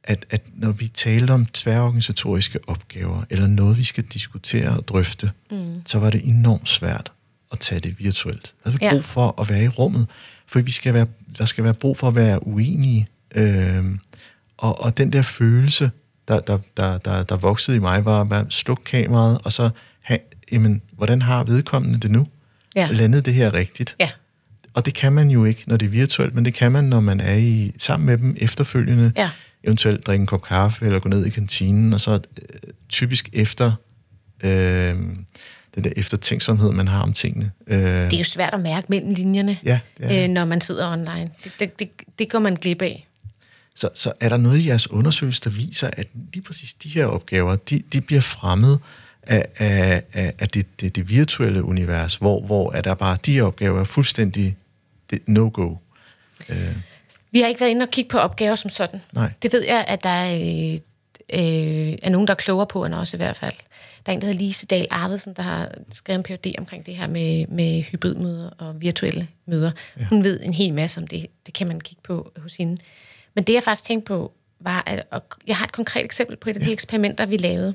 at, 0.04 0.26
at 0.30 0.42
når 0.54 0.72
vi 0.72 0.88
taler 0.88 1.34
om 1.34 1.46
tværorganisatoriske 1.46 2.58
opgaver, 2.66 3.24
eller 3.30 3.46
noget, 3.46 3.78
vi 3.78 3.84
skal 3.84 4.04
diskutere 4.04 4.76
og 4.76 4.88
drøfte, 4.88 5.30
mm. 5.50 5.74
så 5.86 5.98
var 5.98 6.10
det 6.10 6.20
enormt 6.24 6.68
svært 6.68 7.12
at 7.52 7.58
tage 7.58 7.80
det 7.80 7.98
virtuelt. 7.98 8.54
Der 8.64 8.70
er 8.70 8.72
vi 8.72 8.78
ja. 8.82 8.90
brug 8.92 9.04
for 9.04 9.40
at 9.40 9.48
være 9.48 9.64
i 9.64 9.68
rummet, 9.68 10.06
for 10.52 10.60
vi 10.60 10.70
skal 10.70 10.94
være, 10.94 11.06
der 11.38 11.44
skal 11.44 11.64
være 11.64 11.74
brug 11.74 11.96
for 11.96 12.08
at 12.08 12.14
være 12.14 12.46
uenige. 12.46 13.08
Øh, 13.34 13.84
og, 14.58 14.82
og 14.82 14.98
den 14.98 15.12
der 15.12 15.22
følelse, 15.22 15.90
der, 16.28 16.40
der, 16.40 16.58
der, 16.76 16.98
der, 16.98 17.22
der 17.22 17.36
voksede 17.36 17.76
i 17.76 17.80
mig, 17.80 18.04
var 18.04 18.32
at 18.32 18.52
slukke 18.52 18.84
kameraet, 18.84 19.38
og 19.44 19.52
så 19.52 19.70
have, 20.00 20.18
jamen, 20.52 20.82
hvordan 20.92 21.22
har 21.22 21.44
vedkommende 21.44 22.00
det 22.00 22.10
nu? 22.10 22.26
Ja. 22.76 22.88
Landede 22.90 23.22
det 23.22 23.34
her 23.34 23.54
rigtigt? 23.54 23.96
Ja. 24.00 24.10
Og 24.74 24.86
det 24.86 24.94
kan 24.94 25.12
man 25.12 25.30
jo 25.30 25.44
ikke, 25.44 25.64
når 25.66 25.76
det 25.76 25.86
er 25.86 25.90
virtuelt, 25.90 26.34
men 26.34 26.44
det 26.44 26.54
kan 26.54 26.72
man, 26.72 26.84
når 26.84 27.00
man 27.00 27.20
er 27.20 27.34
i 27.34 27.72
sammen 27.78 28.06
med 28.06 28.18
dem 28.18 28.36
efterfølgende. 28.40 29.12
Ja. 29.16 29.30
Eventuelt 29.64 30.06
drikke 30.06 30.20
en 30.20 30.26
kop 30.26 30.42
kaffe, 30.42 30.86
eller 30.86 30.98
gå 30.98 31.08
ned 31.08 31.26
i 31.26 31.30
kantinen, 31.30 31.92
og 31.92 32.00
så 32.00 32.12
øh, 32.12 32.18
typisk 32.88 33.28
efter... 33.32 33.72
Øh, 34.44 34.96
den 35.74 35.84
der 35.84 35.90
eftertænksomhed, 35.96 36.72
man 36.72 36.88
har 36.88 37.02
om 37.02 37.12
tingene. 37.12 37.50
Øh, 37.66 37.78
det 37.78 38.12
er 38.12 38.18
jo 38.18 38.24
svært 38.24 38.54
at 38.54 38.60
mærke 38.60 38.86
mellem 38.88 39.14
linjerne, 39.14 39.58
ja, 39.64 39.80
ja. 40.00 40.24
Øh, 40.24 40.28
når 40.28 40.44
man 40.44 40.60
sidder 40.60 40.92
online. 40.92 41.30
Det, 41.44 41.52
det, 41.60 41.78
det, 41.78 41.90
det 42.18 42.30
går 42.30 42.38
man 42.38 42.54
glip 42.54 42.82
af. 42.82 43.06
Så, 43.76 43.88
så 43.94 44.12
er 44.20 44.28
der 44.28 44.36
noget 44.36 44.58
i 44.58 44.68
jeres 44.68 44.90
undersøgelse, 44.90 45.40
der 45.44 45.50
viser, 45.50 45.90
at 45.92 46.06
lige 46.32 46.42
præcis 46.42 46.74
de 46.74 46.88
her 46.88 47.06
opgaver, 47.06 47.56
de, 47.56 47.82
de 47.92 48.00
bliver 48.00 48.20
fremmet 48.20 48.78
af, 49.22 49.46
af, 49.58 50.02
af 50.38 50.48
det, 50.48 50.80
det, 50.80 50.96
det 50.96 51.08
virtuelle 51.08 51.64
univers, 51.64 52.14
hvor, 52.14 52.40
hvor 52.40 52.72
er 52.72 52.80
der 52.80 52.94
bare 52.94 53.18
de 53.26 53.32
her 53.32 53.42
opgaver 53.42 53.80
er 53.80 53.84
fuldstændig 53.84 54.56
no-go. 55.26 55.74
Øh. 56.48 56.76
Vi 57.30 57.40
har 57.40 57.48
ikke 57.48 57.60
været 57.60 57.70
inde 57.70 57.82
og 57.82 57.90
kigge 57.90 58.08
på 58.08 58.18
opgaver 58.18 58.56
som 58.56 58.70
sådan. 58.70 59.00
Nej. 59.12 59.32
Det 59.42 59.52
ved 59.52 59.62
jeg, 59.62 59.84
at 59.88 60.02
der 60.02 60.10
er, 60.10 60.80
øh, 61.32 61.98
er 62.02 62.10
nogen, 62.10 62.26
der 62.26 62.34
er 62.34 62.38
klogere 62.38 62.66
på 62.66 62.84
end 62.84 62.94
os 62.94 63.14
i 63.14 63.16
hvert 63.16 63.36
fald. 63.36 63.54
Der 64.06 64.12
er 64.12 64.14
en, 64.14 64.20
der 64.20 64.26
hedder 64.26 64.40
Lise 64.40 64.66
Dahl 64.66 64.86
Arvidsen, 64.90 65.34
der 65.34 65.42
har 65.42 65.74
skrevet 65.92 66.18
en 66.18 66.38
PhD 66.38 66.54
omkring 66.58 66.86
det 66.86 66.96
her 66.96 67.06
med, 67.06 67.46
med 67.46 67.82
hybridmøder 67.82 68.50
og 68.58 68.80
virtuelle 68.80 69.28
møder. 69.46 69.70
Ja. 69.98 70.04
Hun 70.04 70.24
ved 70.24 70.40
en 70.42 70.54
hel 70.54 70.74
masse 70.74 71.00
om 71.00 71.06
det. 71.06 71.26
Det 71.46 71.54
kan 71.54 71.66
man 71.66 71.80
kigge 71.80 72.02
på 72.02 72.32
hos 72.36 72.56
hende. 72.56 72.78
Men 73.34 73.44
det, 73.44 73.52
jeg 73.52 73.62
faktisk 73.62 73.84
tænkte 73.84 74.06
på, 74.06 74.32
var, 74.60 74.82
at 74.86 75.06
og 75.10 75.22
jeg 75.46 75.56
har 75.56 75.64
et 75.64 75.72
konkret 75.72 76.04
eksempel 76.04 76.36
på 76.36 76.50
et 76.50 76.54
af 76.54 76.60
de 76.60 76.66
ja. 76.66 76.72
eksperimenter, 76.72 77.26
vi 77.26 77.36
lavede, 77.36 77.74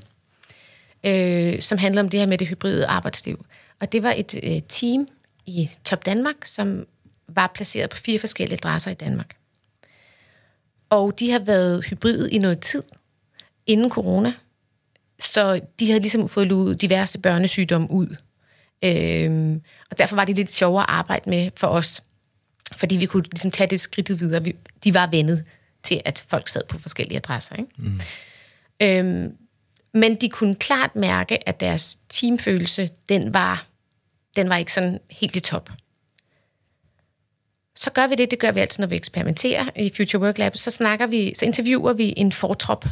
øh, 1.06 1.62
som 1.62 1.78
handler 1.78 2.02
om 2.02 2.10
det 2.10 2.20
her 2.20 2.28
med 2.28 2.38
det 2.38 2.48
hybride 2.48 2.88
arbejdsliv. 2.88 3.46
Og 3.80 3.92
det 3.92 4.04
var 4.04 4.12
et 4.12 4.40
øh, 4.44 4.62
team 4.68 5.08
i 5.46 5.70
Top 5.84 6.06
Danmark, 6.06 6.36
som 6.46 6.88
var 7.28 7.52
placeret 7.56 7.90
på 7.90 7.98
fire 7.98 8.20
forskellige 8.20 8.60
adresser 8.64 8.92
i 8.92 8.94
Danmark. 8.94 9.36
Og 10.90 11.20
de 11.20 11.32
har 11.32 11.40
været 11.40 11.86
hybride 11.86 12.32
i 12.32 12.38
noget 12.38 12.60
tid, 12.60 12.84
inden 13.66 13.90
corona. 13.90 14.34
Så 15.20 15.62
de 15.80 15.88
havde 15.88 16.00
ligesom 16.00 16.30
fået 16.30 16.48
luet 16.48 16.82
de 16.82 16.90
værste 16.90 17.20
børnesygdomme 17.20 17.92
ud. 17.92 18.16
Øhm, 18.84 19.62
og 19.92 19.98
derfor 19.98 20.16
var 20.16 20.26
det 20.26 20.36
lidt 20.36 20.52
sjovere 20.52 20.84
at 20.84 20.90
arbejde 20.90 21.30
med 21.30 21.50
for 21.56 21.68
os. 21.68 22.04
Fordi 22.76 22.98
vi 22.98 23.06
kunne 23.06 23.24
ligesom 23.24 23.52
tage 23.52 23.70
det 23.70 23.80
skridt 23.80 24.20
videre. 24.20 24.44
Vi, 24.44 24.56
de 24.84 24.94
var 24.94 25.08
vendet 25.08 25.46
til, 25.84 26.02
at 26.06 26.26
folk 26.28 26.48
sad 26.48 26.62
på 26.70 26.78
forskellige 26.78 27.18
adresser. 27.18 27.56
Ikke? 27.56 27.72
Mm. 27.78 28.02
Øhm, 28.82 29.38
men 29.94 30.16
de 30.16 30.30
kunne 30.30 30.56
klart 30.56 30.96
mærke, 30.96 31.50
at 31.50 31.60
deres 31.60 32.00
teamfølelse, 32.10 32.90
den 33.10 33.34
var, 33.34 33.66
den 34.36 34.50
var 34.50 34.58
ikke 34.58 34.74
sådan 34.74 35.00
helt 35.12 35.36
i 35.36 35.40
top. 35.40 35.70
Så 37.76 37.92
gør 37.92 38.08
vi 38.08 38.16
det, 38.16 38.32
det 38.32 38.40
gør 38.40 38.52
vi 38.52 38.60
altid, 38.60 38.80
når 38.80 38.88
vi 38.88 38.96
eksperimenterer 38.96 39.70
i 39.76 39.92
Future 39.98 40.22
Work 40.22 40.38
Lab, 40.38 40.58
så 40.58 40.72
snakker 40.72 41.08
vi, 41.08 41.34
så 41.36 41.46
interviewer 41.46 41.94
vi 41.94 42.14
en 42.18 42.32
fortrop 42.32 42.86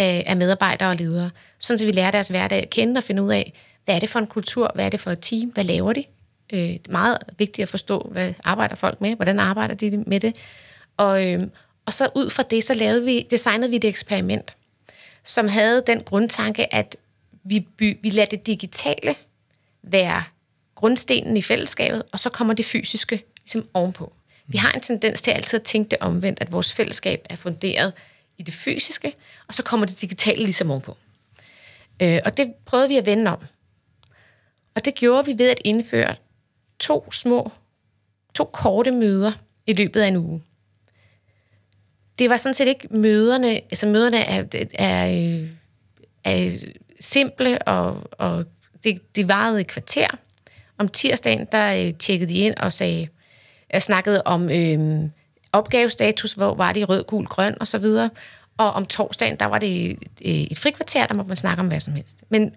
af, 0.00 0.36
medarbejdere 0.36 0.88
og 0.88 0.96
ledere, 0.96 1.30
sådan 1.58 1.78
så 1.78 1.86
vi 1.86 1.92
lærer 1.92 2.10
deres 2.10 2.28
hverdag 2.28 2.62
at 2.62 2.70
kende 2.70 2.98
og 2.98 3.04
finde 3.04 3.22
ud 3.22 3.32
af, 3.32 3.52
hvad 3.84 3.94
er 3.94 3.98
det 3.98 4.08
for 4.08 4.18
en 4.18 4.26
kultur, 4.26 4.70
hvad 4.74 4.84
er 4.84 4.88
det 4.88 5.00
for 5.00 5.10
et 5.10 5.18
team, 5.20 5.48
hvad 5.48 5.64
laver 5.64 5.92
de? 5.92 6.04
Øh, 6.52 6.58
det 6.58 6.86
er 6.88 6.92
meget 6.92 7.18
vigtigt 7.38 7.62
at 7.62 7.68
forstå, 7.68 8.08
hvad 8.12 8.34
arbejder 8.44 8.74
folk 8.74 9.00
med, 9.00 9.16
hvordan 9.16 9.38
arbejder 9.38 9.74
de 9.74 10.04
med 10.06 10.20
det. 10.20 10.36
Og, 10.96 11.26
øh, 11.26 11.40
og 11.86 11.92
så 11.92 12.08
ud 12.14 12.30
fra 12.30 12.42
det, 12.42 12.64
så 12.64 12.74
lavede 12.74 13.04
vi, 13.04 13.26
designede 13.30 13.70
vi 13.70 13.76
et 13.76 13.84
eksperiment, 13.84 14.54
som 15.24 15.48
havde 15.48 15.82
den 15.86 16.02
grundtanke, 16.02 16.74
at 16.74 16.96
vi, 17.44 17.60
by, 17.60 17.98
vi 18.02 18.10
lader 18.10 18.26
det 18.26 18.46
digitale 18.46 19.14
være 19.82 20.24
grundstenen 20.74 21.36
i 21.36 21.42
fællesskabet, 21.42 22.02
og 22.12 22.18
så 22.18 22.30
kommer 22.30 22.54
det 22.54 22.64
fysiske 22.64 23.22
ligesom 23.42 23.68
ovenpå. 23.74 24.12
Vi 24.46 24.58
har 24.58 24.72
en 24.72 24.80
tendens 24.80 25.22
til 25.22 25.30
altid 25.30 25.60
at 25.60 25.64
tænke 25.64 25.88
det 25.88 25.98
omvendt, 26.00 26.40
at 26.40 26.52
vores 26.52 26.72
fællesskab 26.74 27.26
er 27.30 27.36
funderet 27.36 27.92
i 28.40 28.42
det 28.42 28.54
fysiske, 28.54 29.12
og 29.48 29.54
så 29.54 29.62
kommer 29.62 29.86
det 29.86 30.00
digitale 30.00 30.42
ligesom 30.42 30.70
ovenpå. 30.70 30.96
Øh, 32.02 32.20
og 32.24 32.36
det 32.36 32.54
prøvede 32.64 32.88
vi 32.88 32.96
at 32.96 33.06
vende 33.06 33.30
om. 33.30 33.44
Og 34.74 34.84
det 34.84 34.94
gjorde 34.94 35.26
vi 35.26 35.34
ved 35.38 35.50
at 35.50 35.58
indføre 35.64 36.14
to 36.78 37.12
små, 37.12 37.50
to 38.34 38.44
korte 38.44 38.90
møder 38.90 39.32
i 39.66 39.72
løbet 39.72 40.00
af 40.00 40.08
en 40.08 40.16
uge. 40.16 40.42
Det 42.18 42.30
var 42.30 42.36
sådan 42.36 42.54
set 42.54 42.66
ikke 42.66 42.88
møderne, 42.90 43.48
altså 43.48 43.86
møderne 43.86 44.18
er, 44.18 44.44
er, 44.74 45.46
er 46.24 46.50
simple, 47.00 47.62
og, 47.62 48.02
og 48.12 48.44
det, 48.84 49.16
det 49.16 49.28
varede 49.28 49.60
et 49.60 49.66
kvarter. 49.66 50.08
Om 50.78 50.88
tirsdagen, 50.88 51.46
der 51.52 51.86
øh, 51.86 51.94
tjekkede 51.94 52.34
de 52.34 52.38
ind 52.38 52.54
og 52.54 52.72
sagde, 52.72 53.08
jeg 53.72 53.82
snakkede 53.82 54.22
om 54.22 54.50
øh, 54.50 55.10
opgavestatus, 55.52 56.32
hvor 56.32 56.54
var 56.54 56.72
det 56.72 56.88
rød, 56.88 57.04
gul, 57.04 57.26
grøn 57.26 57.56
og 57.60 57.66
så 57.66 57.78
videre. 57.78 58.10
Og 58.56 58.72
om 58.72 58.86
torsdagen, 58.86 59.36
der 59.36 59.46
var 59.46 59.58
det 59.58 59.98
et 60.20 60.58
frikvarter, 60.58 61.06
der 61.06 61.14
må 61.14 61.22
man 61.22 61.36
snakke 61.36 61.60
om 61.60 61.68
hvad 61.68 61.80
som 61.80 61.94
helst. 61.94 62.24
Men 62.28 62.54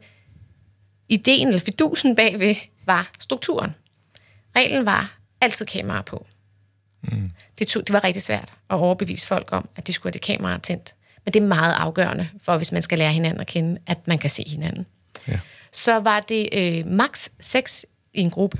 ideen 1.10 1.47
eller 1.47 1.62
fidusen 1.62 2.15
bagved 2.15 2.56
var 2.86 3.12
strukturen. 3.19 3.75
Reglen 4.56 4.86
var 4.86 5.17
altid 5.41 5.65
kamera 5.65 6.01
på. 6.01 6.25
Mm. 7.01 7.32
Det, 7.60 7.67
tog, 7.67 7.88
det 7.88 7.93
var 7.93 8.03
rigtig 8.03 8.21
svært 8.21 8.53
at 8.69 8.75
overbevise 8.75 9.27
folk 9.27 9.49
om, 9.51 9.69
at 9.75 9.88
de 9.88 9.93
skulle 9.93 10.12
have 10.12 10.19
det 10.19 10.21
kamera 10.21 10.58
tændt. 10.58 10.95
Men 11.25 11.34
det 11.34 11.43
er 11.43 11.47
meget 11.47 11.73
afgørende 11.73 12.29
for, 12.43 12.58
hvis 12.58 12.71
man 12.71 12.82
skal 12.82 12.97
lære 12.97 13.12
hinanden 13.12 13.41
at 13.41 13.47
kende, 13.47 13.79
at 13.88 14.08
man 14.08 14.17
kan 14.17 14.29
se 14.29 14.43
hinanden. 14.47 14.86
Ja. 15.27 15.39
Så 15.71 15.99
var 15.99 16.19
det 16.19 16.49
øh, 16.53 16.86
maks 16.86 17.32
seks 17.39 17.86
i 18.13 18.21
en 18.21 18.29
gruppe. 18.29 18.60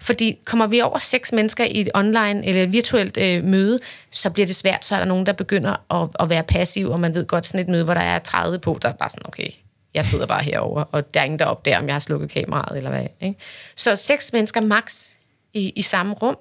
Fordi 0.00 0.38
kommer 0.44 0.66
vi 0.66 0.80
over 0.80 0.98
seks 0.98 1.32
mennesker 1.32 1.64
i 1.64 1.80
et 1.80 1.88
online 1.94 2.46
eller 2.46 2.62
et 2.62 2.72
virtuelt 2.72 3.16
øh, 3.16 3.44
møde, 3.44 3.78
så 4.10 4.30
bliver 4.30 4.46
det 4.46 4.56
svært. 4.56 4.84
Så 4.84 4.94
er 4.94 4.98
der 4.98 5.06
nogen, 5.06 5.26
der 5.26 5.32
begynder 5.32 6.02
at, 6.02 6.08
at 6.20 6.30
være 6.30 6.42
passiv, 6.42 6.90
og 6.90 7.00
man 7.00 7.14
ved 7.14 7.26
godt 7.26 7.46
sådan 7.46 7.60
et 7.60 7.68
møde, 7.68 7.84
hvor 7.84 7.94
der 7.94 8.00
er 8.00 8.18
30 8.18 8.58
på, 8.58 8.78
der 8.82 8.88
er 8.88 8.92
bare 8.92 9.10
sådan, 9.10 9.26
okay, 9.26 9.50
jeg 9.94 10.04
sidder 10.04 10.26
bare 10.26 10.42
herover 10.42 10.82
og 10.82 11.14
der 11.14 11.20
er 11.20 11.24
ingen, 11.24 11.38
der 11.38 11.44
opdager, 11.44 11.78
om 11.78 11.86
jeg 11.86 11.94
har 11.94 12.00
slukket 12.00 12.30
kameraet 12.30 12.76
eller 12.76 12.90
hvad. 12.90 13.06
Ikke? 13.20 13.40
Så 13.76 13.96
seks 13.96 14.32
mennesker 14.32 14.60
max 14.60 15.08
i, 15.52 15.72
i 15.76 15.82
samme 15.82 16.14
rum. 16.14 16.36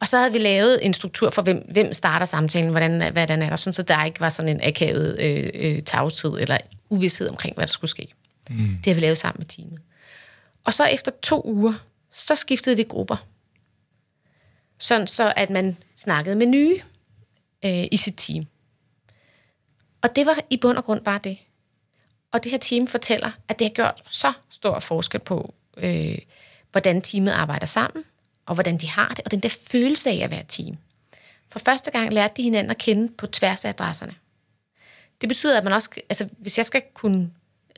Og 0.00 0.06
så 0.06 0.18
havde 0.18 0.32
vi 0.32 0.38
lavet 0.38 0.86
en 0.86 0.94
struktur 0.94 1.30
for, 1.30 1.42
hvem, 1.42 1.66
hvem 1.70 1.92
starter 1.92 2.26
samtalen, 2.26 2.70
hvordan, 2.70 3.12
hvordan 3.12 3.42
er 3.42 3.48
der, 3.48 3.56
sådan, 3.56 3.72
så 3.72 3.82
der 3.82 4.04
ikke 4.04 4.20
var 4.20 4.28
sådan 4.28 4.48
en 4.48 4.60
akavet 4.62 5.20
øh, 5.20 5.50
øh, 5.54 5.82
tavstid 5.82 6.30
eller 6.30 6.58
uvidshed 6.88 7.28
omkring, 7.28 7.54
hvad 7.54 7.66
der 7.66 7.72
skulle 7.72 7.90
ske. 7.90 8.08
Mm. 8.50 8.56
Det 8.56 8.86
har 8.86 8.94
vi 8.94 9.00
lavet 9.00 9.18
sammen 9.18 9.40
med 9.40 9.46
teamet. 9.46 9.78
Og 10.64 10.74
så 10.74 10.84
efter 10.84 11.12
to 11.22 11.42
uger, 11.44 11.72
så 12.12 12.34
skiftede 12.34 12.76
vi 12.76 12.82
grupper. 12.82 13.26
Sådan 14.78 15.06
så, 15.06 15.32
at 15.36 15.50
man 15.50 15.76
snakkede 15.96 16.36
med 16.36 16.46
nye 16.46 16.82
øh, 17.64 17.86
i 17.92 17.96
sit 17.96 18.14
team. 18.16 18.46
Og 20.02 20.16
det 20.16 20.26
var 20.26 20.38
i 20.50 20.56
bund 20.56 20.78
og 20.78 20.84
grund 20.84 21.04
bare 21.04 21.20
det. 21.24 21.38
Og 22.32 22.44
det 22.44 22.50
her 22.50 22.58
team 22.58 22.86
fortæller, 22.86 23.30
at 23.48 23.58
det 23.58 23.66
har 23.66 23.72
gjort 23.74 24.02
så 24.10 24.32
stor 24.50 24.80
forskel 24.80 25.20
på, 25.20 25.54
øh, 25.76 26.18
hvordan 26.72 27.02
teamet 27.02 27.32
arbejder 27.32 27.66
sammen, 27.66 28.04
og 28.46 28.54
hvordan 28.54 28.78
de 28.78 28.88
har 28.88 29.08
det, 29.08 29.24
og 29.24 29.30
den 29.30 29.40
der 29.40 29.56
følelse 29.70 30.10
af 30.10 30.16
at 30.16 30.30
være 30.30 30.44
team. 30.48 30.76
For 31.48 31.58
første 31.58 31.90
gang 31.90 32.12
lærte 32.12 32.34
de 32.36 32.42
hinanden 32.42 32.70
at 32.70 32.78
kende 32.78 33.12
på 33.12 33.26
tværs 33.26 33.64
af 33.64 33.68
adresserne. 33.68 34.14
Det 35.20 35.28
betyder, 35.28 35.58
at 35.58 35.64
man 35.64 35.72
også, 35.72 35.90
altså 36.08 36.28
hvis 36.38 36.58
jeg 36.58 36.66
skal 36.66 36.82
kunne 36.94 37.30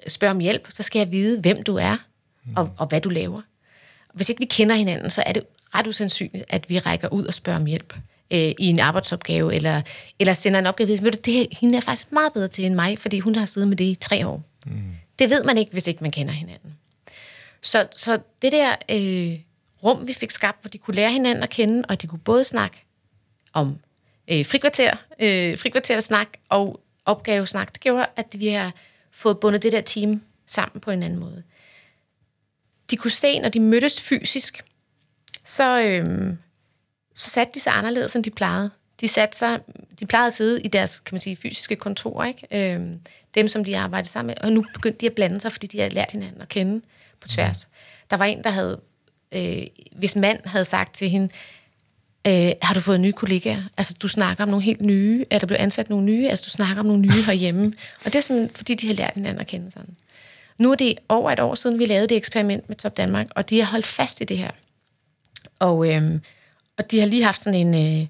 spørge 0.07 0.31
om 0.31 0.38
hjælp, 0.38 0.71
så 0.71 0.83
skal 0.83 0.99
jeg 0.99 1.11
vide, 1.11 1.40
hvem 1.40 1.62
du 1.62 1.77
er, 1.77 1.97
og, 2.57 2.75
og 2.79 2.87
hvad 2.87 3.01
du 3.01 3.09
laver. 3.09 3.42
Hvis 4.12 4.29
ikke 4.29 4.38
vi 4.38 4.46
kender 4.46 4.77
hinanden, 4.77 5.11
så 5.11 5.22
er 5.27 5.33
det 5.33 5.42
ret 5.75 5.87
usandsynligt, 5.87 6.44
at 6.48 6.70
vi 6.70 6.79
rækker 6.79 7.09
ud 7.09 7.25
og 7.25 7.35
spørger 7.35 7.59
om 7.59 7.66
hjælp 7.66 7.94
øh, 8.31 8.38
i 8.38 8.66
en 8.66 8.81
arbejdsopgave, 8.81 9.55
eller, 9.55 9.83
eller 10.18 10.33
sender 10.33 10.59
en 10.59 10.66
opgave. 10.66 10.88
Ved 10.88 11.11
du, 11.11 11.18
det 11.25 11.35
her, 11.35 11.46
hende 11.61 11.77
er 11.77 11.81
faktisk 11.81 12.12
meget 12.12 12.33
bedre 12.33 12.48
til 12.48 12.64
end 12.64 12.75
mig, 12.75 12.98
fordi 12.98 13.18
hun 13.18 13.35
har 13.35 13.44
siddet 13.44 13.68
med 13.68 13.77
det 13.77 13.85
i 13.85 13.94
tre 13.94 14.27
år. 14.27 14.42
Mm. 14.66 14.72
Det 15.18 15.31
ved 15.31 15.44
man 15.44 15.59
ikke, 15.59 15.72
hvis 15.72 15.87
ikke 15.87 16.03
man 16.03 16.11
kender 16.11 16.33
hinanden. 16.33 16.79
Så, 17.62 17.87
så 17.96 18.18
det 18.42 18.53
der 18.53 18.70
øh, 18.70 19.38
rum, 19.85 20.07
vi 20.07 20.12
fik 20.12 20.31
skabt, 20.31 20.61
hvor 20.61 20.68
de 20.68 20.79
kunne 20.79 20.94
lære 20.94 21.12
hinanden 21.12 21.42
at 21.44 21.51
kende, 21.51 21.83
og 21.88 22.03
de 22.03 22.07
kunne 22.07 22.18
både 22.18 22.44
snakke 22.44 22.85
om 23.53 23.79
øh, 24.29 24.46
frikvarter, 24.46 24.96
øh, 25.18 25.59
frikvartersnak 25.59 26.29
og 26.48 26.81
opgavesnak. 27.05 27.72
Det 27.72 27.81
gjorde, 27.81 28.07
at 28.16 28.27
vi 28.38 28.48
har 28.48 28.72
fået 29.11 29.40
bundet 29.40 29.62
det 29.62 29.72
der 29.72 29.81
team 29.81 30.22
sammen 30.46 30.81
på 30.81 30.90
en 30.90 31.03
anden 31.03 31.18
måde. 31.18 31.42
De 32.93 32.97
kunne 32.97 33.11
se, 33.11 33.39
når 33.39 33.49
de 33.49 33.61
mødtes 33.61 34.03
fysisk, 34.03 34.65
så, 35.45 35.81
øh, 35.81 36.35
så 37.15 37.31
satte 37.31 37.55
de 37.55 37.61
sig 37.61 37.73
anderledes, 37.73 38.17
end 38.17 38.25
de 38.25 38.31
plejede. 38.31 38.71
De, 39.01 39.09
satte 39.09 39.39
sig, 39.39 39.61
de 40.01 40.07
plejede 40.07 40.27
at 40.27 40.35
sidde 40.35 40.63
i 40.63 40.69
deres 40.69 41.01
kan 41.01 41.15
man 41.15 41.21
sige, 41.21 41.37
fysiske 41.37 41.77
kontor, 41.77 42.25
ikke? 42.25 42.75
Øh, 42.75 42.81
dem, 43.35 43.49
som 43.49 43.65
de 43.65 43.79
arbejdede 43.79 44.09
sammen 44.09 44.27
med, 44.27 44.45
og 44.45 44.53
nu 44.53 44.65
begyndte 44.75 45.01
de 45.01 45.07
at 45.07 45.13
blande 45.13 45.41
sig, 45.41 45.53
fordi 45.53 45.67
de 45.67 45.79
havde 45.79 45.95
lært 45.95 46.13
hinanden 46.13 46.43
at 46.43 46.49
kende 46.49 46.83
på 47.21 47.29
tværs. 47.29 47.69
Der 48.11 48.17
var 48.17 48.25
en, 48.25 48.45
der 48.45 48.51
havde, 48.51 48.81
øh, 49.33 49.63
hvis 49.93 50.17
mand 50.17 50.41
havde 50.45 50.65
sagt 50.65 50.95
til 50.95 51.11
hende, 51.11 51.29
øh, 52.27 52.53
har 52.63 52.75
du 52.75 52.81
fået 52.81 53.01
nye 53.01 53.13
kollegaer? 53.13 53.63
Altså, 53.77 53.95
du 54.03 54.09
snakker 54.09 54.45
om 54.45 54.51
nogle 54.51 54.65
helt 54.65 54.81
nye, 54.81 55.25
er 55.31 55.39
der 55.39 55.47
blevet 55.47 55.61
ansat 55.61 55.91
nogle 55.91 56.05
nye? 56.05 56.29
Altså, 56.29 56.45
du 56.45 56.51
snakker 56.51 56.81
om 56.81 56.87
nogle 56.87 57.03
nye 57.03 57.23
herhjemme. 57.27 57.73
Og 57.99 58.05
det 58.05 58.17
er 58.17 58.21
simpelthen, 58.21 58.57
fordi 58.57 58.75
de 58.75 58.87
har 58.87 58.95
lært 58.95 59.15
hinanden 59.15 59.41
at 59.41 59.47
kende 59.47 59.71
sådan. 59.71 59.97
Nu 60.62 60.70
er 60.70 60.75
det 60.75 60.94
over 61.09 61.31
et 61.31 61.40
år 61.40 61.55
siden, 61.55 61.79
vi 61.79 61.87
lavede 61.87 62.07
det 62.07 62.16
eksperiment 62.16 62.68
med 62.68 62.77
Top 62.77 62.96
Danmark, 62.96 63.27
og 63.37 63.51
de 63.51 63.61
har 63.61 63.70
holdt 63.70 63.87
fast 63.87 64.20
i 64.20 64.25
det 64.25 64.38
her. 64.38 64.51
Og, 65.59 65.94
øh, 65.94 66.20
og 66.79 66.90
de 66.90 67.01
har 67.01 67.07
lige 67.07 67.25
haft 67.25 67.42
sådan 67.42 67.66
en 67.66 68.01
øh, 68.03 68.07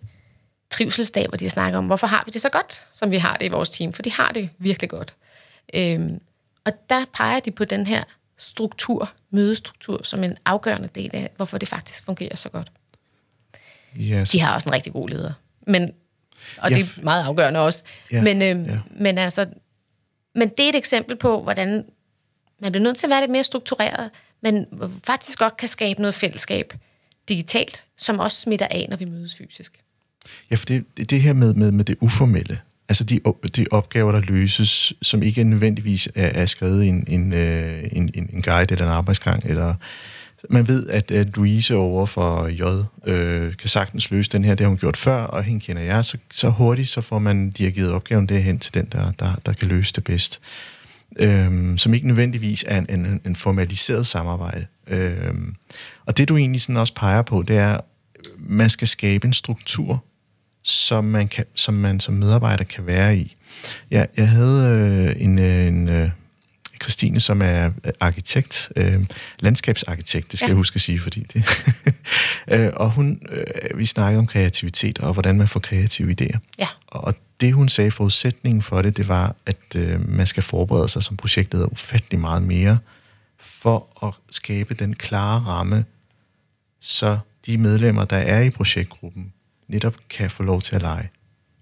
trivselsdag, 0.70 1.28
hvor 1.28 1.36
de 1.36 1.50
snakker 1.50 1.78
om, 1.78 1.86
hvorfor 1.86 2.06
har 2.06 2.22
vi 2.26 2.30
det 2.30 2.40
så 2.40 2.48
godt, 2.48 2.86
som 2.92 3.10
vi 3.10 3.16
har 3.16 3.36
det 3.36 3.46
i 3.46 3.48
vores 3.48 3.70
team? 3.70 3.92
For 3.92 4.02
de 4.02 4.12
har 4.12 4.32
det 4.32 4.50
virkelig 4.58 4.90
godt. 4.90 5.14
Øh, 5.74 6.00
og 6.64 6.72
der 6.90 7.04
peger 7.14 7.40
de 7.40 7.50
på 7.50 7.64
den 7.64 7.86
her 7.86 8.04
struktur, 8.36 9.12
mødestruktur, 9.30 10.00
som 10.02 10.24
en 10.24 10.36
afgørende 10.44 10.88
del 10.94 11.10
af, 11.14 11.30
hvorfor 11.36 11.58
det 11.58 11.68
faktisk 11.68 12.04
fungerer 12.04 12.36
så 12.36 12.48
godt. 12.48 12.72
Yes. 13.96 14.30
De 14.30 14.40
har 14.40 14.54
også 14.54 14.68
en 14.68 14.72
rigtig 14.72 14.92
god 14.92 15.08
leder. 15.08 15.32
Men, 15.66 15.92
og 16.58 16.70
Ja, 16.70 16.76
det 16.76 16.82
er 16.84 17.02
meget 17.02 17.24
afgørende 17.24 17.60
også. 17.60 17.84
Ja, 18.12 18.22
Men, 18.22 18.42
øhm, 18.42 18.64
ja. 18.64 18.78
men, 18.90 19.18
altså, 19.18 19.46
men 20.34 20.48
det 20.48 20.64
er 20.64 20.68
et 20.68 20.76
eksempel 20.76 21.16
på, 21.16 21.42
hvordan 21.42 21.84
man 22.62 22.72
bliver 22.72 22.83
nødt 22.83 22.96
til 22.96 23.07
at 23.07 23.11
være 23.11 23.20
lidt 23.20 23.31
mere 23.31 23.44
struktureret, 23.44 24.11
men 24.42 24.66
faktisk 25.05 25.38
godt 25.38 25.57
kan 25.57 25.68
skabe 25.68 26.01
noget 26.01 26.14
fællesskab 26.14 26.75
digitalt, 27.29 27.85
som 27.96 28.18
også 28.18 28.40
smitter 28.40 28.66
af, 28.70 28.87
når 28.90 28.96
vi 28.96 29.05
mødes 29.05 29.35
fysisk. 29.35 29.72
Ja, 30.51 30.57
for 30.57 30.66
det, 30.66 30.85
det, 30.96 31.11
det 31.11 31.20
her 31.20 31.33
med, 31.33 31.55
med, 31.55 31.72
med 31.72 31.85
det 31.85 31.96
uformelle, 32.01 32.61
altså 32.88 33.05
de, 33.05 33.20
de 33.57 33.66
opgaver, 33.70 34.12
der 34.12 34.20
løses, 34.20 34.92
som 35.03 35.22
ikke 35.22 35.44
nødvendigvis 35.44 36.09
er, 36.14 36.27
er 36.27 36.46
skrevet 36.46 36.85
i 36.85 36.88
en, 36.88 37.05
en, 37.09 37.33
øh, 37.33 37.83
en, 37.92 38.11
en, 38.14 38.31
en 38.33 38.42
guide 38.42 38.72
eller 38.72 38.85
en 38.85 38.92
arbejdsgang, 38.92 39.44
eller 39.44 39.75
man 40.51 40.68
ved, 40.68 40.88
at, 40.88 41.11
at 41.11 41.37
Louise 41.37 41.77
over 41.77 42.07
for 42.07 42.48
J 42.48 42.62
øh, 43.11 43.57
kan 43.57 43.68
sagtens 43.68 44.11
løse 44.11 44.31
den 44.31 44.44
her, 44.44 44.55
det 44.55 44.64
har 44.64 44.68
hun 44.68 44.79
gjort 44.79 44.96
før, 44.96 45.22
og 45.22 45.44
hende 45.44 45.61
kender 45.61 45.83
jeg, 45.83 46.05
så, 46.05 46.18
så 46.33 46.48
hurtigt 46.48 46.88
så 46.88 47.01
får 47.01 47.18
man 47.18 47.51
dirigeret 47.51 47.92
opgaven 47.92 48.27
derhen 48.27 48.59
til 48.59 48.75
den, 48.75 48.88
der, 48.92 49.12
der, 49.18 49.33
der 49.46 49.53
kan 49.53 49.68
løse 49.68 49.92
det 49.92 50.05
bedst. 50.05 50.40
Øhm, 51.20 51.79
som 51.79 51.94
ikke 51.94 52.07
nødvendigvis 52.07 52.64
er 52.68 52.79
en, 52.79 52.87
en, 52.88 53.20
en 53.27 53.37
formaliseret 53.37 54.07
samarbejde. 54.07 54.66
Øhm, 54.87 55.55
og 56.07 56.16
det 56.16 56.29
du 56.29 56.37
egentlig 56.37 56.61
sådan 56.61 56.77
også 56.77 56.94
peger 56.94 57.22
på, 57.22 57.42
det 57.42 57.57
er, 57.57 57.81
man 58.38 58.70
skal 58.70 58.88
skabe 58.88 59.27
en 59.27 59.33
struktur, 59.33 60.05
som 60.62 61.05
man, 61.05 61.29
kan, 61.29 61.44
som 61.55 61.75
man 61.75 62.01
som 62.01 62.14
medarbejder 62.14 62.64
kan 62.64 62.87
være 62.87 63.16
i. 63.16 63.37
Jeg, 63.90 64.09
jeg 64.16 64.29
havde 64.29 64.68
øh, 64.68 65.22
en, 65.22 65.38
øh, 65.38 65.66
en 65.66 65.88
øh, 65.88 66.11
Christine, 66.83 67.21
som 67.21 67.42
er 67.42 67.71
arkitekt, 68.01 68.73
øh, 68.77 69.07
landskabsarkitekt, 69.40 70.31
det 70.31 70.38
skal 70.38 70.47
Ja. 70.47 70.49
ja. 70.49 70.51
jeg 70.51 70.57
huske 70.57 70.75
at 70.75 70.81
sige, 70.81 71.01
fordi 71.01 71.21
det... 71.33 71.45
øh, 72.53 72.71
og 72.75 72.90
hun, 72.90 73.21
øh, 73.31 73.79
vi 73.79 73.87
snakkede 73.87 74.18
om 74.18 74.27
kreativitet, 74.27 74.99
og 74.99 75.12
hvordan 75.12 75.38
man 75.38 75.49
får 75.49 75.61
kreative 75.61 76.14
idéer. 76.21 76.38
Ja. 76.59 76.68
Og 76.87 77.14
det, 77.40 77.53
hun 77.55 77.68
sagde, 77.68 77.90
forudsætningen 77.90 78.62
for 78.62 78.83
det, 78.83 78.97
det 78.97 79.09
var, 79.09 79.37
at 79.47 79.57
øh, 79.77 80.09
man 80.09 80.27
skal 80.27 80.42
forberede 80.42 80.88
sig 80.88 81.03
som 81.03 81.16
projektleder 81.16 81.66
ufattelig 81.66 82.21
meget 82.21 82.42
mere, 82.42 82.79
for 83.38 84.07
at 84.07 84.14
skabe 84.31 84.75
den 84.75 84.95
klare 84.95 85.40
ramme, 85.40 85.85
så 86.81 87.18
de 87.47 87.59
medlemmer, 87.59 88.05
der 88.05 88.16
er 88.16 88.40
i 88.40 88.51
projektgruppen, 88.51 89.33
netop 89.68 89.95
kan 90.11 90.31
få 90.31 90.42
lov 90.42 90.62
til 90.62 90.75
at 90.77 90.83
lege 90.83 91.11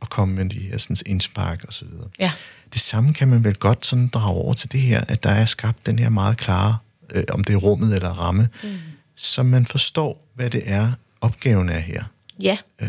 og 0.00 0.10
komme 0.10 0.34
med 0.34 0.50
de 0.50 0.58
her 0.58 0.78
sådan, 0.78 0.96
indspark 1.06 1.64
og 1.68 1.72
så 1.72 1.84
videre. 1.84 2.08
Ja. 2.18 2.32
Det 2.72 2.80
samme 2.80 3.14
kan 3.14 3.28
man 3.28 3.44
vel 3.44 3.56
godt 3.56 3.86
sådan 3.86 4.08
drage 4.08 4.34
over 4.34 4.52
til 4.52 4.72
det 4.72 4.80
her, 4.80 5.04
at 5.08 5.22
der 5.22 5.30
er 5.30 5.46
skabt 5.46 5.86
den 5.86 5.98
her 5.98 6.08
meget 6.08 6.36
klare, 6.36 6.78
øh, 7.14 7.24
om 7.32 7.44
det 7.44 7.52
er 7.52 7.58
rummet 7.58 7.94
eller 7.94 8.10
ramme, 8.10 8.48
mm. 8.62 8.78
så 9.14 9.42
man 9.42 9.66
forstår, 9.66 10.26
hvad 10.34 10.50
det 10.50 10.62
er, 10.66 10.92
opgaven 11.20 11.68
er 11.68 11.78
her. 11.78 12.04
Ja. 12.40 12.58
Øh. 12.80 12.88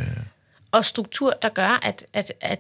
Og 0.72 0.86
struktur, 0.86 1.34
der 1.42 1.50
gør, 1.50 1.80
at, 1.84 2.06
at, 2.14 2.34
at 2.42 2.60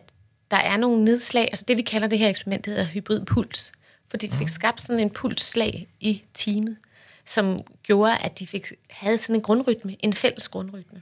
der 0.51 0.57
er 0.57 0.77
nogle 0.77 1.03
nedslag, 1.03 1.43
altså 1.43 1.65
det 1.67 1.77
vi 1.77 1.81
kalder 1.81 2.07
det 2.07 2.19
her 2.19 2.29
eksperiment, 2.29 2.65
hedder 2.65 2.85
hybridpuls, 2.85 3.71
fordi 4.09 4.27
vi 4.27 4.35
fik 4.35 4.47
skabt 4.47 4.81
sådan 4.81 4.99
en 4.99 5.09
pulsslag 5.09 5.87
i 5.99 6.23
teamet, 6.33 6.77
som 7.25 7.59
gjorde, 7.83 8.17
at 8.17 8.39
de 8.39 8.47
fik, 8.47 8.67
havde 8.89 9.17
sådan 9.17 9.35
en 9.35 9.41
grundrytme, 9.41 9.95
en 9.99 10.13
fælles 10.13 10.47
grundrytme. 10.47 11.01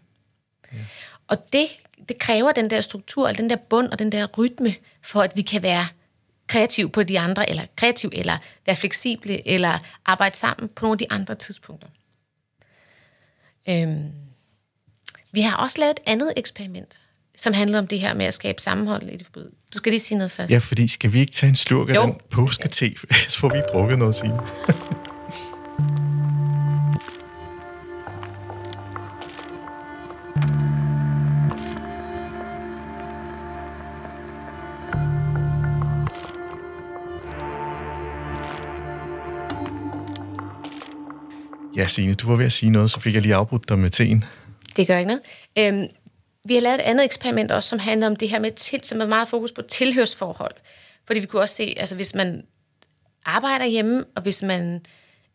Ja. 0.73 0.77
Og 1.27 1.53
det, 1.53 1.67
det 2.09 2.17
kræver 2.17 2.51
den 2.51 2.69
der 2.69 2.81
struktur, 2.81 3.31
den 3.31 3.49
der 3.49 3.55
bund 3.55 3.87
og 3.87 3.99
den 3.99 4.11
der 4.11 4.25
rytme, 4.25 4.75
for 5.01 5.21
at 5.21 5.31
vi 5.35 5.41
kan 5.41 5.61
være 5.61 5.87
kreativ 6.49 6.89
på 6.91 7.03
de 7.03 7.19
andre, 7.19 7.49
eller 7.49 7.65
kreativ, 7.75 8.09
eller 8.13 8.37
være 8.65 8.75
fleksible, 8.75 9.47
eller 9.47 9.79
arbejde 10.05 10.37
sammen 10.37 10.69
på 10.69 10.85
nogle 10.85 10.93
af 10.93 10.97
de 10.97 11.11
andre 11.11 11.35
tidspunkter. 11.35 11.87
Øhm, 13.69 14.11
vi 15.31 15.41
har 15.41 15.57
også 15.57 15.79
lavet 15.79 15.91
et 15.91 15.99
andet 16.05 16.33
eksperiment, 16.37 16.97
som 17.37 17.53
handler 17.53 17.79
om 17.79 17.87
det 17.87 17.99
her 17.99 18.13
med 18.13 18.25
at 18.25 18.33
skabe 18.33 18.61
sammenhold 18.61 19.03
i 19.03 19.17
det 19.17 19.25
forbud. 19.25 19.51
Du 19.73 19.77
skal 19.77 19.91
lige 19.91 19.99
sige 19.99 20.17
noget 20.17 20.31
først. 20.31 20.51
Ja, 20.51 20.57
fordi 20.57 20.87
skal 20.87 21.13
vi 21.13 21.19
ikke 21.19 21.31
tage 21.31 21.49
en 21.49 21.55
slurk 21.55 21.89
af 21.89 21.95
Jo. 21.95 22.01
den 22.03 22.15
påskete, 22.29 22.91
så 23.29 23.39
får 23.39 23.49
vi 23.49 23.61
drukket 23.73 23.99
noget, 23.99 24.15
Signe. 24.15 24.39
Signe, 41.89 42.13
du 42.13 42.27
var 42.27 42.35
ved 42.35 42.45
at 42.45 42.51
sige 42.51 42.69
noget, 42.69 42.91
så 42.91 42.99
fik 42.99 43.13
jeg 43.13 43.21
lige 43.21 43.35
afbrudt 43.35 43.69
dig 43.69 43.79
med 43.79 43.89
teen. 43.89 44.25
Det 44.75 44.87
gør 44.87 44.97
ikke 44.97 45.07
noget. 45.07 45.21
Øhm, 45.57 45.87
vi 46.45 46.53
har 46.53 46.61
lavet 46.61 46.75
et 46.75 46.81
andet 46.81 47.05
eksperiment 47.05 47.51
også, 47.51 47.69
som 47.69 47.79
handler 47.79 48.07
om 48.07 48.15
det 48.15 48.29
her 48.29 48.39
med, 48.39 48.51
til, 48.51 48.79
som 48.83 49.01
er 49.01 49.05
meget 49.05 49.27
fokus 49.27 49.51
på 49.51 49.61
tilhørsforhold. 49.61 50.55
Fordi 51.07 51.19
vi 51.19 51.25
kunne 51.25 51.41
også 51.41 51.55
se, 51.55 51.73
altså 51.77 51.95
hvis 51.95 52.15
man 52.15 52.43
arbejder 53.25 53.65
hjemme, 53.65 54.05
og 54.15 54.21
hvis 54.21 54.43
man 54.43 54.81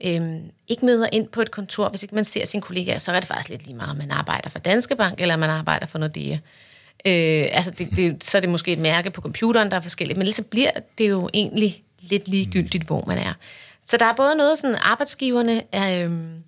øhm, 0.05 0.51
ikke 0.69 0.87
møder 0.87 1.09
ind 1.13 1.29
på 1.29 1.43
et 1.43 1.51
kontor, 1.51 1.89
hvis 1.89 2.03
ikke 2.03 2.15
man 2.15 2.25
ser 2.25 2.45
sine 2.45 2.63
kollegaer, 2.63 2.99
så 2.99 3.13
er 3.13 3.21
det 3.21 3.29
faktisk 3.29 3.49
lidt 3.49 3.67
lige 3.67 3.77
meget, 3.77 3.91
om 3.91 3.97
man 3.97 4.11
arbejder 4.11 4.51
for 4.51 4.59
Danske 4.59 4.97
Bank, 4.97 5.21
eller 5.21 5.37
man 5.37 5.51
arbejder 5.51 5.87
for 5.87 5.99
Nordea. 5.99 6.39
Øh, 7.07 7.49
altså 7.53 7.71
det, 7.71 7.89
det, 7.97 8.25
så 8.25 8.37
er 8.37 8.41
det 8.41 8.51
måske 8.51 8.73
et 8.73 8.79
mærke 8.79 9.11
på 9.11 9.21
computeren, 9.21 9.71
der 9.71 9.77
er 9.77 9.81
forskelligt, 9.81 10.17
men 10.17 10.23
ellers 10.23 10.35
så 10.35 10.45
bliver 10.45 10.71
det 10.99 11.11
jo 11.11 11.31
egentlig 11.35 11.83
lidt 12.01 12.29
ligegyldigt, 12.29 12.85
hvor 12.85 13.05
man 13.07 13.19
er. 13.19 13.33
Så 13.85 13.97
der 13.97 14.05
er 14.05 14.15
både 14.15 14.35
noget, 14.35 14.59
sådan 14.59 14.77
arbejdsgiverne 14.81 15.63
er, 15.73 16.05
øhm, 16.05 16.43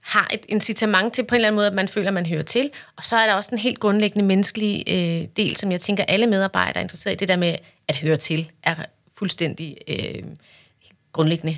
har 0.00 0.30
et 0.32 0.40
incitament 0.48 1.14
til 1.14 1.22
på 1.22 1.34
en 1.34 1.36
eller 1.36 1.48
anden 1.48 1.56
måde, 1.56 1.66
at 1.66 1.72
man 1.72 1.88
føler, 1.88 2.08
at 2.08 2.14
man 2.14 2.26
hører 2.26 2.42
til. 2.42 2.70
Og 2.96 3.04
så 3.04 3.16
er 3.16 3.26
der 3.26 3.34
også 3.34 3.50
en 3.52 3.58
helt 3.58 3.80
grundlæggende 3.80 4.26
menneskelig 4.26 4.84
øh, 4.88 5.28
del, 5.36 5.56
som 5.56 5.72
jeg 5.72 5.80
tænker, 5.80 6.04
alle 6.08 6.26
medarbejdere 6.26 6.76
er 6.76 6.82
interesseret 6.82 7.14
i. 7.14 7.16
Det 7.16 7.28
der 7.28 7.36
med 7.36 7.56
at 7.88 7.96
høre 7.96 8.16
til, 8.16 8.50
er 8.62 8.74
fuldstændig 9.18 9.76
øh, 9.88 10.22
grundlæggende 11.12 11.56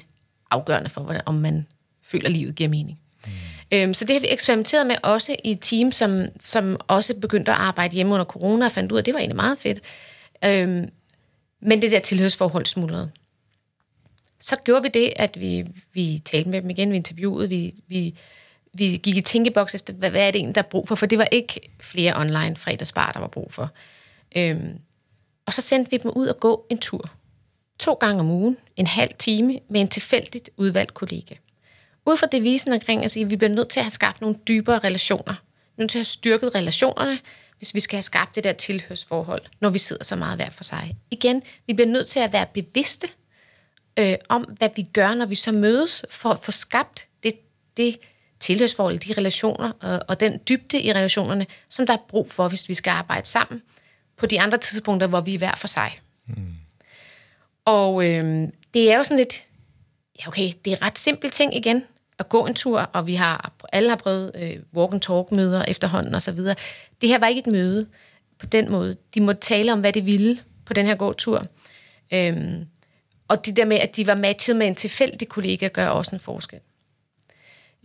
afgørende 0.50 0.90
for, 0.90 1.00
hvordan, 1.00 1.22
om 1.26 1.34
man 1.34 1.66
føler, 2.02 2.26
at 2.26 2.32
livet 2.32 2.54
giver 2.54 2.70
mening. 2.70 3.00
Mm. 3.26 3.32
Øhm, 3.72 3.94
så 3.94 4.04
det 4.04 4.14
har 4.14 4.20
vi 4.20 4.26
eksperimenteret 4.30 4.86
med 4.86 4.96
også 5.02 5.36
i 5.44 5.50
et 5.50 5.58
team, 5.60 5.92
som, 5.92 6.24
som 6.40 6.80
også 6.88 7.14
begyndte 7.14 7.52
at 7.52 7.58
arbejde 7.58 7.94
hjemme 7.94 8.12
under 8.12 8.24
corona 8.24 8.64
og 8.64 8.72
fandt 8.72 8.92
ud 8.92 8.96
af, 8.96 9.02
at 9.02 9.06
det 9.06 9.14
var 9.14 9.20
egentlig 9.20 9.36
meget 9.36 9.58
fedt. 9.58 9.80
Øhm, 10.44 10.88
men 11.62 11.82
det 11.82 11.92
der 11.92 11.98
tilhørsforhold 11.98 12.66
smuldrede. 12.66 13.10
Så 14.40 14.56
gjorde 14.64 14.82
vi 14.82 14.88
det, 14.88 15.12
at 15.16 15.40
vi, 15.40 15.66
vi 15.92 16.22
talte 16.24 16.50
med 16.50 16.62
dem 16.62 16.70
igen, 16.70 16.90
vi 16.90 16.96
interviewede, 16.96 17.48
vi, 17.48 17.74
vi, 17.88 18.18
vi 18.72 19.00
gik 19.02 19.16
i 19.16 19.20
tænkeboks 19.20 19.74
efter, 19.74 19.92
hvad, 19.92 20.10
hvad 20.10 20.26
er 20.26 20.30
det 20.30 20.38
egentlig, 20.38 20.54
der 20.54 20.62
er 20.62 20.68
brug 20.68 20.88
for, 20.88 20.94
for 20.94 21.06
det 21.06 21.18
var 21.18 21.28
ikke 21.32 21.60
flere 21.80 22.16
online 22.16 22.56
fredagsbar, 22.56 23.12
der 23.12 23.20
var 23.20 23.28
brug 23.28 23.52
for. 23.52 23.70
Øhm, 24.36 24.78
og 25.46 25.52
så 25.52 25.62
sendte 25.62 25.90
vi 25.90 25.96
dem 25.96 26.10
ud 26.14 26.26
og 26.26 26.40
gå 26.40 26.66
en 26.70 26.78
tur. 26.78 27.10
To 27.78 27.92
gange 27.92 28.20
om 28.20 28.30
ugen, 28.30 28.56
en 28.76 28.86
halv 28.86 29.10
time, 29.18 29.60
med 29.68 29.80
en 29.80 29.88
tilfældigt 29.88 30.50
udvalgt 30.56 30.94
kollega. 30.94 31.34
Ud 32.06 32.16
fra 32.16 32.26
devisen 32.32 32.72
omkring 32.72 33.04
at 33.04 33.10
sige, 33.10 33.24
at 33.24 33.30
vi 33.30 33.36
bliver 33.36 33.50
nødt 33.50 33.68
til 33.68 33.80
at 33.80 33.84
have 33.84 33.90
skabt 33.90 34.20
nogle 34.20 34.36
dybere 34.48 34.78
relationer. 34.78 35.34
Vi 35.76 35.80
er 35.80 35.82
nødt 35.82 35.90
til 35.90 35.98
at 35.98 36.00
have 36.00 36.04
styrket 36.04 36.54
relationerne, 36.54 37.18
hvis 37.58 37.74
vi 37.74 37.80
skal 37.80 37.96
have 37.96 38.02
skabt 38.02 38.34
det 38.34 38.44
der 38.44 38.52
tilhørsforhold, 38.52 39.42
når 39.60 39.70
vi 39.70 39.78
sidder 39.78 40.04
så 40.04 40.16
meget 40.16 40.38
hver 40.38 40.50
for 40.50 40.64
sig. 40.64 40.96
Igen, 41.10 41.42
vi 41.66 41.72
bliver 41.72 41.88
nødt 41.88 42.08
til 42.08 42.20
at 42.20 42.32
være 42.32 42.46
bevidste 42.54 43.08
øh, 43.98 44.14
om, 44.28 44.42
hvad 44.42 44.70
vi 44.76 44.82
gør, 44.82 45.14
når 45.14 45.26
vi 45.26 45.34
så 45.34 45.52
mødes, 45.52 46.04
for 46.10 46.28
at 46.28 46.38
få 46.38 46.52
skabt 46.52 47.06
det, 47.22 47.32
det 47.76 47.98
tilhørsforhold, 48.40 48.98
de 48.98 49.12
relationer 49.12 49.72
og, 49.80 50.00
og 50.08 50.20
den 50.20 50.40
dybde 50.48 50.82
i 50.82 50.92
relationerne, 50.92 51.46
som 51.68 51.86
der 51.86 51.94
er 51.94 52.06
brug 52.08 52.30
for, 52.30 52.48
hvis 52.48 52.68
vi 52.68 52.74
skal 52.74 52.90
arbejde 52.90 53.26
sammen 53.26 53.62
på 54.16 54.26
de 54.26 54.40
andre 54.40 54.58
tidspunkter, 54.58 55.06
hvor 55.06 55.20
vi 55.20 55.34
er 55.34 55.38
hver 55.38 55.54
for 55.56 55.66
sig. 55.66 55.98
Mm. 56.26 56.54
Og 57.64 58.06
øh, 58.06 58.48
det 58.74 58.92
er 58.92 58.96
jo 58.96 59.04
sådan 59.04 59.16
lidt, 59.16 59.44
ja 60.20 60.28
okay, 60.28 60.50
det 60.64 60.72
er 60.72 60.82
ret 60.82 60.98
simpel 60.98 61.30
ting 61.30 61.56
igen, 61.56 61.84
at 62.18 62.28
gå 62.28 62.46
en 62.46 62.54
tur, 62.54 62.80
og 62.80 63.06
vi 63.06 63.14
har 63.14 63.52
alle 63.72 63.88
har 63.88 63.96
prøvet 63.96 64.32
øh, 64.34 64.56
walk 64.74 64.92
and 64.92 65.00
talk 65.00 65.32
møder 65.32 65.64
efterhånden 65.64 66.14
og 66.14 66.22
så 66.22 66.32
videre. 66.32 66.54
Det 67.00 67.08
her 67.08 67.18
var 67.18 67.26
ikke 67.26 67.38
et 67.38 67.46
møde 67.46 67.86
på 68.38 68.46
den 68.46 68.70
måde. 68.70 68.96
De 69.14 69.20
måtte 69.20 69.40
tale 69.40 69.72
om, 69.72 69.80
hvad 69.80 69.92
de 69.92 70.00
ville 70.00 70.40
på 70.66 70.74
den 70.74 70.86
her 70.86 70.94
gåtur. 70.94 71.44
Øhm, 72.12 72.66
og 73.28 73.46
det 73.46 73.56
der 73.56 73.64
med, 73.64 73.76
at 73.76 73.96
de 73.96 74.06
var 74.06 74.14
matchet 74.14 74.56
med 74.56 74.66
en 74.66 74.74
tilfældig 74.74 75.28
kollega, 75.28 75.68
gør 75.68 75.86
også 75.86 76.10
en 76.14 76.20
forskel. 76.20 76.60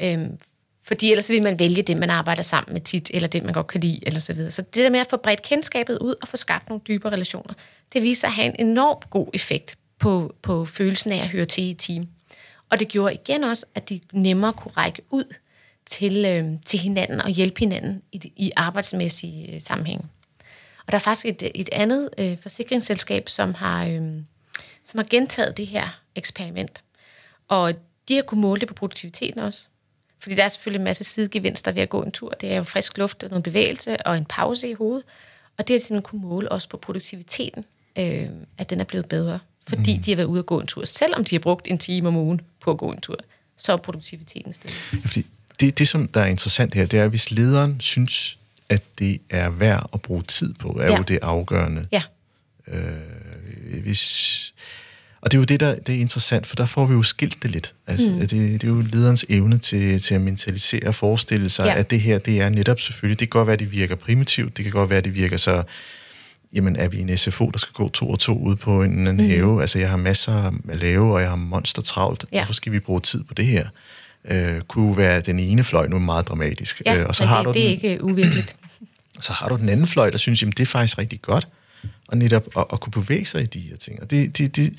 Øhm, 0.02 0.38
fordi 0.84 1.12
ellers 1.12 1.30
vil 1.30 1.44
man 1.44 1.60
vælge 1.60 1.82
det, 1.82 1.98
man 1.98 2.10
arbejder 2.10 2.42
sammen 2.42 2.74
med 2.74 2.82
tit, 2.82 3.12
eller 3.14 3.28
det, 3.28 3.44
man 3.44 3.54
godt 3.54 3.68
kan 3.68 3.82
lide, 3.82 4.00
eller 4.08 4.20
så 4.20 4.34
videre. 4.34 4.52
Så 4.52 4.62
det 4.62 4.84
der 4.84 4.90
med 4.90 5.00
at 5.00 5.08
få 5.10 5.18
bredt 5.18 5.42
kendskabet 5.42 5.98
ud 5.98 6.16
og 6.22 6.28
få 6.28 6.38
skabt 6.38 6.70
nogle 6.70 6.82
dybere 6.88 7.14
relationer, 7.14 7.54
det 7.94 8.04
viser 8.04 8.28
at 8.28 8.34
have 8.34 8.60
en 8.60 8.68
enorm 8.68 9.02
god 9.10 9.28
effekt 9.34 9.78
på, 10.00 10.36
på 10.42 10.66
følelsen 10.66 11.12
af 11.12 11.24
at 11.24 11.30
høre 11.30 11.46
til 11.46 11.64
i 11.64 11.74
team. 11.74 12.08
Og 12.70 12.80
det 12.80 12.88
gjorde 12.88 13.14
igen 13.14 13.44
også, 13.44 13.66
at 13.76 13.90
de 13.90 14.00
nemmere 14.14 14.54
kunne 14.54 14.72
række 14.78 15.02
ud 15.10 15.34
til, 15.86 16.26
øh, 16.26 16.46
til 16.66 16.80
hinanden 16.80 17.22
og 17.22 17.30
hjælpe 17.30 17.60
hinanden 17.60 18.02
i, 18.12 18.34
i 18.36 18.52
arbejdsmæssige 18.56 19.56
øh, 19.56 19.62
sammenhæng. 19.62 20.12
Og 20.86 20.92
der 20.92 20.98
er 20.98 21.02
faktisk 21.02 21.26
et, 21.26 21.52
et 21.56 21.70
andet 21.72 22.10
øh, 22.18 22.38
forsikringsselskab, 22.42 23.30
som 23.30 23.54
har, 23.54 23.86
øh, 23.86 24.02
som 24.84 24.98
har 24.98 25.06
gentaget 25.10 25.58
det 25.58 25.68
her 25.68 26.02
eksperiment. 26.16 26.84
Og 27.48 27.74
de 28.08 28.16
har 28.16 28.22
kunnet 28.22 28.42
måle 28.42 28.60
det 28.60 28.68
på 28.68 28.74
produktiviteten 28.74 29.40
også. 29.40 29.68
Fordi 30.20 30.36
der 30.36 30.44
er 30.44 30.48
selvfølgelig 30.48 30.80
en 30.80 30.84
masse 30.84 31.04
sidegevinster 31.04 31.72
ved 31.72 31.82
at 31.82 31.90
gå 31.90 32.04
en 32.04 32.12
tur. 32.12 32.30
Det 32.30 32.52
er 32.52 32.58
jo 32.58 32.64
frisk 32.64 32.98
luft, 32.98 33.24
og 33.24 33.30
noget 33.30 33.44
bevægelse 33.44 34.08
og 34.08 34.18
en 34.18 34.26
pause 34.26 34.70
i 34.70 34.74
hovedet. 34.74 35.04
Og 35.58 35.68
det 35.68 35.74
har 35.74 35.80
simpelthen 35.80 36.02
kunne 36.02 36.22
måle 36.22 36.52
også 36.52 36.70
på 36.70 36.78
produktiviteten, 36.78 37.66
øh, 37.98 38.30
at 38.58 38.70
den 38.70 38.80
er 38.80 38.84
blevet 38.84 39.06
bedre. 39.06 39.40
Fordi 39.68 39.98
mm. 39.98 40.04
de 40.04 40.12
har 40.12 40.16
været 40.16 40.28
ude 40.28 40.40
at 40.40 40.46
gå 40.46 40.60
en 40.60 40.68
tur. 40.68 40.86
Selvom 40.86 41.26
de 41.26 41.36
har 41.36 41.40
brugt 41.40 41.68
en 41.68 41.78
time 41.78 42.08
om 42.08 42.16
ugen 42.16 42.42
på 42.60 42.72
at 42.72 42.78
gå 42.78 42.92
en 42.92 43.02
tur, 43.02 43.18
så 43.58 43.74
er 43.74 43.78
produktiviteten 43.78 44.54
stedet. 44.54 44.76
Ja, 44.94 44.98
fordi 44.98 45.26
det, 45.60 45.80
det, 45.80 45.88
som 45.88 46.08
der 46.08 46.22
er 46.22 46.26
interessant 46.26 46.74
her, 46.74 46.86
det 46.86 47.00
er, 47.00 47.04
at 47.04 47.10
hvis 47.10 47.32
lederen 47.32 47.80
synes, 47.80 48.38
at 48.70 48.84
det 49.00 49.22
er 49.30 49.50
værd 49.50 49.90
at 49.94 50.02
bruge 50.02 50.24
tid 50.24 50.54
på, 50.54 50.78
er 50.82 50.92
ja. 50.92 50.98
jo 50.98 51.04
det 51.04 51.20
afgørende. 51.22 51.88
Ja. 51.92 52.04
Øh, 52.68 52.94
hvis, 53.80 54.54
og 55.22 55.32
det 55.32 55.38
er 55.38 55.40
jo 55.40 55.46
det, 55.46 55.60
der 55.60 55.76
det 55.76 55.96
er 55.96 56.00
interessant, 56.00 56.48
for 56.48 56.56
der 56.56 56.66
får 56.66 56.86
vi 56.86 56.94
jo 56.94 57.04
skilt 57.04 57.44
det 57.44 57.52
lidt. 57.52 57.74
Altså, 57.88 58.12
mm. 58.12 58.20
det, 58.20 58.32
det 58.32 58.64
er 58.64 58.68
jo 58.68 58.82
lederens 58.82 59.26
evne 59.30 59.60
til, 59.60 60.02
til 60.02 60.16
at 60.16 60.22
mentalisere 60.22 60.88
og 60.88 60.96
forestille 60.96 61.50
sig, 61.50 61.66
ja. 61.66 61.80
at 61.80 61.92
det 61.92 62.02
her, 62.02 62.18
det 62.18 62.42
er 62.42 62.50
netop 62.50 62.80
selvfølgelig, 62.80 63.20
det 63.20 63.32
kan 63.32 63.40
godt 63.40 63.48
være, 63.48 63.54
at 63.54 63.60
det 63.60 63.72
virker 63.72 63.96
primitivt, 63.96 64.58
det 64.58 64.66
kan 64.66 64.72
godt 64.72 64.90
være, 64.90 64.98
at 64.98 65.06
det 65.06 65.16
virker 65.16 65.38
så, 65.38 65.64
jamen 66.54 66.76
er 66.76 66.88
vi 66.88 67.00
en 67.00 67.18
SFO, 67.18 67.50
der 67.50 67.60
skal 67.60 67.74
gå 67.74 67.90
to 67.90 68.10
og 68.10 68.20
to 68.20 68.40
ud 68.40 68.56
på 68.56 68.84
en, 68.84 69.08
en 69.08 69.18
mm. 69.18 69.30
have? 69.30 69.62
Altså 69.62 69.80
jeg 69.80 69.90
har 69.90 69.98
masser 69.98 70.52
at 70.70 70.78
lave, 70.78 71.14
og 71.14 71.22
jeg 71.22 71.30
har 71.30 71.36
monster 71.36 71.82
travlt. 71.82 72.26
Ja. 72.32 72.40
Hvorfor 72.40 72.54
skal 72.54 72.72
vi 72.72 72.80
bruge 72.80 73.02
tid 73.02 73.24
på 73.24 73.34
det 73.34 73.46
her? 73.46 73.68
Øh, 74.32 74.62
kunne 74.62 74.98
være 74.98 75.22
den 75.22 75.40
ene 75.40 75.64
fløj 75.64 75.88
nu 75.88 76.00
meget 76.00 76.28
dramatisk. 76.28 76.82
Ja, 76.86 77.00
øh, 77.00 77.06
og 77.06 77.16
så 77.16 77.26
har 77.26 77.38
det, 77.38 77.46
du 77.46 77.50
den, 77.50 77.56
det 77.56 77.66
er 77.66 77.92
ikke 77.92 78.04
uvirkeligt. 78.04 78.56
så 79.22 79.34
har 79.34 79.50
du 79.50 79.58
den 79.58 79.70
anden 79.70 79.88
fløj, 79.88 80.10
der 80.10 80.18
synes, 80.18 80.42
jamen 80.42 80.54
det 80.58 80.64
er 80.64 80.68
faktisk 80.68 80.98
rigtig 80.98 81.22
godt, 81.22 81.48
og 82.12 82.18
netop 82.18 82.48
at, 82.58 82.66
at 82.74 82.80
kunne 82.80 82.92
bevæge 82.92 83.26
sig 83.26 83.42
i 83.42 83.46
de 83.46 83.60
her 83.60 83.76
ting. 83.76 84.02
Og 84.02 84.12
det, 84.12 84.38
det, 84.38 84.56
det, 84.56 84.74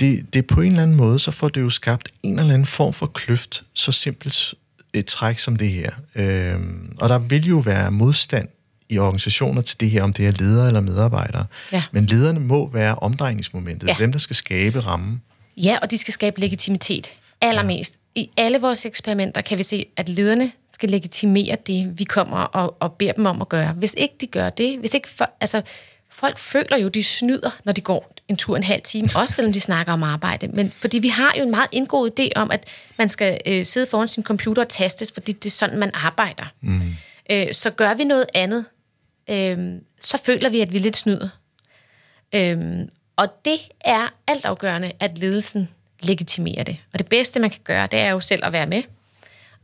det, 0.00 0.34
det 0.34 0.46
på 0.46 0.60
en 0.60 0.70
eller 0.70 0.82
anden 0.82 0.96
måde, 0.96 1.18
så 1.18 1.30
får 1.30 1.48
det 1.48 1.60
jo 1.60 1.70
skabt 1.70 2.08
en 2.22 2.38
eller 2.38 2.54
anden 2.54 2.66
form 2.66 2.92
for 2.92 3.06
kløft, 3.06 3.64
så 3.74 3.92
simpelt 3.92 4.54
et 4.92 5.06
træk 5.06 5.38
som 5.38 5.56
det 5.56 5.70
her. 5.70 5.90
Øhm, 6.14 6.96
og 7.00 7.08
der 7.08 7.18
vil 7.18 7.46
jo 7.46 7.58
være 7.58 7.90
modstand 7.90 8.48
i 8.88 8.98
organisationer 8.98 9.62
til 9.62 9.80
det 9.80 9.90
her, 9.90 10.02
om 10.02 10.12
det 10.12 10.26
er 10.26 10.32
ledere 10.32 10.66
eller 10.66 10.80
medarbejdere. 10.80 11.46
Ja. 11.72 11.82
Men 11.92 12.06
lederne 12.06 12.40
må 12.40 12.68
være 12.68 12.94
omdrejningsmomentet, 12.94 13.88
ja. 13.88 13.96
dem, 13.98 14.12
der 14.12 14.18
skal 14.18 14.36
skabe 14.36 14.80
rammen. 14.80 15.22
Ja, 15.56 15.78
og 15.82 15.90
de 15.90 15.98
skal 15.98 16.14
skabe 16.14 16.40
legitimitet 16.40 17.12
allermest. 17.40 17.94
Ja. 18.16 18.20
I 18.20 18.30
alle 18.36 18.60
vores 18.60 18.86
eksperimenter 18.86 19.40
kan 19.40 19.58
vi 19.58 19.62
se, 19.62 19.86
at 19.96 20.08
lederne 20.08 20.52
skal 20.72 20.90
legitimere 20.90 21.56
det, 21.66 21.98
vi 21.98 22.04
kommer 22.04 22.36
og, 22.38 22.76
og 22.80 22.92
beder 22.92 23.12
dem 23.12 23.26
om 23.26 23.40
at 23.40 23.48
gøre. 23.48 23.72
Hvis 23.72 23.94
ikke 23.98 24.14
de 24.20 24.26
gør 24.26 24.50
det, 24.50 24.78
hvis 24.78 24.94
ikke 24.94 25.08
for, 25.08 25.30
altså, 25.40 25.62
folk 26.18 26.38
føler 26.38 26.76
jo, 26.76 26.88
de 26.88 27.02
snyder, 27.02 27.50
når 27.64 27.72
de 27.72 27.80
går 27.80 28.12
en 28.28 28.36
tur 28.36 28.56
en 28.56 28.62
halv 28.62 28.82
time, 28.82 29.08
også 29.14 29.34
selvom 29.34 29.52
de 29.52 29.60
snakker 29.60 29.92
om 29.92 30.02
arbejde. 30.02 30.48
Men 30.48 30.70
fordi 30.70 30.98
vi 30.98 31.08
har 31.08 31.34
jo 31.38 31.42
en 31.42 31.50
meget 31.50 31.68
indgået 31.72 32.20
idé 32.20 32.28
om, 32.36 32.50
at 32.50 32.64
man 32.98 33.08
skal 33.08 33.40
øh, 33.46 33.64
sidde 33.64 33.86
foran 33.86 34.08
sin 34.08 34.22
computer 34.22 34.62
og 34.62 34.68
taste, 34.68 35.06
fordi 35.14 35.32
det 35.32 35.46
er 35.46 35.50
sådan, 35.50 35.78
man 35.78 35.90
arbejder. 35.94 36.44
Mm. 36.60 36.80
Øh, 37.30 37.52
så 37.52 37.70
gør 37.70 37.94
vi 37.94 38.04
noget 38.04 38.26
andet, 38.34 38.64
øh, 39.30 39.58
så 40.00 40.18
føler 40.24 40.50
vi, 40.50 40.60
at 40.60 40.72
vi 40.72 40.78
lidt 40.78 40.96
snyder. 40.96 41.28
Øh, 42.34 42.58
og 43.16 43.28
det 43.44 43.58
er 43.80 44.14
altafgørende, 44.26 44.92
at 45.00 45.18
ledelsen 45.18 45.68
legitimerer 46.00 46.62
det. 46.62 46.76
Og 46.92 46.98
det 46.98 47.08
bedste, 47.08 47.40
man 47.40 47.50
kan 47.50 47.60
gøre, 47.64 47.88
det 47.90 47.98
er 47.98 48.10
jo 48.10 48.20
selv 48.20 48.44
at 48.44 48.52
være 48.52 48.66
med, 48.66 48.82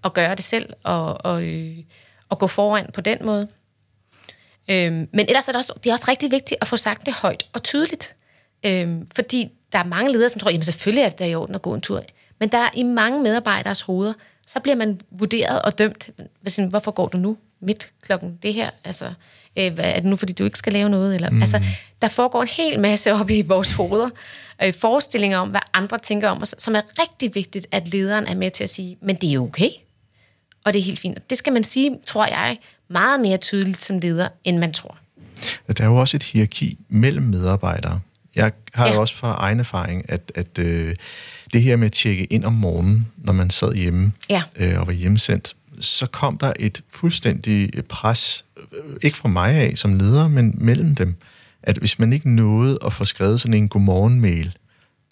og 0.03 0.15
gøre 0.15 0.35
det 0.35 0.45
selv, 0.45 0.73
og, 0.83 1.25
og, 1.25 1.45
øh, 1.45 1.79
og 2.29 2.39
gå 2.39 2.47
foran 2.47 2.91
på 2.95 3.01
den 3.01 3.19
måde. 3.25 3.49
Øhm, 4.71 5.09
men 5.13 5.27
ellers 5.29 5.49
er 5.49 5.53
det, 5.53 5.57
også, 5.57 5.73
det 5.85 5.91
er 5.91 5.95
også 5.95 6.07
rigtig 6.09 6.31
vigtigt 6.31 6.59
at 6.61 6.69
få 6.69 6.77
sagt 6.77 7.07
det 7.07 7.15
højt 7.15 7.47
og 7.53 7.63
tydeligt. 7.63 8.17
Øhm, 8.67 9.09
fordi 9.15 9.51
der 9.73 9.79
er 9.79 9.85
mange 9.85 10.13
ledere, 10.13 10.29
som 10.29 10.41
tror, 10.41 10.51
at 10.51 10.67
selvfølgelig 10.67 11.05
er 11.05 11.09
det 11.09 11.19
der 11.19 11.25
i 11.25 11.35
orden 11.35 11.55
at 11.55 11.63
gå 11.63 11.75
en 11.75 11.81
tur. 11.81 12.03
Men 12.41 12.49
der 12.49 12.59
er 12.59 12.71
i 12.75 12.83
mange 12.83 13.23
medarbejderes 13.23 13.81
hoveder, 13.81 14.13
så 14.47 14.61
bliver 14.61 14.77
man 14.77 15.01
vurderet 15.11 15.63
og 15.63 15.79
dømt. 15.79 16.11
Hvorfor 16.71 16.91
går 16.91 17.09
du 17.09 17.19
nu 17.19 17.37
midt 17.61 17.91
klokken 18.03 18.39
det 18.43 18.55
her? 18.55 18.71
Altså, 18.85 19.05
øh, 19.57 19.73
er 19.79 20.01
det 20.01 20.05
nu, 20.05 20.17
fordi 20.17 20.33
du 20.33 20.45
ikke 20.45 20.59
skal 20.59 20.73
lave 20.73 20.89
noget? 20.89 21.15
Eller, 21.15 21.31
mm. 21.31 21.41
altså, 21.41 21.61
der 22.03 22.09
foregår 22.09 22.43
en 22.43 22.49
hel 22.49 22.81
masse 22.81 23.13
op 23.13 23.31
i 23.31 23.43
vores 23.43 23.73
hoveder. 23.73 24.11
Øh, 24.63 24.75
forestillinger 24.75 25.39
om, 25.39 25.49
hvad 25.49 25.61
andre 25.73 25.99
tænker 25.99 26.29
om 26.29 26.43
os, 26.43 26.55
som 26.59 26.75
er 26.75 26.83
rigtig 27.03 27.35
vigtigt, 27.35 27.67
at 27.71 27.89
lederen 27.89 28.27
er 28.27 28.35
med 28.35 28.51
til 28.51 28.65
at 28.65 28.71
sige, 28.71 28.97
men 29.01 29.17
det 29.17 29.35
er 29.35 29.39
okay. 29.39 29.71
Og 30.65 30.73
det 30.73 30.79
er 30.79 30.83
helt 30.83 30.99
fint. 30.99 31.31
Det 31.31 31.39
skal 31.39 31.53
man 31.53 31.65
sige, 31.65 31.99
tror 32.07 32.27
jeg, 32.27 32.59
meget 32.89 33.21
mere 33.21 33.37
tydeligt 33.37 33.81
som 33.81 33.99
leder, 33.99 34.29
end 34.45 34.59
man 34.59 34.73
tror. 34.73 34.97
Der 35.79 35.85
er 35.85 35.89
jo 35.89 35.97
også 35.97 36.17
et 36.17 36.23
hierarki 36.23 36.79
mellem 36.89 37.25
medarbejdere. 37.25 38.01
Jeg 38.37 38.53
har 38.75 38.87
ja. 38.87 38.95
jo 38.95 39.01
også 39.01 39.17
fra 39.17 39.35
egen 39.39 39.61
erfaring, 39.61 40.05
at, 40.09 40.33
at 40.35 40.59
øh, 40.59 40.97
det 41.53 41.63
her 41.63 41.77
med 41.77 41.87
at 41.87 41.93
tjekke 41.93 42.25
ind 42.25 42.45
om 42.45 42.53
morgenen, 42.53 43.07
når 43.17 43.33
man 43.33 43.51
sad 43.51 43.75
hjemme 43.75 44.13
ja. 44.31 44.43
øh, 44.57 44.81
og 44.81 44.87
var 44.87 44.93
hjemmesendt, 44.93 45.57
så 45.81 46.07
kom 46.07 46.39
der 46.39 46.53
et 46.61 46.83
fuldstændig 46.91 47.71
pres, 47.89 48.45
øh, 48.73 48.97
ikke 49.03 49.17
fra 49.17 49.29
mig 49.29 49.55
af 49.55 49.73
som 49.77 49.99
leder, 49.99 50.29
men 50.29 50.55
mellem 50.59 50.95
dem, 50.95 51.17
at 51.63 51.77
hvis 51.77 51.99
man 51.99 52.13
ikke 52.13 52.31
nåede 52.31 52.79
at 52.87 52.93
få 52.93 53.05
skrevet 53.05 53.41
sådan 53.41 53.55
en 53.55 53.69
godmorgen-mail 53.69 54.57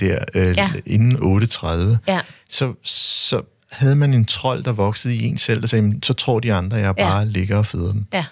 der 0.01 0.19
øh, 0.35 0.57
ja. 0.57 0.71
inden 0.87 1.43
8.30, 1.43 1.67
ja. 2.07 2.21
så, 2.49 2.75
så 2.83 3.43
havde 3.73 3.97
man 3.97 4.15
en 4.15 4.25
trold, 4.25 4.65
der 4.65 4.73
voksede 4.73 5.15
i 5.15 5.25
en 5.25 5.39
selv, 5.39 5.61
der 5.61 5.67
sagde, 5.67 6.01
så 6.03 6.15
tror 6.15 6.41
de 6.41 6.53
andre, 6.53 6.77
jeg 6.77 6.97
bare 6.97 7.19
ja. 7.19 7.25
ligger 7.25 7.57
og 7.57 7.67
føder 7.67 7.93
dem. 7.93 8.07
Ja. 8.13 8.25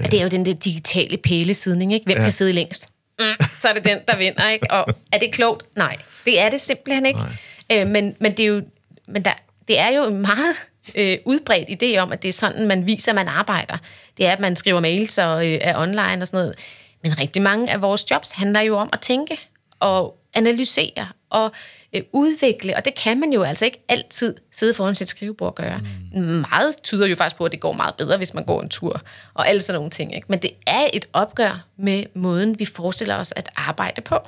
ja. 0.00 0.04
det 0.04 0.14
er 0.14 0.22
jo 0.22 0.28
den 0.28 0.46
der 0.46 0.52
digitale 0.52 1.16
pælesidning, 1.16 1.94
ikke? 1.94 2.04
Hvem 2.04 2.16
ja. 2.16 2.22
kan 2.22 2.32
sidde 2.32 2.52
længst? 2.52 2.88
Mm, 3.18 3.46
så 3.60 3.68
er 3.68 3.72
det 3.72 3.84
den, 3.84 3.98
der 4.08 4.16
vinder, 4.16 4.48
ikke? 4.48 4.70
Og 4.70 4.86
er 5.12 5.18
det 5.18 5.32
klogt? 5.32 5.76
Nej, 5.76 5.96
det 6.24 6.40
er 6.40 6.48
det 6.48 6.60
simpelthen 6.60 7.06
ikke. 7.06 7.20
Øh, 7.72 7.86
men, 7.86 8.16
men 8.20 8.36
det 8.36 8.40
er 8.40 8.48
jo, 8.48 8.62
men 9.08 9.24
der, 9.24 9.32
det 9.68 9.80
er 9.80 9.88
jo 9.88 10.06
en 10.06 10.20
meget 10.20 10.54
øh, 10.94 11.18
udbredt 11.24 11.82
idé 11.82 11.98
om, 11.98 12.12
at 12.12 12.22
det 12.22 12.28
er 12.28 12.32
sådan, 12.32 12.66
man 12.66 12.86
viser, 12.86 13.12
at 13.12 13.16
man 13.16 13.28
arbejder. 13.28 13.78
Det 14.18 14.26
er, 14.26 14.32
at 14.32 14.40
man 14.40 14.56
skriver 14.56 14.80
mails 14.80 15.18
og 15.18 15.46
øh, 15.46 15.58
er 15.60 15.78
online 15.78 16.22
og 16.22 16.26
sådan 16.26 16.38
noget. 16.38 16.54
Men 17.02 17.18
rigtig 17.18 17.42
mange 17.42 17.70
af 17.70 17.82
vores 17.82 18.10
jobs 18.10 18.32
handler 18.32 18.60
jo 18.60 18.76
om 18.76 18.88
at 18.92 19.00
tænke 19.00 19.38
og 19.80 20.16
analysere 20.34 21.08
og 21.30 21.52
øh, 21.92 22.02
udvikle, 22.12 22.76
og 22.76 22.84
det 22.84 22.94
kan 22.94 23.20
man 23.20 23.32
jo 23.32 23.42
altså 23.42 23.64
ikke 23.64 23.84
altid 23.88 24.34
sidde 24.52 24.74
foran 24.74 24.94
sit 24.94 25.08
skrivebord 25.08 25.48
og 25.48 25.54
gøre. 25.54 25.80
Mm. 26.14 26.20
Meget 26.20 26.74
tyder 26.82 27.06
jo 27.06 27.16
faktisk 27.16 27.36
på, 27.36 27.44
at 27.44 27.52
det 27.52 27.60
går 27.60 27.72
meget 27.72 27.94
bedre, 27.94 28.16
hvis 28.16 28.34
man 28.34 28.44
går 28.44 28.62
en 28.62 28.68
tur, 28.68 29.02
og 29.34 29.48
alle 29.48 29.60
sådan 29.60 29.78
nogle 29.78 29.90
ting. 29.90 30.14
Ikke? 30.14 30.26
Men 30.30 30.38
det 30.38 30.50
er 30.66 30.86
et 30.92 31.06
opgør 31.12 31.66
med 31.76 32.04
måden, 32.14 32.58
vi 32.58 32.64
forestiller 32.64 33.16
os 33.16 33.32
at 33.36 33.48
arbejde 33.56 34.00
på, 34.00 34.18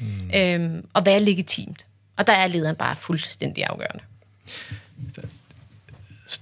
mm. 0.00 0.30
øhm, 0.34 0.86
og 0.92 1.06
være 1.06 1.20
legitimt. 1.20 1.86
Og 2.16 2.26
der 2.26 2.32
er 2.32 2.46
lederen 2.46 2.76
bare 2.76 2.96
fuldstændig 2.96 3.64
afgørende. 3.64 4.04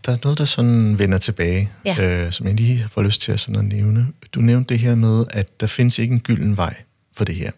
Der 0.06 0.12
er 0.12 0.16
noget, 0.24 0.38
der 0.38 0.44
sådan 0.44 0.98
vender 0.98 1.18
tilbage, 1.18 1.70
ja. 1.84 2.24
øh, 2.26 2.32
som 2.32 2.46
jeg 2.46 2.54
lige 2.54 2.88
får 2.90 3.02
lyst 3.02 3.20
til 3.20 3.32
at, 3.32 3.40
sådan 3.40 3.56
at 3.56 3.64
nævne. 3.64 4.06
Du 4.32 4.40
nævnte 4.40 4.74
det 4.74 4.78
her 4.78 4.94
med, 4.94 5.24
at 5.30 5.60
der 5.60 5.66
findes 5.66 5.98
ikke 5.98 6.12
en 6.12 6.20
gylden 6.20 6.56
vej 6.56 6.74
for 7.12 7.24
det 7.24 7.34
her. 7.34 7.50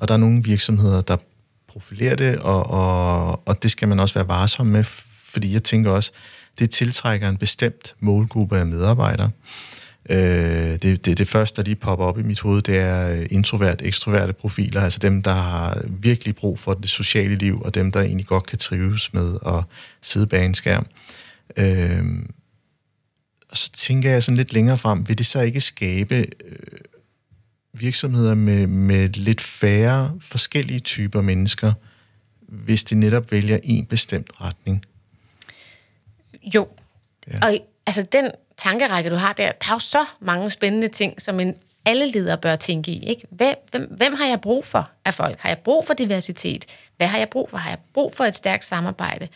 Og 0.00 0.08
der 0.08 0.14
er 0.14 0.18
nogle 0.18 0.42
virksomheder, 0.44 1.00
der 1.00 1.16
profilerer 1.68 2.16
det, 2.16 2.38
og, 2.38 2.70
og, 2.70 3.48
og 3.48 3.62
det 3.62 3.70
skal 3.70 3.88
man 3.88 4.00
også 4.00 4.14
være 4.14 4.28
varsom 4.28 4.66
med, 4.66 4.84
fordi 5.24 5.52
jeg 5.52 5.62
tænker 5.62 5.90
også, 5.90 6.12
det 6.58 6.70
tiltrækker 6.70 7.28
en 7.28 7.36
bestemt 7.36 7.94
målgruppe 8.00 8.58
af 8.58 8.66
medarbejdere. 8.66 9.30
Øh, 10.10 10.78
det, 10.82 11.04
det, 11.06 11.18
det 11.18 11.28
første, 11.28 11.56
der 11.56 11.62
lige 11.62 11.76
popper 11.76 12.04
op 12.04 12.18
i 12.18 12.22
mit 12.22 12.40
hoved, 12.40 12.62
det 12.62 12.78
er 12.78 13.12
øh, 13.12 13.26
introvert, 13.30 13.82
ekstroverte 13.82 14.32
profiler, 14.32 14.82
altså 14.82 14.98
dem, 14.98 15.22
der 15.22 15.32
har 15.32 15.82
virkelig 15.88 16.36
brug 16.36 16.58
for 16.58 16.74
det 16.74 16.90
sociale 16.90 17.34
liv, 17.34 17.62
og 17.64 17.74
dem, 17.74 17.92
der 17.92 18.00
egentlig 18.00 18.26
godt 18.26 18.46
kan 18.46 18.58
trives 18.58 19.14
med 19.14 19.36
at 19.46 19.64
sidde 20.02 20.26
bag 20.26 20.46
en 20.46 20.54
skærm. 20.54 20.86
Øh, 21.56 22.04
og 23.50 23.58
så 23.58 23.70
tænker 23.72 24.10
jeg 24.10 24.22
sådan 24.22 24.36
lidt 24.36 24.52
længere 24.52 24.78
frem, 24.78 25.08
vil 25.08 25.18
det 25.18 25.26
så 25.26 25.40
ikke 25.40 25.60
skabe 25.60 26.14
øh, 26.14 26.78
virksomheder 27.72 28.34
med, 28.34 28.66
med 28.66 29.08
lidt 29.08 29.40
færre 29.40 30.18
forskellige 30.20 30.80
typer 30.80 31.20
mennesker, 31.20 31.72
hvis 32.40 32.84
de 32.84 32.94
netop 32.94 33.32
vælger 33.32 33.58
en 33.62 33.86
bestemt 33.86 34.30
retning? 34.40 34.84
Jo. 36.54 36.68
Ja. 37.28 37.38
Og 37.42 37.58
altså 37.86 38.02
den 38.12 38.30
tankerække, 38.56 39.10
du 39.10 39.16
har 39.16 39.32
der, 39.32 39.52
der 39.52 39.68
er 39.68 39.72
jo 39.72 39.78
så 39.78 40.04
mange 40.20 40.50
spændende 40.50 40.88
ting, 40.88 41.22
som 41.22 41.40
en 41.40 41.54
alle 41.84 42.06
ledere 42.06 42.38
bør 42.38 42.56
tænke 42.56 42.90
i. 42.90 43.06
Ikke? 43.06 43.26
Hvem, 43.30 43.56
hvem, 43.70 43.94
hvem 43.96 44.14
har 44.14 44.26
jeg 44.26 44.40
brug 44.40 44.64
for 44.64 44.90
af 45.04 45.14
folk? 45.14 45.38
Har 45.40 45.48
jeg 45.48 45.58
brug 45.58 45.86
for 45.86 45.94
diversitet? 45.94 46.64
Hvad 46.96 47.06
har 47.06 47.18
jeg 47.18 47.28
brug 47.28 47.50
for? 47.50 47.56
Har 47.56 47.70
jeg 47.70 47.78
brug 47.94 48.14
for 48.14 48.24
et 48.24 48.36
stærkt 48.36 48.64
samarbejde 48.64 49.28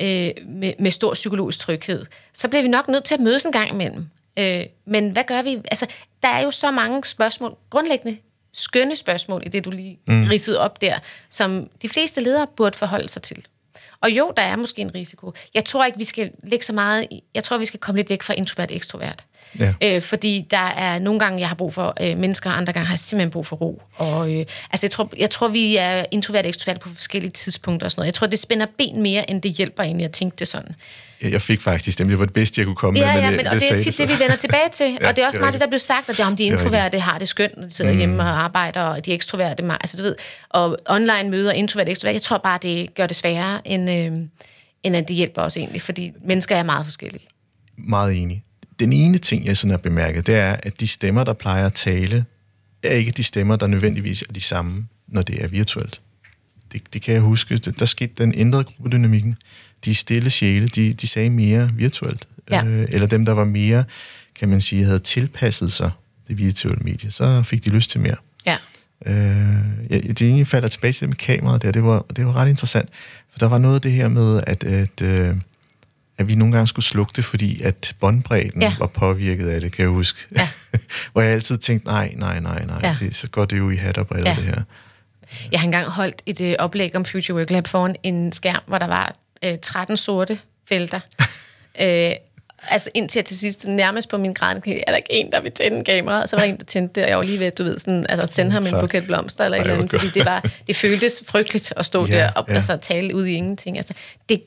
øh, 0.00 0.30
med, 0.46 0.72
med 0.78 0.90
stor 0.90 1.14
psykologisk 1.14 1.58
tryghed? 1.58 2.06
Så 2.32 2.48
bliver 2.48 2.62
vi 2.62 2.68
nok 2.68 2.88
nødt 2.88 3.04
til 3.04 3.14
at 3.14 3.20
mødes 3.20 3.42
en 3.42 3.52
gang 3.52 3.70
imellem. 3.70 4.08
Øh, 4.38 4.64
men 4.86 5.10
hvad 5.10 5.24
gør 5.26 5.42
vi? 5.42 5.58
Altså, 5.70 5.86
der 6.22 6.28
er 6.28 6.42
jo 6.42 6.50
så 6.50 6.70
mange 6.70 7.04
spørgsmål, 7.04 7.56
grundlæggende 7.70 8.18
skønne 8.52 8.96
spørgsmål 8.96 9.42
i 9.46 9.48
det, 9.48 9.64
du 9.64 9.70
lige 9.70 9.98
mm. 10.06 10.24
ridsede 10.24 10.60
op 10.60 10.80
der, 10.80 10.98
som 11.30 11.70
de 11.82 11.88
fleste 11.88 12.20
ledere 12.20 12.46
burde 12.56 12.78
forholde 12.78 13.08
sig 13.08 13.22
til. 13.22 13.46
Og 14.00 14.10
jo, 14.10 14.32
der 14.36 14.42
er 14.42 14.56
måske 14.56 14.82
en 14.82 14.94
risiko. 14.94 15.32
Jeg 15.54 15.64
tror 15.64 15.84
ikke, 15.84 15.98
vi 15.98 16.04
skal 16.04 16.30
lægge 16.42 16.64
så 16.64 16.72
meget... 16.72 17.08
Jeg 17.34 17.44
tror, 17.44 17.58
vi 17.58 17.64
skal 17.64 17.80
komme 17.80 17.98
lidt 17.98 18.10
væk 18.10 18.22
fra 18.22 18.34
introvert-ekstrovert. 18.34 19.24
Ja. 19.60 19.74
Øh, 19.82 20.02
fordi 20.02 20.46
der 20.50 20.58
er 20.58 20.98
nogle 20.98 21.20
gange, 21.20 21.40
jeg 21.40 21.48
har 21.48 21.54
brug 21.54 21.74
for 21.74 21.94
øh, 22.00 22.18
mennesker, 22.18 22.50
andre 22.50 22.72
gange 22.72 22.86
har 22.86 22.92
jeg 22.92 22.98
simpelthen 22.98 23.30
brug 23.30 23.46
for 23.46 23.56
ro. 23.56 23.82
Og, 23.94 24.34
øh, 24.34 24.44
altså, 24.70 24.86
jeg 24.86 24.90
tror, 24.90 25.10
jeg 25.16 25.30
tror, 25.30 25.48
vi 25.48 25.76
er 25.76 26.04
introvert 26.10 26.44
og 26.44 26.48
ekstrovert 26.48 26.80
på 26.80 26.88
forskellige 26.88 27.30
tidspunkter 27.30 27.84
og 27.84 27.90
sådan 27.90 28.00
noget. 28.00 28.06
Jeg 28.06 28.14
tror, 28.14 28.26
det 28.26 28.38
spænder 28.38 28.66
ben 28.78 29.02
mere, 29.02 29.30
end 29.30 29.42
det 29.42 29.52
hjælper 29.52 29.82
egentlig 29.82 30.04
at 30.04 30.12
tænke 30.12 30.36
det 30.36 30.48
sådan. 30.48 30.74
Jeg 31.22 31.42
fik 31.42 31.60
faktisk 31.60 31.98
dem. 31.98 32.08
Det 32.08 32.18
var 32.18 32.24
det 32.24 32.34
bedste, 32.34 32.60
jeg 32.60 32.66
kunne 32.66 32.76
komme 32.76 33.00
ja, 33.00 33.14
med. 33.14 33.22
Ja, 33.22 33.30
men, 33.30 33.46
og 33.46 33.54
det 33.54 33.72
er 33.72 33.78
tit 33.78 33.98
det, 33.98 34.08
det, 34.08 34.08
vi 34.08 34.22
vender 34.22 34.36
tilbage 34.36 34.70
til. 34.72 34.86
ja, 35.00 35.08
og 35.08 35.16
det 35.16 35.22
er 35.22 35.26
også 35.26 35.36
det 35.36 35.40
er 35.40 35.40
meget 35.40 35.52
det, 35.52 35.60
der 35.60 35.66
blev 35.66 35.78
sagt, 35.78 36.08
at 36.08 36.16
det, 36.16 36.26
om 36.26 36.36
de 36.36 36.44
introverte 36.44 36.98
har 37.00 37.18
det 37.18 37.28
skønt, 37.28 37.56
når 37.56 37.64
de 37.64 37.74
sidder 37.74 37.92
mm. 37.92 37.98
hjemme 37.98 38.22
og 38.22 38.44
arbejder, 38.44 38.82
og 38.82 39.06
de 39.06 39.12
ekstroverte, 39.12 39.62
altså 39.80 39.96
du 39.96 40.02
ved, 40.02 40.16
og 40.48 40.78
online 40.88 41.30
møder 41.30 41.52
introvert 41.52 41.88
ekstrovert. 41.88 42.14
Jeg 42.14 42.22
tror 42.22 42.38
bare, 42.38 42.58
det 42.62 42.94
gør 42.94 43.06
det 43.06 43.16
sværere, 43.16 43.68
end, 43.68 43.90
øh, 43.90 44.28
end 44.82 44.96
at 44.96 45.08
det 45.08 45.16
hjælper 45.16 45.42
os 45.42 45.56
egentlig, 45.56 45.82
fordi 45.82 46.12
mennesker 46.24 46.56
er 46.56 46.62
meget 46.62 46.86
forskellige. 46.86 47.24
Meget 47.76 48.22
enig 48.22 48.42
den 48.78 48.92
ene 48.92 49.18
ting, 49.18 49.44
jeg 49.44 49.56
sådan 49.56 49.70
har 49.70 49.78
bemærket, 49.78 50.26
det 50.26 50.34
er, 50.34 50.56
at 50.62 50.80
de 50.80 50.88
stemmer, 50.88 51.24
der 51.24 51.32
plejer 51.32 51.66
at 51.66 51.72
tale, 51.72 52.24
er 52.82 52.94
ikke 52.94 53.10
de 53.10 53.22
stemmer, 53.22 53.56
der 53.56 53.66
nødvendigvis 53.66 54.22
er 54.22 54.32
de 54.32 54.40
samme, 54.40 54.86
når 55.08 55.22
det 55.22 55.44
er 55.44 55.48
virtuelt. 55.48 56.00
Det, 56.72 56.82
det 56.92 57.02
kan 57.02 57.14
jeg 57.14 57.22
huske. 57.22 57.56
Der 57.56 57.86
skete 57.86 58.12
den 58.18 58.34
ændrede 58.36 58.64
gruppedynamikken. 58.64 59.36
De 59.84 59.94
stille 59.94 60.30
sjæle, 60.30 60.68
de, 60.68 60.92
de 60.92 61.06
sagde 61.06 61.30
mere 61.30 61.70
virtuelt. 61.74 62.28
Ja. 62.50 62.64
Øh, 62.64 62.86
eller 62.88 63.06
dem, 63.06 63.24
der 63.24 63.32
var 63.32 63.44
mere, 63.44 63.84
kan 64.34 64.48
man 64.48 64.60
sige, 64.60 64.84
havde 64.84 64.98
tilpasset 64.98 65.72
sig 65.72 65.90
det 66.28 66.38
virtuelle 66.38 66.84
medie, 66.84 67.10
så 67.10 67.42
fik 67.42 67.64
de 67.64 67.70
lyst 67.70 67.90
til 67.90 68.00
mere. 68.00 68.16
Ja. 68.46 68.56
Øh, 69.06 69.14
ja, 69.90 69.98
det 69.98 70.22
egentlig 70.22 70.46
falder 70.46 70.68
tilbage 70.68 70.92
til 70.92 71.00
det 71.00 71.08
med 71.08 71.16
kameraet 71.16 71.62
der. 71.62 71.72
Det 71.72 71.84
var, 71.84 72.04
det 72.16 72.26
var 72.26 72.36
ret 72.36 72.48
interessant. 72.48 72.88
For 73.30 73.38
der 73.38 73.46
var 73.46 73.58
noget 73.58 73.74
af 73.74 73.80
det 73.80 73.92
her 73.92 74.08
med, 74.08 74.42
at, 74.46 74.64
at 74.64 75.02
øh, 75.02 75.36
at 76.18 76.28
vi 76.28 76.34
nogle 76.34 76.52
gange 76.54 76.66
skulle 76.66 76.86
slukke 76.86 77.12
det, 77.16 77.24
fordi 77.24 77.62
at 77.62 77.94
båndbredden 78.00 78.62
ja. 78.62 78.74
var 78.78 78.86
påvirket 78.86 79.48
af 79.48 79.60
det, 79.60 79.72
kan 79.72 79.82
jeg 79.82 79.90
huske. 79.90 80.26
Ja. 80.36 80.48
Hvor 81.12 81.22
jeg 81.22 81.32
altid 81.32 81.58
tænkte, 81.58 81.86
nej, 81.86 82.12
nej, 82.16 82.40
nej, 82.40 82.64
nej, 82.64 82.80
ja. 82.82 82.96
det, 83.00 83.16
så 83.16 83.28
går 83.28 83.44
det 83.44 83.58
jo 83.58 83.70
i 83.70 83.76
hat 83.76 83.98
og 83.98 84.06
briller, 84.06 84.30
ja. 84.30 84.36
det 84.36 84.44
her. 84.44 84.62
Jeg 85.52 85.60
har 85.60 85.64
engang 85.64 85.86
holdt 85.86 86.22
et 86.26 86.40
øh, 86.40 86.54
oplæg 86.58 86.96
om 86.96 87.04
Future 87.04 87.36
Work 87.36 87.50
Lab 87.50 87.66
foran 87.66 87.96
en 88.02 88.32
skærm, 88.32 88.62
hvor 88.66 88.78
der 88.78 88.86
var 88.86 89.14
øh, 89.44 89.58
13 89.62 89.96
sorte 89.96 90.38
felter. 90.68 91.00
øh, 91.82 92.12
altså 92.70 92.90
indtil 92.94 93.24
til 93.24 93.38
sidst, 93.38 93.66
nærmest 93.66 94.08
på 94.08 94.16
min 94.18 94.32
græn, 94.32 94.56
er 94.56 94.60
der 94.86 94.96
ikke 94.96 95.12
en, 95.12 95.32
der 95.32 95.40
vil 95.40 95.52
tænde 95.52 95.84
kamera? 95.84 96.22
Og 96.22 96.28
så 96.28 96.36
var 96.36 96.44
der 96.44 96.50
en, 96.50 96.56
der 96.56 96.64
tændte 96.64 96.94
det, 96.94 97.04
og 97.04 97.10
jeg 97.10 97.18
var 97.18 97.24
lige 97.24 97.38
ved, 97.38 97.50
du 97.50 97.62
ved, 97.62 97.78
sådan, 97.78 98.06
altså 98.08 98.34
sende 98.34 98.52
ham 98.52 98.62
en 98.62 98.80
buket 98.80 99.06
blomster 99.06 99.44
eller 99.44 99.58
et 99.58 99.60
eller 99.60 99.74
andet, 99.74 99.90
fordi 99.90 100.06
det, 100.08 100.24
var, 100.24 100.50
det 100.66 100.76
føltes 100.76 101.24
frygteligt 101.26 101.72
at 101.76 101.86
stå 101.86 102.06
ja, 102.06 102.16
der 102.16 102.30
og 102.30 102.44
ja. 102.48 102.54
altså, 102.54 102.76
tale 102.76 103.14
ud 103.14 103.26
i 103.26 103.32
ingenting. 103.32 103.76
Altså, 103.76 103.94
det, 104.28 104.42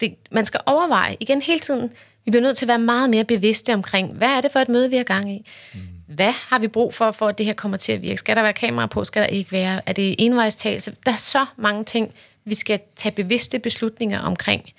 det, 0.00 0.14
man 0.30 0.44
skal 0.44 0.60
overveje 0.66 1.16
igen 1.20 1.42
hele 1.42 1.60
tiden. 1.60 1.90
Vi 2.24 2.30
bliver 2.30 2.42
nødt 2.42 2.56
til 2.56 2.64
at 2.64 2.68
være 2.68 2.78
meget 2.78 3.10
mere 3.10 3.24
bevidste 3.24 3.74
omkring, 3.74 4.12
hvad 4.12 4.28
er 4.28 4.40
det 4.40 4.52
for 4.52 4.58
et 4.58 4.68
møde, 4.68 4.90
vi 4.90 4.96
har 4.96 5.04
gang 5.04 5.30
i? 5.30 5.46
Mm. 5.74 5.80
Hvad 6.06 6.32
har 6.48 6.58
vi 6.58 6.68
brug 6.68 6.94
for, 6.94 7.10
for 7.10 7.28
at 7.28 7.38
det 7.38 7.46
her 7.46 7.52
kommer 7.52 7.76
til 7.76 7.92
at 7.92 8.02
virke? 8.02 8.16
Skal 8.16 8.36
der 8.36 8.42
være 8.42 8.52
kamera 8.52 8.86
på? 8.86 9.04
Skal 9.04 9.22
der 9.22 9.28
ikke 9.28 9.52
være? 9.52 9.80
Er 9.86 9.92
det 9.92 10.14
envejstagelse? 10.18 10.94
Der 11.06 11.12
er 11.12 11.16
så 11.16 11.46
mange 11.56 11.84
ting, 11.84 12.12
vi 12.44 12.54
skal 12.54 12.80
tage 12.96 13.12
bevidste 13.12 13.58
beslutninger 13.58 14.18
omkring 14.18 14.72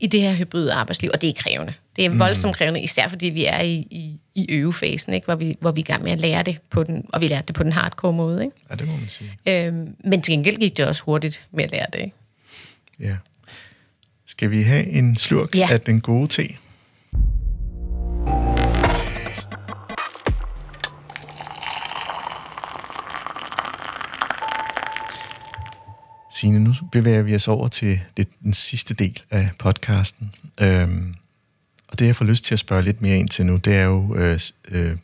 i 0.00 0.06
det 0.06 0.22
her 0.22 0.34
hybride 0.34 0.72
arbejdsliv, 0.72 1.10
og 1.14 1.20
det 1.20 1.28
er 1.28 1.32
krævende. 1.36 1.74
Det 1.96 2.04
er 2.04 2.10
voldsomt 2.10 2.56
krævende, 2.56 2.82
især 2.82 3.08
fordi 3.08 3.26
vi 3.26 3.44
er 3.44 3.60
i, 3.60 3.74
i, 3.74 4.20
i 4.34 4.46
øvefasen, 4.52 5.14
ikke? 5.14 5.24
Hvor, 5.24 5.34
vi, 5.34 5.56
hvor 5.60 5.72
vi 5.72 5.80
er 5.80 5.84
i 5.84 5.92
gang 5.92 6.02
med 6.02 6.12
at 6.12 6.20
lære 6.20 6.42
det 6.42 6.58
på 6.70 6.84
den, 6.84 7.06
og 7.08 7.20
vi 7.20 7.28
lærte 7.28 7.46
det 7.46 7.54
på 7.54 7.62
den 7.62 7.72
hardcore 7.72 8.12
måde. 8.12 8.44
Ikke? 8.44 8.56
Ja, 8.70 8.74
det 8.74 8.88
må 8.88 8.96
man 8.96 9.08
sige. 9.08 9.30
Øhm, 9.46 9.96
men 10.04 10.22
til 10.22 10.32
gengæld 10.32 10.56
gik 10.56 10.76
det 10.76 10.86
også 10.86 11.02
hurtigt 11.02 11.46
med 11.50 11.64
at 11.64 11.70
lære 11.70 11.86
det. 11.92 12.00
Ikke? 12.00 12.16
Ja. 13.00 13.16
Skal 14.26 14.50
vi 14.50 14.62
have 14.62 14.86
en 14.86 15.16
slurk 15.16 15.56
ja. 15.56 15.68
af 15.70 15.80
den 15.80 16.00
gode 16.00 16.28
te? 16.28 16.48
Signe, 26.40 26.58
nu 26.58 26.74
bevæger 26.92 27.22
vi 27.22 27.34
os 27.34 27.48
over 27.48 27.68
til 27.68 28.00
det, 28.16 28.28
den 28.42 28.54
sidste 28.54 28.94
del 28.94 29.22
af 29.30 29.50
podcasten. 29.58 30.34
Øhm, 30.60 31.14
og 31.88 31.98
det, 31.98 32.06
jeg 32.06 32.16
får 32.16 32.24
lyst 32.24 32.44
til 32.44 32.54
at 32.54 32.58
spørge 32.58 32.82
lidt 32.82 33.02
mere 33.02 33.18
ind 33.18 33.28
til 33.28 33.46
nu, 33.46 33.56
det 33.56 33.74
er 33.74 33.84
jo 33.84 34.16
øh, 34.16 34.40
øh, 34.68 34.96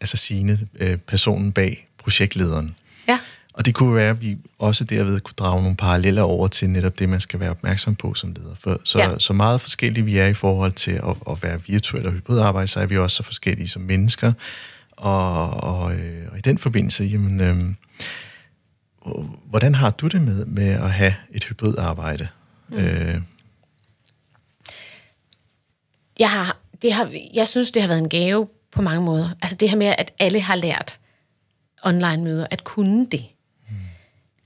altså 0.00 0.16
Signe, 0.16 0.58
øh, 0.80 0.96
personen 0.96 1.52
bag 1.52 1.88
projektlederen. 1.98 2.74
Ja. 3.08 3.18
Og 3.54 3.66
det 3.66 3.74
kunne 3.74 3.94
være, 3.94 4.10
at 4.10 4.20
vi 4.20 4.36
også 4.58 4.84
derved 4.84 5.20
kunne 5.20 5.34
drage 5.38 5.62
nogle 5.62 5.76
paralleller 5.76 6.22
over 6.22 6.48
til 6.48 6.70
netop 6.70 6.98
det, 6.98 7.08
man 7.08 7.20
skal 7.20 7.40
være 7.40 7.50
opmærksom 7.50 7.94
på 7.94 8.14
som 8.14 8.32
leder. 8.32 8.54
For 8.60 8.80
så, 8.84 8.98
ja. 8.98 9.18
så 9.18 9.32
meget 9.32 9.60
forskellige 9.60 10.04
vi 10.04 10.18
er 10.18 10.26
i 10.26 10.34
forhold 10.34 10.72
til 10.72 10.92
at, 10.92 11.16
at 11.30 11.42
være 11.42 11.60
virtuelle 11.66 12.08
og 12.08 12.14
hybridarbejde, 12.14 12.68
så 12.68 12.80
er 12.80 12.86
vi 12.86 12.98
også 12.98 13.16
så 13.16 13.22
forskellige 13.22 13.68
som 13.68 13.82
mennesker. 13.82 14.32
Og, 14.92 15.50
og, 15.50 15.94
øh, 15.94 16.28
og 16.30 16.38
i 16.38 16.40
den 16.40 16.58
forbindelse, 16.58 17.04
jamen, 17.04 17.40
øh, 17.40 17.74
hvordan 19.44 19.74
har 19.74 19.90
du 19.90 20.06
det 20.06 20.20
med, 20.20 20.44
med 20.44 20.68
at 20.68 20.90
have 20.90 21.14
et 21.30 21.44
hybridarbejde? 21.44 22.28
Mm. 22.68 22.76
Øh. 22.76 23.20
Jeg, 26.18 26.30
har, 26.30 26.56
det 26.82 26.92
har, 26.92 27.12
jeg 27.34 27.48
synes, 27.48 27.70
det 27.70 27.82
har 27.82 27.88
været 27.88 27.98
en 27.98 28.08
gave 28.08 28.48
på 28.72 28.82
mange 28.82 29.02
måder. 29.02 29.30
Altså 29.42 29.56
det 29.56 29.70
her 29.70 29.76
med, 29.76 29.94
at 29.98 30.12
alle 30.18 30.40
har 30.40 30.56
lært 30.56 30.98
online-møder, 31.84 32.46
at 32.50 32.64
kunne 32.64 33.06
det 33.06 33.24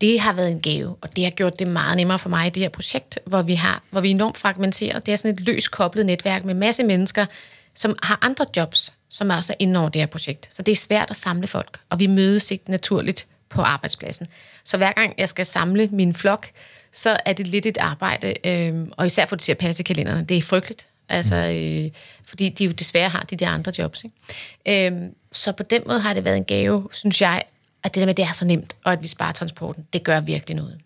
det 0.00 0.20
har 0.20 0.32
været 0.32 0.50
en 0.50 0.60
gave, 0.60 0.96
og 1.00 1.16
det 1.16 1.24
har 1.24 1.30
gjort 1.30 1.58
det 1.58 1.66
meget 1.66 1.96
nemmere 1.96 2.18
for 2.18 2.28
mig 2.28 2.46
i 2.46 2.50
det 2.50 2.62
her 2.62 2.68
projekt, 2.68 3.18
hvor 3.26 3.42
vi, 3.42 3.54
har, 3.54 3.82
hvor 3.90 4.00
vi 4.00 4.10
er 4.10 4.14
enormt 4.14 4.38
fragmenteret. 4.38 5.06
Det 5.06 5.12
er 5.12 5.16
sådan 5.16 5.34
et 5.34 5.40
løst 5.40 5.70
koblet 5.70 6.06
netværk 6.06 6.44
med 6.44 6.54
masse 6.54 6.84
mennesker, 6.84 7.26
som 7.74 7.96
har 8.02 8.18
andre 8.22 8.46
jobs, 8.56 8.94
som 9.08 9.30
også 9.30 9.52
er 9.52 9.56
inde 9.58 9.80
over 9.80 9.88
det 9.88 10.00
her 10.00 10.06
projekt. 10.06 10.54
Så 10.54 10.62
det 10.62 10.72
er 10.72 10.76
svært 10.76 11.10
at 11.10 11.16
samle 11.16 11.46
folk, 11.46 11.78
og 11.90 11.98
vi 11.98 12.06
mødes 12.06 12.50
ikke 12.50 12.70
naturligt 12.70 13.26
på 13.56 13.62
arbejdspladsen. 13.62 14.28
Så 14.64 14.76
hver 14.76 14.92
gang 14.92 15.14
jeg 15.18 15.28
skal 15.28 15.46
samle 15.46 15.88
min 15.92 16.14
flok, 16.14 16.46
så 16.92 17.16
er 17.26 17.32
det 17.32 17.46
lidt 17.46 17.66
et 17.66 17.78
arbejde, 17.78 18.34
øh, 18.44 18.88
og 18.96 19.06
især 19.06 19.26
for 19.26 19.36
det 19.36 19.42
til 19.42 19.52
at 19.52 19.58
passe 19.58 19.82
kalenderne. 19.82 20.24
Det 20.24 20.36
er 20.36 20.42
frygteligt, 20.42 20.86
altså, 21.08 21.36
øh, 21.36 21.90
fordi 22.26 22.48
de 22.48 22.64
jo 22.64 22.70
desværre 22.70 23.08
har 23.08 23.22
de 23.22 23.36
der 23.36 23.48
andre 23.48 23.72
jobs. 23.78 24.04
Ikke? 24.04 24.86
Øh, 24.86 25.02
så 25.32 25.52
på 25.52 25.62
den 25.62 25.82
måde 25.86 26.00
har 26.00 26.14
det 26.14 26.24
været 26.24 26.36
en 26.36 26.44
gave, 26.44 26.88
synes 26.92 27.20
jeg, 27.20 27.42
at 27.82 27.94
det 27.94 28.00
der 28.00 28.06
med, 28.06 28.12
at 28.12 28.16
det 28.16 28.24
er 28.24 28.32
så 28.32 28.44
nemt, 28.44 28.76
og 28.84 28.92
at 28.92 29.02
vi 29.02 29.08
sparer 29.08 29.32
transporten, 29.32 29.86
det 29.92 30.04
gør 30.04 30.20
virkelig 30.20 30.56
noget. 30.56 30.78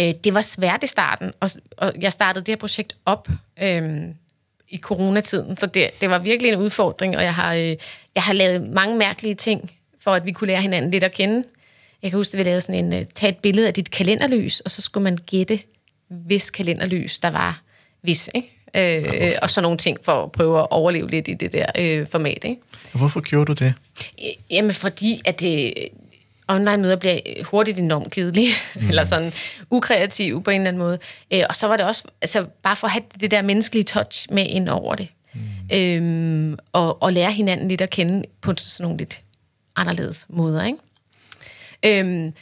Øh, 0.00 0.14
det 0.24 0.34
var 0.34 0.40
svært 0.40 0.82
i 0.82 0.86
starten, 0.86 1.32
og, 1.40 1.50
og 1.76 1.92
jeg 2.00 2.12
startede 2.12 2.44
det 2.44 2.52
her 2.52 2.56
projekt 2.56 2.96
op 3.06 3.28
øh, 3.62 4.02
i 4.68 4.78
coronatiden, 4.78 5.56
så 5.56 5.66
det, 5.66 5.90
det 6.00 6.10
var 6.10 6.18
virkelig 6.18 6.52
en 6.52 6.58
udfordring, 6.58 7.16
og 7.16 7.22
jeg 7.22 7.34
har, 7.34 7.54
øh, 7.54 7.76
jeg 8.14 8.22
har 8.22 8.32
lavet 8.32 8.70
mange 8.70 8.96
mærkelige 8.96 9.34
ting, 9.34 9.72
for 10.00 10.10
at 10.10 10.26
vi 10.26 10.32
kunne 10.32 10.48
lære 10.48 10.62
hinanden 10.62 10.90
lidt 10.90 11.04
at 11.04 11.12
kende. 11.12 11.44
Jeg 12.02 12.10
kan 12.10 12.18
huske, 12.18 12.34
at 12.34 12.38
vi 12.38 12.44
lavede 12.44 12.60
sådan 12.60 12.84
en, 12.84 12.92
uh, 12.92 13.06
tage 13.14 13.30
et 13.30 13.36
billede 13.36 13.66
af 13.66 13.74
dit 13.74 13.90
kalenderlys, 13.90 14.60
og 14.60 14.70
så 14.70 14.82
skulle 14.82 15.04
man 15.04 15.16
gætte, 15.16 15.60
hvis 16.08 16.50
kalenderlys 16.50 17.18
der 17.18 17.30
var 17.30 17.62
hvis, 18.02 18.30
ikke? 18.34 18.48
Øh, 18.76 19.32
og 19.42 19.50
sådan 19.50 19.62
nogle 19.62 19.78
ting 19.78 19.98
for 20.02 20.24
at 20.24 20.32
prøve 20.32 20.60
at 20.60 20.66
overleve 20.70 21.10
lidt 21.10 21.28
i 21.28 21.34
det 21.34 21.52
der 21.52 21.66
øh, 21.78 22.06
format. 22.06 22.44
Ikke? 22.44 22.56
Hvorfor 22.94 23.20
gjorde 23.20 23.54
du 23.54 23.64
det? 23.64 23.74
Jamen 24.50 24.72
fordi, 24.72 25.20
at 25.24 25.40
det, 25.40 25.74
online-møder 26.48 26.96
bliver 26.96 27.44
hurtigt 27.44 27.78
enormt 27.78 28.12
kedelige, 28.12 28.48
mm. 28.74 28.88
eller 28.88 29.04
sådan 29.04 29.32
ukreative 29.70 30.42
på 30.42 30.50
en 30.50 30.60
eller 30.60 30.68
anden 30.68 30.82
måde. 30.82 30.98
Øh, 31.32 31.42
og 31.48 31.56
så 31.56 31.66
var 31.66 31.76
det 31.76 31.86
også, 31.86 32.04
altså 32.22 32.46
bare 32.62 32.76
for 32.76 32.86
at 32.86 32.92
have 32.92 33.02
det 33.20 33.30
der 33.30 33.42
menneskelige 33.42 33.84
touch 33.84 34.26
med 34.30 34.46
ind 34.46 34.68
over 34.68 34.94
det. 34.94 35.08
Mm. 35.34 35.40
Øhm, 35.72 36.58
og, 36.72 37.02
og 37.02 37.12
lære 37.12 37.32
hinanden 37.32 37.68
lidt 37.68 37.80
at 37.80 37.90
kende 37.90 38.24
på 38.40 38.54
sådan 38.56 38.84
nogle 38.84 38.98
lidt 38.98 39.22
anderledes 39.76 40.26
måder, 40.28 40.64
ikke? 40.64 40.78
Øhm, 41.84 42.32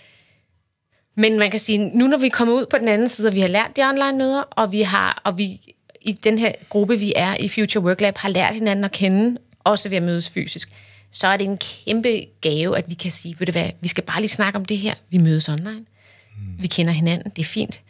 men 1.16 1.38
man 1.38 1.50
kan 1.50 1.60
sige, 1.60 1.98
nu 1.98 2.06
når 2.06 2.18
vi 2.18 2.28
kommer 2.28 2.54
ud 2.54 2.66
på 2.70 2.78
den 2.78 2.88
anden 2.88 3.08
side, 3.08 3.28
og 3.28 3.34
vi 3.34 3.40
har 3.40 3.48
lært 3.48 3.76
de 3.76 3.82
online-møder, 3.82 4.40
og 4.40 4.72
vi 4.72 4.82
har, 4.82 5.22
og 5.24 5.38
vi 5.38 5.74
i 6.00 6.12
den 6.12 6.38
her 6.38 6.52
gruppe, 6.68 6.98
vi 6.98 7.12
er 7.16 7.36
i 7.36 7.48
Future 7.48 7.84
Work 7.84 8.00
Lab, 8.00 8.18
har 8.18 8.28
lært 8.28 8.54
hinanden 8.54 8.84
at 8.84 8.92
kende, 8.92 9.40
også 9.64 9.88
ved 9.88 9.96
at 9.96 10.02
mødes 10.02 10.30
fysisk, 10.30 10.72
så 11.10 11.26
er 11.26 11.36
det 11.36 11.44
en 11.44 11.58
kæmpe 11.58 12.26
gave, 12.40 12.78
at 12.78 12.90
vi 12.90 12.94
kan 12.94 13.10
sige, 13.10 13.36
ved 13.38 13.46
du 13.46 13.52
hvad, 13.52 13.70
vi 13.80 13.88
skal 13.88 14.04
bare 14.04 14.20
lige 14.20 14.28
snakke 14.28 14.56
om 14.56 14.64
det 14.64 14.78
her. 14.78 14.94
Vi 15.10 15.18
mødes 15.18 15.48
online. 15.48 15.80
Mm. 15.80 16.62
Vi 16.62 16.66
kender 16.66 16.92
hinanden. 16.92 17.32
Det 17.36 17.42
er 17.42 17.46
fint. 17.46 17.82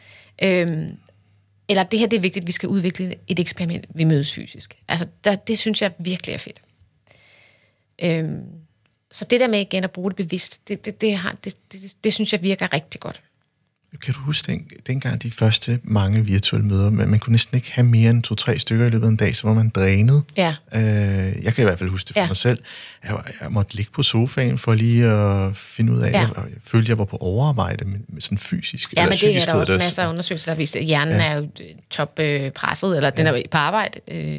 Øhm, 0.42 0.98
eller 1.68 1.82
det 1.82 1.98
her, 1.98 2.06
det 2.06 2.16
er 2.16 2.20
vigtigt, 2.20 2.46
vi 2.46 2.52
skal 2.52 2.68
udvikle 2.68 3.14
et 3.28 3.38
eksperiment. 3.38 3.86
Vi 3.94 4.04
mødes 4.04 4.34
fysisk. 4.34 4.76
Altså, 4.88 5.06
der, 5.24 5.34
det 5.34 5.58
synes 5.58 5.82
jeg 5.82 5.92
virkelig 5.98 6.32
er 6.32 6.38
fedt. 6.38 6.62
Øhm, 8.02 8.46
så 9.12 9.24
det 9.30 9.40
der 9.40 9.48
med 9.48 9.60
igen 9.60 9.84
at 9.84 9.90
bruge 9.90 10.10
det 10.10 10.16
bevidst, 10.16 10.68
det, 10.68 10.84
det, 10.84 11.00
det, 11.00 11.16
har, 11.16 11.36
det, 11.44 11.54
det, 11.72 11.80
det 12.04 12.14
synes 12.14 12.32
jeg 12.32 12.42
virker 12.42 12.72
rigtig 12.72 13.00
godt. 13.00 13.20
Kan 14.02 14.14
du 14.14 14.20
huske 14.20 14.52
den, 14.52 14.70
dengang 14.86 15.22
de 15.22 15.30
første 15.30 15.80
mange 15.82 16.24
virtuelle 16.24 16.66
møder, 16.68 16.90
men 16.90 17.10
man 17.10 17.18
kunne 17.20 17.32
næsten 17.32 17.56
ikke 17.56 17.72
have 17.72 17.86
mere 17.86 18.10
end 18.10 18.22
to-tre 18.22 18.58
stykker 18.58 18.86
i 18.86 18.88
løbet 18.88 19.06
af 19.06 19.10
en 19.10 19.16
dag, 19.16 19.36
så 19.36 19.46
var 19.46 19.54
man 19.54 19.68
drænet. 19.68 20.22
Ja. 20.36 20.54
Øh, 20.74 20.82
jeg 21.44 21.54
kan 21.54 21.62
i 21.62 21.64
hvert 21.64 21.78
fald 21.78 21.90
huske 21.90 22.08
det 22.08 22.14
for 22.14 22.20
Ja. 22.20 22.26
mig 22.26 22.36
selv. 22.36 22.58
Jeg, 23.04 23.16
jeg 23.40 23.52
måtte 23.52 23.74
ligge 23.76 23.92
på 23.92 24.02
sofaen 24.02 24.58
for 24.58 24.74
lige 24.74 25.06
at 25.06 25.56
finde 25.56 25.92
ud 25.92 26.00
af, 26.00 26.10
Ja. 26.12 26.20
ja. 26.20 26.26
jeg, 26.26 26.32
jeg 26.36 26.46
følte, 26.64 26.90
jeg 26.90 26.98
var 26.98 27.04
på 27.04 27.16
overarbejde, 27.16 27.84
men, 27.84 28.04
men 28.08 28.20
sådan 28.20 28.38
fysisk. 28.38 28.94
Ja, 28.96 29.04
men 29.04 29.12
det 29.12 29.36
er 29.36 29.44
der 29.44 29.54
også 29.54 29.72
det. 29.72 29.80
masser 29.80 30.02
af 30.02 30.08
undersøgelser, 30.08 30.52
der 30.52 30.56
viser, 30.56 30.78
at 30.80 30.84
hjernen 30.86 31.14
ja. 31.16 31.24
er 31.24 31.34
jo 31.36 31.42
øh, 31.60 31.66
toppresset, 31.90 32.96
eller 32.96 33.10
den 33.10 33.26
er 33.26 33.42
på 33.50 33.56
arbejde, 33.58 34.00
øh, 34.08 34.38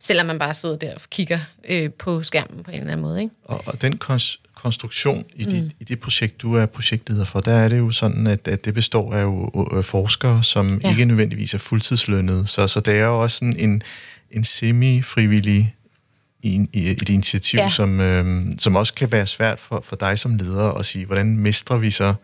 selvom 0.00 0.26
man 0.26 0.38
bare 0.38 0.54
sidder 0.54 0.76
der 0.76 0.94
og 0.94 1.00
kigger 1.10 1.40
øh, 1.68 1.90
på 1.92 2.22
skærmen 2.22 2.62
på 2.64 2.70
en 2.70 2.78
eller 2.78 2.92
anden 2.92 3.02
måde. 3.02 3.22
Ikke? 3.22 3.34
Og, 3.44 3.62
og 3.66 3.82
den 3.82 4.00
kons- 4.04 4.40
konstruktion 4.54 5.24
i, 5.36 5.44
mm. 5.44 5.50
dit, 5.50 5.72
i 5.80 5.84
det 5.84 6.00
projekt, 6.00 6.42
du 6.42 6.54
er 6.54 6.66
projektleder 6.66 7.24
for, 7.24 7.40
der 7.40 7.52
er 7.54 7.68
det 7.68 7.78
jo 7.78 7.90
sådan, 7.90 8.26
at, 8.26 8.48
at 8.48 8.64
det 8.64 8.74
består 8.74 9.14
af 9.14 9.22
jo, 9.22 9.52
øh, 9.76 9.84
forskere, 9.84 10.42
som 10.44 10.80
Ja. 10.84 10.90
ikke 10.90 11.04
nødvendigvis 11.04 11.54
er 11.54 11.58
fuldtidslønnede. 11.58 12.46
Så, 12.46 12.68
så 12.68 12.80
det 12.80 12.94
er 12.94 13.04
jo 13.04 13.22
også 13.22 13.34
sådan 13.38 13.56
en, 13.58 13.82
en 14.30 14.44
semi-frivillig 14.44 15.74
i, 16.42 16.66
i 16.72 16.90
et 16.90 17.08
initiativ, 17.08 17.58
Ja. 17.58 17.68
som, 17.70 18.00
øhm, 18.00 18.58
som 18.58 18.76
også 18.76 18.94
kan 18.94 19.12
være 19.12 19.26
svært 19.26 19.60
for, 19.60 19.84
for 19.86 19.96
dig 19.96 20.18
som 20.18 20.34
leder 20.36 20.70
at 20.72 20.86
sige, 20.86 21.06
hvordan 21.06 21.36
mestrer 21.36 21.76
vi 21.76 21.90
så, 21.90 22.14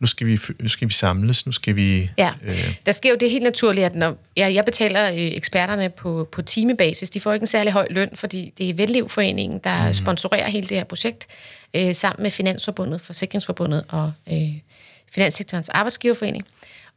nu 0.00 0.06
skal 0.06 0.26
vi, 0.26 0.38
nu 0.60 0.68
skal 0.68 0.88
vi 0.88 0.92
samles, 0.92 1.46
nu 1.46 1.52
skal 1.52 1.76
vi... 1.76 2.10
Ja, 2.18 2.32
Øh, 2.42 2.76
der 2.86 2.92
sker 2.92 3.10
jo 3.10 3.16
det 3.20 3.30
helt 3.30 3.42
naturligt, 3.42 3.86
at 3.86 3.94
når 3.94 4.16
jeg, 4.36 4.54
jeg 4.54 4.64
betaler 4.64 5.10
øh, 5.10 5.16
eksperterne 5.16 5.90
på, 5.90 6.28
på 6.32 6.42
timebasis, 6.42 7.10
de 7.10 7.20
får 7.20 7.32
ikke 7.32 7.42
en 7.42 7.46
særlig 7.46 7.72
høj 7.72 7.86
løn, 7.90 8.10
fordi 8.14 8.52
det 8.58 8.70
er 8.70 8.74
Vellivforeningen, 8.74 9.60
der 9.64 9.86
mm. 9.86 9.92
sponsorerer 9.92 10.48
hele 10.48 10.68
det 10.68 10.76
her 10.76 10.84
projekt, 10.84 11.26
øh, 11.74 11.94
sammen 11.94 12.22
med 12.22 12.30
Finansforbundet, 12.30 13.00
Forsikringsforbundet 13.00 13.84
og 13.88 14.12
øh, 14.32 14.52
Finanssektorens 15.12 15.68
Arbejdsgiverforening. 15.68 16.44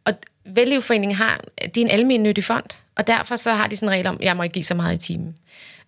Og 0.06 0.14
Vellivforeningen 0.46 1.16
har, 1.16 1.42
det 1.62 1.78
er 1.78 1.82
en 1.82 1.92
almennyttig 1.92 2.44
fond, 2.44 2.66
og 2.96 3.08
derfor 3.08 3.36
så 3.36 3.54
har 3.54 3.68
de 3.68 3.76
sådan 3.76 3.90
en 3.90 3.94
regel 3.94 4.08
om, 4.08 4.18
at 4.20 4.26
jeg 4.26 4.38
må 4.38 4.44
ikke 4.44 4.54
give 4.54 4.66
så 4.66 4.76
meget 4.76 4.96
i 4.96 4.98
timen. 4.98 5.36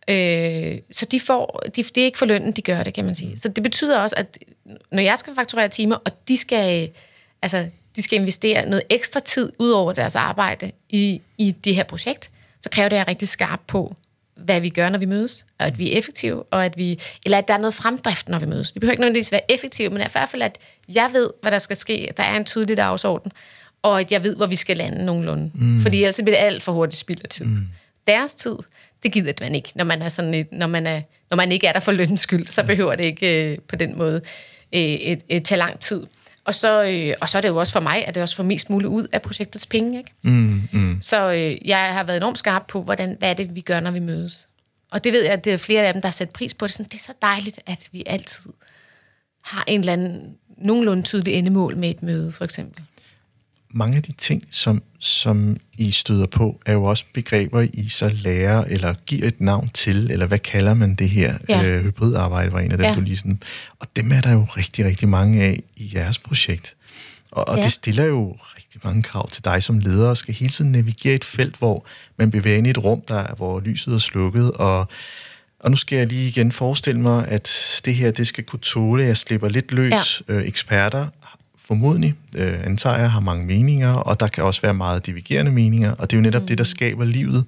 Øh, 0.10 0.78
så 0.92 1.06
de 1.06 1.20
får, 1.20 1.64
de, 1.76 1.84
det 1.84 1.98
er 1.98 2.06
ikke 2.06 2.18
for 2.18 2.26
lønnen, 2.26 2.52
de 2.52 2.62
gør 2.62 2.84
det, 2.84 2.94
kan 2.94 3.06
man 3.06 3.16
sige. 3.16 3.38
Så 3.38 3.50
det 3.50 3.64
betyder 3.64 4.00
også, 4.00 4.16
at 4.16 4.38
når 4.92 5.02
jeg 5.02 5.20
skal 5.20 5.36
fakturere 5.36 5.70
timer, 5.70 5.96
og 5.96 6.12
de 6.28 6.38
skal, 6.38 6.90
altså, 7.42 7.70
de 7.96 8.02
skal 8.02 8.20
investere 8.20 8.70
noget 8.70 8.84
ekstra 8.90 9.20
tid 9.20 9.52
ud 9.60 9.70
over 9.70 9.94
deres 9.94 10.16
arbejde 10.16 10.72
i, 10.90 11.22
i 11.38 11.52
det 11.52 11.76
her 11.76 11.84
projekt, 11.84 12.30
så 12.62 12.70
kræver 12.70 12.90
det, 12.90 12.96
at 12.96 12.98
jeg 12.98 13.04
er 13.04 13.08
rigtig 13.08 13.28
skarp 13.28 13.62
på, 13.68 13.96
hvad 14.36 14.62
vi 14.62 14.70
gør, 14.70 14.90
når 14.90 15.00
vi 15.00 15.06
mødes, 15.06 15.46
og 15.60 15.66
at 15.66 15.80
vi 15.80 15.94
er 15.94 15.98
effektive, 15.98 16.44
og 16.44 16.66
at 16.66 16.78
vi, 16.78 17.00
eller 17.26 17.38
at 17.38 17.48
der 17.48 17.54
er 17.54 17.58
noget 17.58 17.74
fremdrift, 17.74 18.30
når 18.30 18.40
vi 18.40 18.46
mødes. 18.46 18.76
Vi 18.76 18.80
behøver 18.80 18.92
ikke 18.92 19.02
nødvendigvis 19.02 19.32
være 19.32 19.52
effektive, 19.52 19.90
men 19.90 20.02
i 20.02 20.06
hvert 20.12 20.30
fald, 20.30 20.42
at 20.42 20.58
jeg 20.90 21.10
ved, 21.14 21.30
hvad 21.42 21.52
der 21.52 21.58
skal 21.58 21.76
ske, 21.76 22.14
der 22.18 22.24
er 22.24 22.36
en 22.38 22.46
tydelig 22.46 22.78
dagsorden, 22.78 23.32
og 23.82 24.00
at 24.00 24.12
jeg 24.12 24.24
ved, 24.24 24.36
hvor 24.36 24.46
vi 24.46 24.56
skal 24.56 24.78
lande 24.78 25.06
nogenlunde. 25.06 25.52
Mm. 25.54 25.82
Fordi 25.82 25.98
ellers 25.98 26.20
bliver 26.24 26.38
det 26.38 26.46
alt 26.46 26.64
for 26.64 26.72
hurtigt 26.72 26.98
spild 26.98 27.22
af 27.24 27.30
tid. 27.30 27.46
Mm. 27.46 27.68
Deres 28.08 28.34
tid, 28.34 28.56
det 29.04 29.12
gider 29.12 29.34
man 29.42 29.56
ikke, 29.56 29.72
når 29.76 29.84
man, 29.84 30.02
er 30.02 30.10
sådan 30.10 30.34
et, 30.34 30.48
når 30.52 30.68
man, 30.68 30.88
er, 30.88 31.02
når 31.30 31.38
man 31.38 31.52
ikke 31.52 31.68
er 31.68 31.74
der 31.74 31.80
for 31.80 31.92
lønens 31.92 32.20
skyld, 32.20 32.46
så 32.46 32.64
behøver 32.64 32.96
det 32.96 33.04
ikke 33.04 33.52
øh, 33.52 33.58
på 33.68 33.76
den 33.76 33.98
måde 33.98 34.22
øh, 34.74 34.82
et, 34.82 35.22
et, 35.30 35.46
tage 35.46 35.60
lang 35.60 35.80
tid. 35.80 36.04
Og 36.46 36.56
så, 36.56 36.84
øh, 36.84 37.14
og 37.22 37.30
så 37.30 37.38
er 37.38 37.42
det 37.42 37.50
jo 37.50 37.58
også 37.58 37.74
for 37.74 37.80
mig, 37.80 38.08
at 38.08 38.16
det 38.16 38.24
også 38.24 38.36
får 38.36 38.44
mest 38.44 38.70
muligt 38.70 38.90
ud 38.90 39.08
af 39.12 39.22
projektets 39.22 39.66
penge. 39.66 39.98
Ikke? 39.98 40.12
mm, 40.22 40.62
mm. 40.72 40.98
Så 41.02 41.32
øh, 41.34 41.68
jeg 41.68 41.94
har 41.94 42.04
været 42.04 42.18
enormt 42.18 42.38
skarp 42.38 42.68
på, 42.68 42.82
hvordan, 42.82 43.16
hvad 43.20 43.30
er 43.30 43.34
det, 43.34 43.56
vi 43.56 43.62
gør, 43.62 43.80
når 43.80 43.92
vi 43.92 44.00
mødes. 44.00 44.48
Og 44.92 45.04
det 45.04 45.14
ved 45.14 45.24
jeg, 45.24 45.34
at 45.34 45.46
det 45.46 45.54
er 45.54 45.58
flere 45.58 45.82
af 45.82 45.94
dem, 45.94 46.02
der 46.02 46.08
har 46.08 46.14
sat 46.14 46.30
pris 46.30 46.54
på 46.54 46.68
det. 46.68 46.74
Sådan, 46.74 46.90
det 46.90 46.96
er 46.96 47.04
så 47.04 47.14
dejligt, 47.22 47.60
at 47.66 47.88
vi 47.92 48.04
altid 48.06 48.52
har 49.42 49.64
en 49.68 49.80
eller 49.80 49.94
anden 49.94 50.38
nogenlunde 50.58 51.04
tydelig 51.04 51.34
endemål 51.34 51.78
med 51.78 51.90
et 51.90 52.04
møde, 52.04 52.32
for 52.32 52.44
eksempel. 52.44 52.84
Mange 53.74 53.98
af 53.98 54.04
de 54.04 54.12
ting, 54.12 54.44
som, 54.52 54.84
som 55.00 55.58
I 55.78 55.92
støder 55.92 56.26
på, 56.26 56.62
er 56.66 56.74
jo 56.74 56.84
også 56.84 57.06
begreber, 57.14 57.62
I 57.74 57.90
så 57.90 58.10
lærer 58.24 58.64
eller 58.64 58.94
giver 59.06 59.28
et 59.28 59.42
navn 59.42 59.70
til, 59.74 60.12
eller 60.12 60.26
hvad 60.26 60.40
kalder 60.40 60.74
man 60.74 60.96
det 60.96 61.10
her? 61.10 61.38
Ja. 61.50 61.64
Øh, 61.66 61.84
hybridarbejde 61.86 62.52
var 62.54 62.60
en 62.60 62.72
af 62.72 62.78
dem, 62.78 62.88
Ja. 62.88 62.94
du 62.96 63.02
lige 63.02 63.18
sådan... 63.18 63.40
Og 63.80 63.88
dem 63.96 64.12
er 64.12 64.22
der 64.22 64.32
jo 64.32 64.44
rigtig, 64.58 64.86
rigtig 64.86 65.08
mange 65.10 65.44
af 65.44 65.64
i 65.76 65.92
jeres 65.96 66.20
projekt. 66.20 66.76
Og, 67.32 67.48
og 67.48 67.58
Ja. 67.58 67.64
det 67.64 67.72
stiller 67.72 68.04
jo 68.06 68.36
rigtig 68.58 68.82
mange 68.84 69.04
krav 69.04 69.30
til 69.30 69.44
dig 69.46 69.64
som 69.64 69.80
leder, 69.80 70.10
og 70.10 70.18
skal 70.18 70.34
hele 70.34 70.52
tiden 70.52 70.72
navigere 70.72 71.16
et 71.16 71.26
felt, 71.26 71.56
hvor 71.58 71.86
man 72.18 72.32
bevæger 72.32 72.58
ind 72.58 72.68
i 72.68 72.70
et 72.70 72.84
rum, 72.84 73.02
der, 73.08 73.16
er- 73.20 73.36
hvor 73.36 73.60
lyset 73.60 73.94
er 73.94 73.98
slukket, 73.98 74.52
og 74.52 74.88
og 75.60 75.72
nu 75.72 75.78
skal 75.78 75.98
jeg 75.98 76.08
lige 76.08 76.28
igen 76.28 76.52
forestille 76.52 77.02
mig, 77.02 77.28
at 77.28 77.82
det 77.86 77.96
her, 77.96 78.12
det 78.12 78.28
skal 78.28 78.44
kunne 78.44 78.60
tåle, 78.60 79.02
at 79.04 79.08
jeg 79.08 79.18
slipper 79.18 79.50
lidt 79.50 79.72
løs. 79.72 80.22
Ja. 80.30 80.34
Øh, 80.34 80.44
eksperter, 80.48 81.08
formodentlig, 81.66 82.14
øh, 82.38 82.66
antager 82.66 82.98
jeg, 82.98 83.12
har 83.12 83.20
mange 83.20 83.46
meninger, 83.46 83.94
og 83.94 84.20
der 84.20 84.28
kan 84.28 84.44
også 84.44 84.62
være 84.62 84.74
meget 84.74 85.06
divergerende 85.06 85.52
meninger, 85.52 85.92
og 85.92 86.12
det 86.12 86.16
er 86.16 86.20
jo 86.20 86.22
netop 86.22 86.42
mm. 86.42 86.48
det, 86.48 86.58
der 86.58 86.64
skaber 86.64 87.06
livet. 87.06 87.46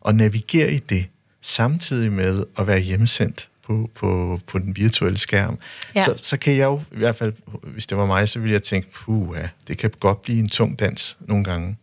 Og 0.00 0.14
navigere 0.14 0.72
i 0.72 0.78
det, 0.78 1.06
samtidig 1.42 2.12
med 2.12 2.44
at 2.58 2.66
være 2.66 2.80
hjemsendt 2.80 3.48
på, 3.66 3.90
på, 3.94 4.40
på 4.46 4.58
den 4.58 4.76
virtuelle 4.76 5.18
skærm, 5.18 5.58
Ja. 5.94 6.04
så, 6.04 6.14
så 6.16 6.36
kan 6.36 6.56
jeg 6.56 6.64
jo, 6.64 6.82
i 6.92 6.98
hvert 6.98 7.16
fald, 7.16 7.32
hvis 7.62 7.86
det 7.86 7.98
var 7.98 8.06
mig, 8.06 8.28
så 8.28 8.38
ville 8.38 8.52
jeg 8.52 8.62
tænke, 8.62 8.90
puh, 8.92 9.36
ja, 9.36 9.48
det 9.68 9.78
kan 9.78 9.90
godt 10.00 10.22
blive 10.22 10.38
en 10.38 10.48
tung 10.48 10.78
dans 10.78 11.16
nogle 11.20 11.44
gange. 11.44 11.76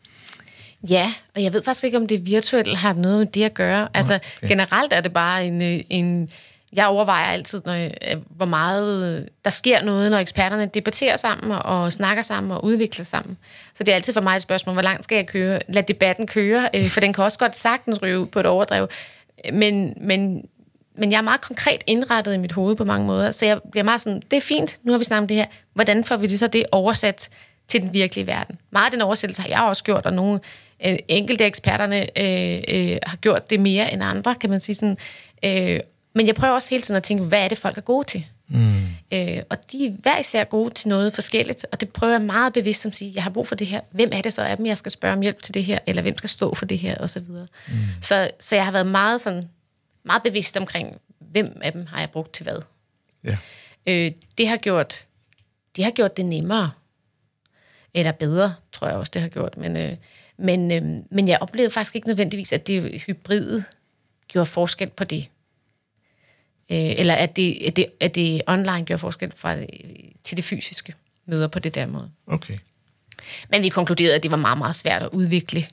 Ja, 0.90 1.14
og 1.36 1.44
jeg 1.44 1.54
ved 1.54 1.64
faktisk 1.64 1.84
ikke, 1.84 1.98
om 1.98 2.08
det 2.08 2.26
virtuelle 2.26 2.76
har 2.76 2.94
noget 2.94 3.20
med 3.20 3.28
det 3.28 3.44
at 3.44 3.54
gøre. 3.54 3.88
Altså, 3.94 4.20
okay. 4.38 4.48
generelt 4.48 4.94
er 4.94 5.02
det 5.02 5.14
bare 5.14 5.46
en... 5.46 5.62
øh, 5.62 5.84
en 5.90 6.30
jeg 6.74 6.88
overvejer 6.88 7.26
altid, 7.26 7.62
når 7.66 7.74
jeg, 7.74 7.94
hvor 8.30 8.46
meget 8.46 9.20
øh, 9.20 9.28
der 9.46 9.52
sker 9.52 9.84
noget, 9.84 10.12
når 10.12 10.18
eksperterne 10.18 10.66
debatterer 10.66 11.16
sammen 11.16 11.52
og 11.52 11.94
snakker 11.94 12.24
sammen 12.24 12.52
og 12.52 12.64
udvikler 12.64 13.06
sammen. 13.06 13.38
Så 13.76 13.84
det 13.84 13.92
er 13.92 13.96
altid 13.96 14.14
for 14.14 14.22
mig 14.22 14.36
et 14.36 14.42
spørgsmål, 14.42 14.74
hvor 14.74 14.82
langt 14.82 15.04
skal 15.04 15.16
jeg 15.16 15.26
køre? 15.28 15.60
Lad 15.68 15.84
debatten 15.84 16.28
køre, 16.28 16.70
øh, 16.76 16.86
for 16.86 17.00
den 17.00 17.14
kan 17.14 17.24
også 17.24 17.40
godt 17.40 17.56
sagtens 17.56 18.02
ryge 18.02 18.20
ud 18.20 18.26
på 18.26 18.40
et 18.40 18.46
overdrev. 18.46 18.88
Men, 19.54 19.94
men, 20.02 20.46
men 20.98 21.12
jeg 21.12 21.18
er 21.18 21.22
meget 21.22 21.42
konkret 21.42 21.84
indrettet 21.88 22.34
i 22.34 22.38
mit 22.38 22.52
hoved 22.52 22.76
på 22.76 22.84
mange 22.84 23.08
måder, 23.08 23.32
så 23.32 23.46
jeg 23.46 23.60
bliver 23.72 23.84
meget 23.84 24.02
sådan, 24.02 24.22
det 24.32 24.38
er 24.38 24.42
fint, 24.42 24.80
nu 24.84 24.92
har 24.92 25.00
vi 25.00 25.04
snakket 25.04 25.24
om 25.24 25.28
det 25.28 25.38
her. 25.38 25.46
Hvordan 25.74 26.04
får 26.04 26.18
vi 26.18 26.28
det 26.28 26.40
så 26.40 26.48
det 26.48 26.66
oversat 26.72 27.30
til 27.68 27.82
den 27.82 27.94
virkelige 27.94 28.28
verden? 28.28 28.58
Meget 28.72 28.86
af 28.86 28.92
den 28.92 29.02
oversættelse 29.02 29.42
har 29.42 29.50
jeg 29.50 29.62
også 29.62 29.84
gjort, 29.84 30.06
og 30.06 30.14
nogle 30.14 30.40
øh, 30.86 30.98
enkelte 31.08 31.46
eksperterne 31.46 32.02
øh, 32.20 32.62
øh, 32.68 32.98
har 33.04 33.18
gjort 33.18 33.50
det 33.50 33.60
mere 33.60 33.94
end 33.94 34.04
andre, 34.04 34.36
kan 34.36 34.50
man 34.50 34.60
sige 34.60 34.76
sådan. 34.76 34.98
Øh, 35.46 35.80
men 36.14 36.28
jeg 36.28 36.36
prøver 36.36 36.54
også 36.54 36.70
hele 36.70 36.82
tiden 36.82 36.98
at 36.98 37.04
tænke, 37.04 37.24
hvad 37.24 37.44
er 37.44 37.48
det, 37.48 37.58
folk 37.58 37.78
er 37.78 37.82
gode 37.82 38.08
til? 38.08 38.26
Mm. 38.48 38.84
Øh, 39.14 39.38
og 39.50 39.72
de 39.72 39.86
er 39.86 39.92
hver 39.92 40.20
især 40.20 40.44
gode 40.44 40.74
til 40.74 40.90
noget 40.90 41.14
forskelligt, 41.14 41.66
og 41.72 41.82
det 41.82 41.90
prøver 41.90 42.14
jeg 42.14 42.22
meget 42.22 42.54
bevidst 42.54 42.86
at 42.86 42.96
sige, 42.96 43.12
jeg 43.16 43.24
har 43.24 43.30
brug 43.30 43.48
for 43.48 43.56
det 43.56 43.68
her. 43.68 43.82
Hvem 43.92 44.10
er 44.14 44.22
det 44.22 44.34
så 44.34 44.42
af 44.42 44.58
dem, 44.58 44.66
jeg 44.66 44.78
skal 44.78 44.92
spørge 44.92 45.14
om 45.14 45.22
hjælp 45.22 45.42
til 45.42 45.54
det 45.54 45.64
her, 45.64 45.80
eller 45.86 46.02
hvem 46.02 46.18
skal 46.18 46.30
stå 46.30 46.56
for 46.56 46.66
det 46.66 46.80
her, 46.80 46.98
og 46.98 47.10
så 47.10 47.20
videre. 47.20 47.48
Mm. 47.68 47.74
Så, 48.02 48.32
så 48.40 48.56
jeg 48.56 48.66
har 48.66 48.72
været 48.72 48.88
meget, 48.88 49.22
sådan, 49.22 49.50
meget 50.04 50.24
bevidst 50.24 50.58
omkring, 50.58 51.02
hvem 51.20 51.62
af 51.62 51.72
dem 51.72 51.86
har 51.86 52.00
jeg 52.00 52.10
brugt 52.10 52.34
til 52.34 52.44
hvad. 52.44 52.62
Ja. 53.24 53.38
Øh, 53.88 54.12
det 54.38 54.48
har 54.48 54.58
gjort 54.58 55.06
det 55.76 55.84
har 55.84 55.92
gjort 55.92 56.18
det 56.18 56.26
nemmere. 56.26 56.72
Eller 57.94 58.12
bedre, 58.12 58.56
tror 58.72 58.88
jeg 58.88 58.98
også, 58.98 59.12
det 59.14 59.22
har 59.22 59.30
gjort. 59.30 59.58
Men, 59.58 59.78
øh, 59.78 59.96
men, 60.38 60.72
øh, 60.72 61.04
men 61.12 61.28
jeg 61.28 61.38
oplevede 61.42 61.72
faktisk 61.72 61.96
ikke 61.96 62.08
nødvendigvis, 62.08 62.54
at 62.54 62.68
det 62.68 63.02
hybride 63.02 63.64
gjorde 64.28 64.46
forskel 64.46 64.90
på 64.90 65.04
det. 65.04 65.28
Øh, 66.72 66.78
eller 66.98 67.14
at 67.14 67.36
det, 67.36 67.58
at, 67.68 67.76
det, 67.76 67.86
at 68.00 68.16
det 68.16 68.42
online 68.48 68.84
gjorde 68.86 69.00
forskel 69.00 69.32
fra, 69.36 69.56
øh, 69.60 69.66
til 70.24 70.38
det 70.38 70.46
fysiske 70.46 70.94
møder 71.26 71.48
på 71.48 71.60
det 71.60 71.76
der 71.76 71.86
måde. 71.88 72.10
Okay. 72.28 72.58
Men 73.50 73.62
vi 73.64 73.70
konkluderede, 73.70 74.16
at 74.16 74.24
det 74.24 74.32
var 74.32 74.38
meget, 74.38 74.58
meget 74.58 74.76
svært 74.76 75.02
at 75.02 75.10
udvikle 75.12 75.68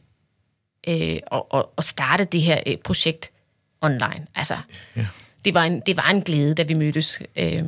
øh, 0.88 1.18
og, 1.26 1.52
og, 1.52 1.72
og 1.76 1.84
starte 1.84 2.24
det 2.24 2.42
her 2.42 2.60
øh, 2.66 2.76
projekt 2.76 3.30
online. 3.80 4.26
Altså, 4.34 4.56
Ja. 4.96 5.06
det, 5.44 5.54
var 5.54 5.64
en, 5.64 5.80
det 5.86 5.96
var 5.96 6.10
en 6.10 6.22
glæde, 6.22 6.54
da 6.54 6.62
vi 6.62 6.74
mødtes. 6.74 7.20
Øh, 7.36 7.62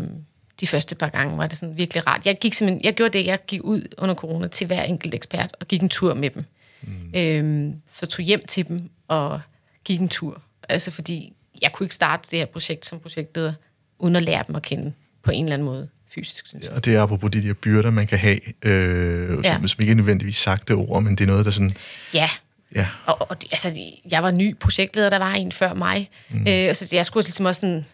de 0.61 0.67
første 0.67 0.95
par 0.95 1.09
gange 1.09 1.39
var 1.39 1.47
det 1.47 1.59
sådan 1.59 1.77
virkelig 1.77 2.07
rart. 2.07 2.27
Jeg, 2.27 2.39
gik 2.41 2.55
simpelthen, 2.55 2.85
jeg 2.85 2.95
gjorde 2.95 3.19
det, 3.19 3.27
jeg 3.27 3.39
gik 3.47 3.61
ud 3.65 3.95
under 3.99 4.15
corona 4.15 4.49
til 4.49 4.67
hver 4.67 4.83
enkelt 4.83 5.15
ekspert 5.15 5.57
og 5.61 5.69
gik 5.69 5.83
en 5.83 5.89
tur 5.89 6.15
med 6.15 6.31
dem. 6.31 6.45
Mm. 6.83 7.13
Øh, 7.17 7.75
så 7.87 8.07
tog 8.07 8.25
hjem 8.25 8.47
til 8.47 8.69
dem 8.69 8.91
og 9.09 9.41
gik 9.85 10.01
en 10.01 10.09
tur. 10.09 10.43
Altså 10.69 10.91
fordi 10.91 11.33
jeg 11.63 11.73
kunne 11.73 11.85
ikke 11.85 11.95
starte 11.95 12.29
det 12.31 12.39
her 12.39 12.47
projekt 12.47 12.87
som 12.87 12.99
projektleder, 13.01 13.53
uden 13.99 14.17
at 14.17 14.23
lære 14.23 14.45
dem 14.47 14.57
at 14.57 14.63
kende 14.63 14.93
på 15.23 15.31
en 15.31 15.45
eller 15.45 15.55
anden 15.55 15.67
måde 15.67 15.89
fysisk, 16.15 16.47
synes 16.47 16.65
jeg. 16.65 16.73
Og 16.73 16.85
det 16.85 16.95
er 16.95 17.03
apropos 17.03 17.31
de 17.31 17.43
der 17.49 17.55
byrder, 17.55 17.91
man 17.91 18.07
kan 18.07 18.19
have, 18.19 18.41
øh, 18.65 19.45
Ja. 19.45 19.53
som, 19.55 19.69
som 19.69 19.81
ikke 19.83 19.91
er 19.91 19.95
nødvendigvis 19.95 20.37
sagte 20.37 20.73
ord, 20.73 21.03
men 21.03 21.17
det 21.17 21.25
er 21.25 21.29
noget, 21.29 21.45
der 21.45 21.51
sådan... 21.51 21.77
Ja, 22.15 22.31
Ja, 22.75 22.87
Og, 23.07 23.31
og 23.31 23.43
de- 23.43 23.47
altså, 23.51 23.81
jeg 24.11 24.23
var 24.23 24.31
ny 24.31 24.57
projektleder, 24.59 25.11
der 25.11 25.19
var 25.19 25.33
en 25.35 25.53
før 25.53 25.75
mig. 25.75 26.11
Mm. 26.31 26.47
Øh, 26.49 26.67
og 26.71 26.77
så 26.77 26.97
jeg 26.97 27.07
skulle 27.07 27.25
ligesom 27.25 27.47
også 27.47 27.61
sådan 27.61 27.87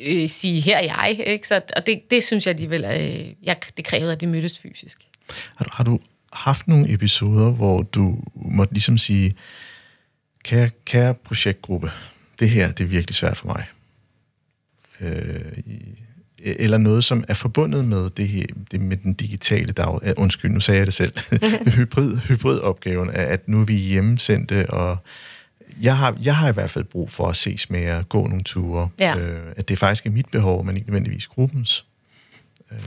øh, 0.00 0.28
sige, 0.28 0.60
her 0.60 0.76
er 0.78 0.82
jeg. 0.82 1.22
Ikke? 1.26 1.48
Så, 1.48 1.60
og 1.76 1.86
det, 1.86 2.10
det 2.10 2.22
synes 2.24 2.46
jeg 2.46 2.50
alligevel, 2.54 2.84
øh, 2.84 3.32
jeg, 3.42 3.56
det 3.76 3.84
krævede, 3.84 4.12
at 4.12 4.20
vi 4.20 4.26
mødtes 4.26 4.58
fysisk. 4.58 4.98
Har 5.56 5.64
du, 5.64 5.70
har 5.72 5.84
du 5.84 6.00
haft 6.32 6.68
nogle 6.68 6.92
episoder, 6.92 7.50
hvor 7.50 7.82
du 7.82 8.18
måtte 8.34 8.74
ligesom 8.74 8.98
sige, 8.98 9.32
kære, 10.44 10.70
kære 10.84 11.14
projektgruppe, 11.14 11.90
det 12.40 12.50
her 12.50 12.72
det 12.72 12.84
er 12.84 12.88
virkelig 12.88 13.14
svært 13.14 13.36
for 13.36 13.46
mig? 13.46 13.66
Øh, 15.00 15.52
eller 16.46 16.78
noget, 16.78 17.04
som 17.04 17.24
er 17.28 17.34
forbundet 17.34 17.84
med 17.84 18.10
det 18.10 18.28
her, 18.28 18.46
det 18.70 18.80
med 18.80 18.96
den 18.96 19.12
digitale 19.12 19.72
dag. 19.72 20.18
Undskyld, 20.18 20.50
nu 20.50 20.60
sagde 20.60 20.78
jeg 20.78 20.86
det 20.86 20.94
selv. 20.94 21.12
hybrid, 21.76 22.16
hybridopgaven, 22.16 23.10
at 23.10 23.48
nu 23.48 23.60
er 23.60 23.64
vi 23.64 23.74
hjemmesendte, 23.74 24.70
og 24.70 24.96
jeg 25.82 25.96
har, 25.96 26.16
jeg 26.22 26.36
har 26.36 26.48
i 26.48 26.52
hvert 26.52 26.70
fald 26.70 26.84
brug 26.84 27.10
for 27.10 27.28
at 27.28 27.36
ses 27.36 27.70
at 27.70 28.08
gå 28.08 28.26
nogle 28.26 28.42
ture. 28.42 28.88
Ja. 28.98 29.18
Øh, 29.18 29.52
at 29.56 29.68
det 29.68 29.78
faktisk 29.78 30.06
er 30.06 30.10
mit 30.10 30.28
behov, 30.32 30.64
men 30.64 30.76
ikke 30.76 30.88
nødvendigvis 30.88 31.26
gruppens. 31.26 31.86
Øh. 32.72 32.78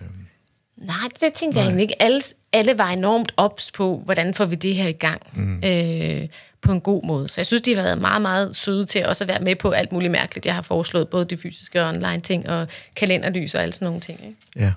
Nej, 0.77 1.09
det 1.19 1.33
tænker 1.33 1.55
Nej. 1.55 1.61
jeg 1.61 1.67
egentlig 1.67 1.83
ikke. 1.83 2.01
Alle, 2.01 2.21
alle 2.53 2.77
var 2.77 2.89
enormt 2.89 3.33
ops 3.37 3.71
på, 3.71 4.01
hvordan 4.05 4.33
får 4.33 4.45
vi 4.45 4.55
det 4.55 4.75
her 4.75 4.87
i 4.87 4.91
gang 4.91 5.21
mm. 5.33 5.63
øh, 5.65 6.27
på 6.61 6.71
en 6.71 6.81
god 6.81 7.03
måde. 7.03 7.27
Så 7.27 7.41
jeg 7.41 7.45
synes, 7.45 7.61
de 7.61 7.75
har 7.75 7.83
været 7.83 8.01
meget, 8.01 8.21
meget 8.21 8.55
søde 8.55 8.85
til 8.85 9.05
også 9.05 9.23
at 9.23 9.27
være 9.27 9.39
med 9.39 9.55
på 9.55 9.71
alt 9.71 9.91
muligt 9.91 10.11
mærkeligt. 10.11 10.45
Jeg 10.45 10.55
har 10.55 10.61
foreslået 10.61 11.09
både 11.09 11.25
de 11.25 11.37
fysiske 11.37 11.81
og 11.81 11.89
online 11.89 12.19
ting, 12.19 12.49
og 12.49 12.67
kalenderlys 12.95 13.55
og 13.55 13.63
alt 13.63 13.75
sådan 13.75 13.85
nogle 13.85 14.01
ting. 14.01 14.19
Ikke? 14.25 14.37
Ja. 14.55 14.73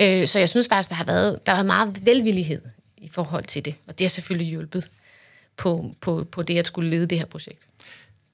Øh, 0.00 0.26
så 0.26 0.38
jeg 0.38 0.48
synes 0.48 0.68
faktisk, 0.68 0.88
der 0.88 0.96
har 0.96 1.04
været 1.04 1.46
der 1.46 1.52
har 1.52 1.56
været 1.56 1.66
meget 1.66 2.06
velvillighed 2.06 2.62
i 2.96 3.10
forhold 3.12 3.44
til 3.44 3.64
det. 3.64 3.74
Og 3.86 3.98
det 3.98 4.04
har 4.04 4.08
selvfølgelig 4.08 4.48
hjulpet 4.48 4.88
på, 5.56 5.94
på, 6.00 6.26
på 6.32 6.42
det 6.42 6.58
at 6.58 6.66
skulle 6.66 6.90
lede 6.90 7.06
det 7.06 7.18
her 7.18 7.26
projekt. 7.26 7.66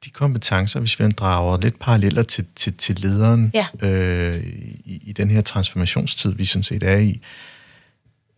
De 0.05 0.11
kompetencer, 0.11 0.81
hvis 0.81 1.01
vi 1.01 1.09
drager 1.09 1.61
lidt 1.61 1.79
paralleller 1.79 2.23
til, 2.23 2.47
til, 2.57 2.77
til 2.77 2.99
lederen 2.99 3.51
ja. 3.55 3.67
øh, 3.89 4.45
i, 4.85 5.03
i 5.07 5.13
den 5.13 5.31
her 5.31 5.41
transformationstid, 5.41 6.33
vi 6.33 6.45
sådan 6.45 6.63
set 6.63 6.83
er 6.83 6.99
i, 6.99 7.21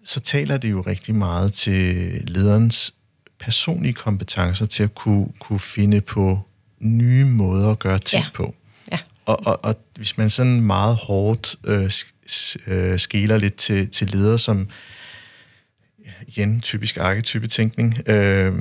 så 0.04 0.20
taler 0.20 0.56
det 0.56 0.70
jo 0.70 0.80
rigtig 0.80 1.14
meget 1.14 1.52
til 1.52 2.04
lederens 2.26 2.94
personlige 3.40 3.92
kompetencer 3.92 4.66
til 4.66 4.82
at 4.82 4.94
kunne, 4.94 5.28
kunne 5.38 5.58
finde 5.58 6.00
på 6.00 6.40
nye 6.80 7.24
måder 7.24 7.70
at 7.70 7.78
gøre 7.78 7.98
ting 7.98 8.24
ja. 8.24 8.30
på. 8.34 8.54
Ja. 8.92 8.98
Og, 9.26 9.46
og, 9.46 9.64
og 9.64 9.76
hvis 9.96 10.18
man 10.18 10.30
sådan 10.30 10.60
meget 10.60 10.96
hårdt 10.96 11.56
øh, 11.64 11.90
øh, 12.66 12.98
skæler 12.98 13.38
lidt 13.38 13.56
til, 13.56 13.88
til 13.90 14.10
ledere, 14.10 14.38
som 14.38 14.68
igen, 16.26 16.60
typisk 16.60 16.96
arketype-tænkning, 16.96 18.08
øh, 18.08 18.54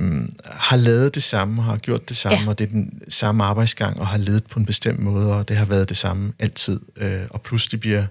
har 0.44 0.76
lavet 0.76 1.14
det 1.14 1.22
samme, 1.22 1.62
har 1.62 1.76
gjort 1.76 2.08
det 2.08 2.16
samme, 2.16 2.40
ja. 2.40 2.48
og 2.48 2.58
det 2.58 2.64
er 2.64 2.70
den 2.70 3.02
samme 3.08 3.44
arbejdsgang, 3.44 4.00
og 4.00 4.06
har 4.06 4.18
ledet 4.18 4.46
på 4.46 4.58
en 4.58 4.66
bestemt 4.66 4.98
måde, 4.98 5.36
og 5.38 5.48
det 5.48 5.56
har 5.56 5.64
været 5.64 5.88
det 5.88 5.96
samme 5.96 6.32
altid, 6.38 6.80
øh, 6.96 7.20
og 7.30 7.42
pludselig 7.42 7.80
bliver 7.80 8.06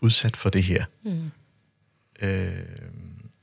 udsat 0.00 0.36
for 0.36 0.50
det 0.50 0.62
her. 0.62 0.84
Mm. 1.04 1.30
Øh, 2.22 2.48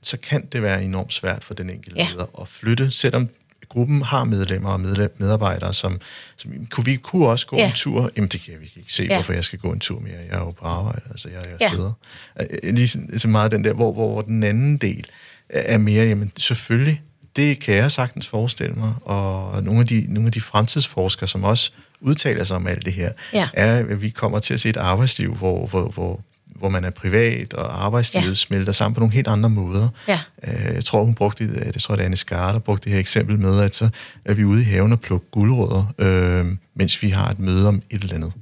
så 0.03 0.17
kan 0.17 0.45
det 0.45 0.61
være 0.61 0.83
enormt 0.83 1.13
svært 1.13 1.43
for 1.43 1.53
den 1.53 1.69
enkelte 1.69 1.99
ja. 1.99 2.07
leder 2.11 2.41
at 2.41 2.47
flytte, 2.47 2.91
selvom 2.91 3.29
gruppen 3.69 4.01
har 4.01 4.23
medlemmer 4.23 4.69
og 4.69 4.79
medlem, 4.79 5.15
medarbejdere, 5.17 5.73
som, 5.73 5.99
som 6.37 6.51
kunne 6.71 6.85
vi 6.85 6.95
kunne 6.95 7.27
også 7.27 7.47
gå 7.47 7.57
ja. 7.57 7.67
en 7.67 7.73
tur. 7.73 8.11
Jamen, 8.15 8.29
det 8.29 8.41
kan 8.41 8.53
jeg 8.53 8.61
ikke 8.61 8.93
se, 8.93 9.03
ja. 9.03 9.15
hvorfor 9.15 9.33
jeg 9.33 9.43
skal 9.43 9.59
gå 9.59 9.71
en 9.71 9.79
tur 9.79 9.99
mere. 9.99 10.13
Jeg 10.13 10.37
er 10.37 10.39
jo 10.39 10.51
på 10.51 10.65
arbejde, 10.65 11.01
altså 11.11 11.29
jeg 11.29 11.43
er 11.59 11.93
ja. 12.39 12.45
Øh, 12.63 12.73
lige 12.73 12.87
så 13.17 13.27
meget 13.27 13.51
den 13.51 13.63
der, 13.63 13.73
hvor, 13.73 13.93
hvor 13.93 14.21
den 14.21 14.43
anden 14.43 14.77
del, 14.77 15.05
er 15.49 15.77
mere, 15.77 16.05
jamen 16.05 16.31
selvfølgelig, 16.37 17.01
det 17.35 17.59
kan 17.59 17.75
jeg 17.75 17.91
sagtens 17.91 18.27
forestille 18.27 18.75
mig, 18.75 18.93
og 19.01 19.63
nogle 19.63 19.79
af 19.79 19.87
de, 19.87 20.05
nogle 20.09 20.27
af 20.27 20.31
de 20.31 20.41
fremtidsforskere, 20.41 21.27
som 21.27 21.43
også 21.43 21.71
udtaler 21.99 22.43
sig 22.43 22.55
om 22.55 22.67
alt 22.67 22.85
det 22.85 22.93
her, 22.93 23.11
ja. 23.33 23.49
er, 23.53 23.77
at 23.77 24.01
vi 24.01 24.09
kommer 24.09 24.39
til 24.39 24.53
at 24.53 24.59
se 24.59 24.69
et 24.69 24.77
arbejdsliv, 24.77 25.35
hvor, 25.35 25.67
hvor, 25.67 25.89
hvor, 25.89 26.21
hvor 26.45 26.69
man 26.69 26.83
er 26.85 26.89
privat, 26.89 27.53
og 27.53 27.85
arbejdslivet 27.85 28.29
ja. 28.29 28.33
smelter 28.33 28.71
sammen 28.71 28.95
på 28.95 28.99
nogle 28.99 29.13
helt 29.13 29.27
andre 29.27 29.49
måder. 29.49 29.89
Ja. 30.07 30.19
Øh, 30.47 30.75
jeg 30.75 30.85
tror, 30.85 31.03
hun 31.03 31.15
brugte 31.15 31.47
det, 31.47 31.65
jeg 31.65 31.81
tror, 31.81 31.95
det 31.95 32.01
er 32.01 32.05
Anne 32.05 32.17
Skar, 32.17 32.51
der 32.51 32.59
brugte 32.59 32.83
det 32.83 32.91
her 32.91 32.99
eksempel 32.99 33.39
med, 33.39 33.61
at 33.61 33.75
så 33.75 33.89
er 34.25 34.33
vi 34.33 34.43
ude 34.43 34.61
i 34.61 34.65
haven 34.65 34.91
og 34.91 35.01
plukke 35.01 35.27
guldrødder, 35.31 35.93
øh, 35.99 36.45
mens 36.75 37.01
vi 37.01 37.09
har 37.09 37.29
et 37.29 37.39
møde 37.39 37.67
om 37.67 37.81
et 37.89 38.03
eller 38.03 38.15
andet. 38.15 38.33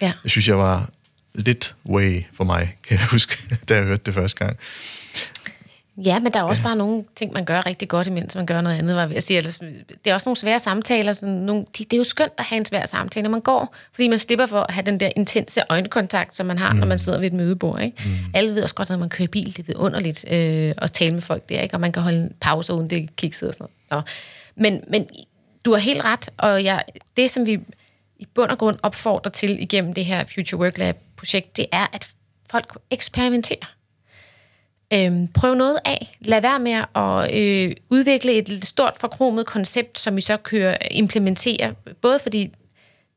Ja. 0.00 0.12
Det 0.22 0.30
synes 0.30 0.48
jeg 0.48 0.58
var 0.58 0.90
lidt 1.34 1.74
way 1.86 2.22
for 2.34 2.44
mig, 2.44 2.76
kan 2.88 2.98
jeg 2.98 3.06
huske, 3.06 3.38
da 3.68 3.74
jeg 3.74 3.84
hørte 3.84 4.02
det 4.06 4.14
første 4.14 4.44
gang. 4.44 4.56
Ja, 5.96 6.18
men 6.18 6.32
der 6.32 6.38
er 6.38 6.42
også 6.42 6.62
bare 6.62 6.76
nogle 6.76 7.04
ting, 7.16 7.32
man 7.32 7.44
gør 7.44 7.66
rigtig 7.66 7.88
godt, 7.88 8.06
imens 8.06 8.36
man 8.36 8.46
gør 8.46 8.60
noget 8.60 8.78
andet, 8.78 8.96
var 8.96 9.06
ved 9.06 9.16
at 9.16 9.22
sige. 9.22 9.42
Det 9.42 10.10
er 10.10 10.14
også 10.14 10.28
nogle 10.28 10.36
svære 10.36 10.60
samtaler. 10.60 11.12
Sådan 11.12 11.34
nogle, 11.34 11.64
det 11.78 11.92
er 11.92 11.96
jo 11.96 12.04
skønt 12.04 12.32
at 12.38 12.44
have 12.44 12.56
en 12.56 12.64
svær 12.64 12.84
samtale, 12.84 13.22
når 13.22 13.30
man 13.30 13.40
går, 13.40 13.74
fordi 13.92 14.08
man 14.08 14.18
slipper 14.18 14.46
for 14.46 14.60
at 14.60 14.74
have 14.74 14.86
den 14.86 15.00
der 15.00 15.10
intense 15.16 15.62
øjenkontakt, 15.68 16.36
som 16.36 16.46
man 16.46 16.58
har, 16.58 16.72
mm. 16.72 16.78
når 16.78 16.86
man 16.86 16.98
sidder 16.98 17.18
ved 17.18 17.26
et 17.26 17.32
mødebord. 17.32 17.82
Ikke? 17.82 17.96
Mm. 18.04 18.10
Alle 18.34 18.54
ved 18.54 18.62
også 18.62 18.74
godt, 18.74 18.88
når 18.88 18.96
man 18.96 19.08
kører 19.08 19.28
bil, 19.28 19.56
det 19.56 19.68
er 19.68 19.78
underligt 19.78 20.24
øh, 20.30 20.74
at 20.78 20.92
tale 20.92 21.14
med 21.14 21.22
folk 21.22 21.48
der, 21.48 21.60
ikke? 21.60 21.74
og 21.74 21.80
man 21.80 21.92
kan 21.92 22.02
holde 22.02 22.18
en 22.18 22.32
pause, 22.40 22.72
uden 22.72 22.90
det 22.90 22.98
er 22.98 23.06
kikset 23.16 23.48
og 23.48 23.54
sådan 23.54 23.68
noget. 23.90 24.06
Nå. 24.06 24.12
Men, 24.62 24.84
men 24.88 25.08
du 25.64 25.72
har 25.72 25.78
helt 25.78 26.04
ret, 26.04 26.28
og 26.36 26.64
jeg, 26.64 26.84
det, 27.16 27.30
som 27.30 27.46
vi 27.46 27.60
i 28.18 28.26
bund 28.34 28.50
og 28.50 28.58
grund 28.58 28.78
opfordrer 28.82 29.30
til 29.30 29.62
igennem 29.62 29.94
det 29.94 30.04
her 30.04 30.24
Future 30.34 30.60
Work 30.60 30.78
Lab-projekt, 30.78 31.56
det 31.56 31.66
er, 31.72 31.86
at 31.92 32.08
folk 32.50 32.78
eksperimenterer. 32.90 33.73
Øhm, 34.92 35.28
prøv 35.28 35.54
noget 35.54 35.78
af. 35.84 36.16
Lad 36.20 36.40
være 36.40 36.58
med 36.58 36.72
at 36.72 37.40
øh, 37.40 37.76
udvikle 37.90 38.32
et 38.32 38.66
stort 38.66 38.96
forkromet 39.00 39.46
koncept, 39.46 39.98
som 39.98 40.16
vi 40.16 40.20
så 40.20 40.36
kører 40.36 40.76
implementerer. 40.90 41.72
Både 42.02 42.18
fordi 42.18 42.50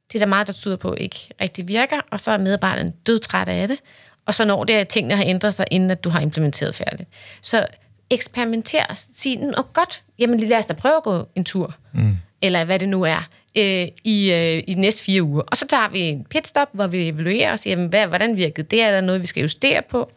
det 0.07 0.15
er 0.15 0.19
der 0.19 0.25
meget, 0.25 0.47
der 0.47 0.53
tyder 0.53 0.75
på, 0.75 0.93
ikke 0.93 1.29
rigtig 1.41 1.67
virker, 1.67 2.01
og 2.11 2.21
så 2.21 2.31
er 2.31 2.37
medarbejderen 2.37 2.91
dødtræt 3.07 3.49
af 3.49 3.67
det. 3.67 3.79
Og 4.25 4.33
så 4.33 4.45
når 4.45 4.63
det, 4.63 4.73
at 4.73 4.87
tingene 4.87 5.15
har 5.15 5.23
ændret 5.23 5.53
sig, 5.53 5.65
inden 5.71 5.91
at 5.91 6.03
du 6.03 6.09
har 6.09 6.19
implementeret 6.19 6.75
færdigt. 6.75 7.09
Så 7.41 7.67
eksperimenter. 8.09 8.85
Sig, 8.93 9.37
Nå, 9.37 9.61
godt, 9.73 10.03
jamen 10.19 10.39
lad 10.39 10.57
os 10.57 10.65
da 10.65 10.73
prøve 10.73 10.95
at 10.97 11.03
gå 11.03 11.27
en 11.35 11.43
tur. 11.43 11.75
Mm. 11.93 12.17
Eller 12.41 12.65
hvad 12.65 12.79
det 12.79 12.89
nu 12.89 13.03
er 13.03 13.27
øh, 13.57 13.87
i, 14.03 14.31
øh, 14.31 14.63
i 14.67 14.73
de 14.73 14.81
næste 14.81 15.03
fire 15.03 15.23
uger. 15.23 15.41
Og 15.41 15.57
så 15.57 15.67
tager 15.67 15.89
vi 15.89 15.99
en 15.99 16.25
pitstop, 16.29 16.67
hvor 16.71 16.87
vi 16.87 17.07
evaluerer 17.07 17.51
og 17.51 17.59
siger, 17.59 17.71
jamen, 17.71 17.89
hvad, 17.89 18.07
hvordan 18.07 18.35
virkede 18.35 18.67
det? 18.67 18.83
Er 18.83 18.91
der 18.91 19.01
noget, 19.01 19.21
vi 19.21 19.27
skal 19.27 19.41
justere 19.41 19.81
på? 19.89 20.11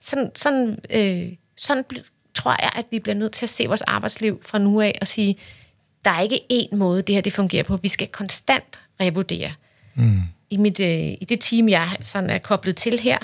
Sådan, 0.00 0.30
sådan, 0.34 0.78
øh, 0.90 1.36
sådan 1.56 1.84
tror 2.34 2.56
jeg, 2.62 2.72
at 2.76 2.84
vi 2.90 2.98
bliver 2.98 3.14
nødt 3.14 3.32
til 3.32 3.46
at 3.46 3.50
se 3.50 3.66
vores 3.66 3.82
arbejdsliv 3.82 4.40
fra 4.44 4.58
nu 4.58 4.80
af 4.80 4.98
og 5.00 5.08
sige, 5.08 5.36
der 6.04 6.10
er 6.10 6.20
ikke 6.20 6.40
én 6.52 6.76
måde, 6.76 7.02
det 7.02 7.14
her 7.14 7.22
det 7.22 7.32
fungerer 7.32 7.62
på. 7.62 7.76
Vi 7.82 7.88
skal 7.88 8.08
konstant 8.08 8.80
revurdere. 9.00 9.52
Mm. 9.94 10.20
I, 10.50 10.56
mit, 10.56 10.80
øh, 10.80 10.88
I 11.20 11.26
det 11.28 11.40
team, 11.40 11.68
jeg 11.68 11.96
sådan 12.00 12.30
er 12.30 12.38
koblet 12.38 12.76
til 12.76 12.98
her, 12.98 13.18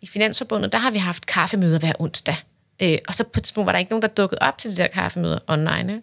i 0.00 0.06
Finansforbundet, 0.06 0.72
der 0.72 0.78
har 0.78 0.90
vi 0.90 0.98
haft 0.98 1.26
kaffemøder 1.26 1.78
hver 1.78 1.92
onsdag. 1.98 2.36
Øh, 2.82 2.98
og 3.08 3.14
så 3.14 3.24
på 3.24 3.40
et 3.40 3.42
tidspunkt 3.42 3.66
var 3.66 3.72
der 3.72 3.78
ikke 3.78 3.90
nogen, 3.90 4.02
der 4.02 4.08
dukkede 4.08 4.38
op 4.42 4.58
til 4.58 4.70
de 4.70 4.76
der 4.76 4.86
kaffemøder 4.86 5.38
online. 5.46 6.02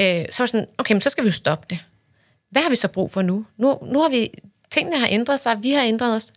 Øh, 0.00 0.24
så 0.30 0.42
var 0.42 0.46
sådan, 0.46 0.66
okay, 0.78 0.92
men 0.92 1.00
så 1.00 1.10
skal 1.10 1.24
vi 1.24 1.28
jo 1.28 1.32
stoppe 1.32 1.66
det. 1.70 1.78
Hvad 2.50 2.62
har 2.62 2.68
vi 2.70 2.76
så 2.76 2.88
brug 2.88 3.10
for 3.10 3.22
nu? 3.22 3.46
Nu, 3.56 3.78
nu 3.82 4.02
har 4.02 4.08
vi, 4.08 4.30
tingene 4.70 4.98
har 4.98 5.08
ændret 5.10 5.40
sig, 5.40 5.62
vi 5.62 5.70
har 5.70 5.82
ændret 5.82 6.14
os. 6.14 6.32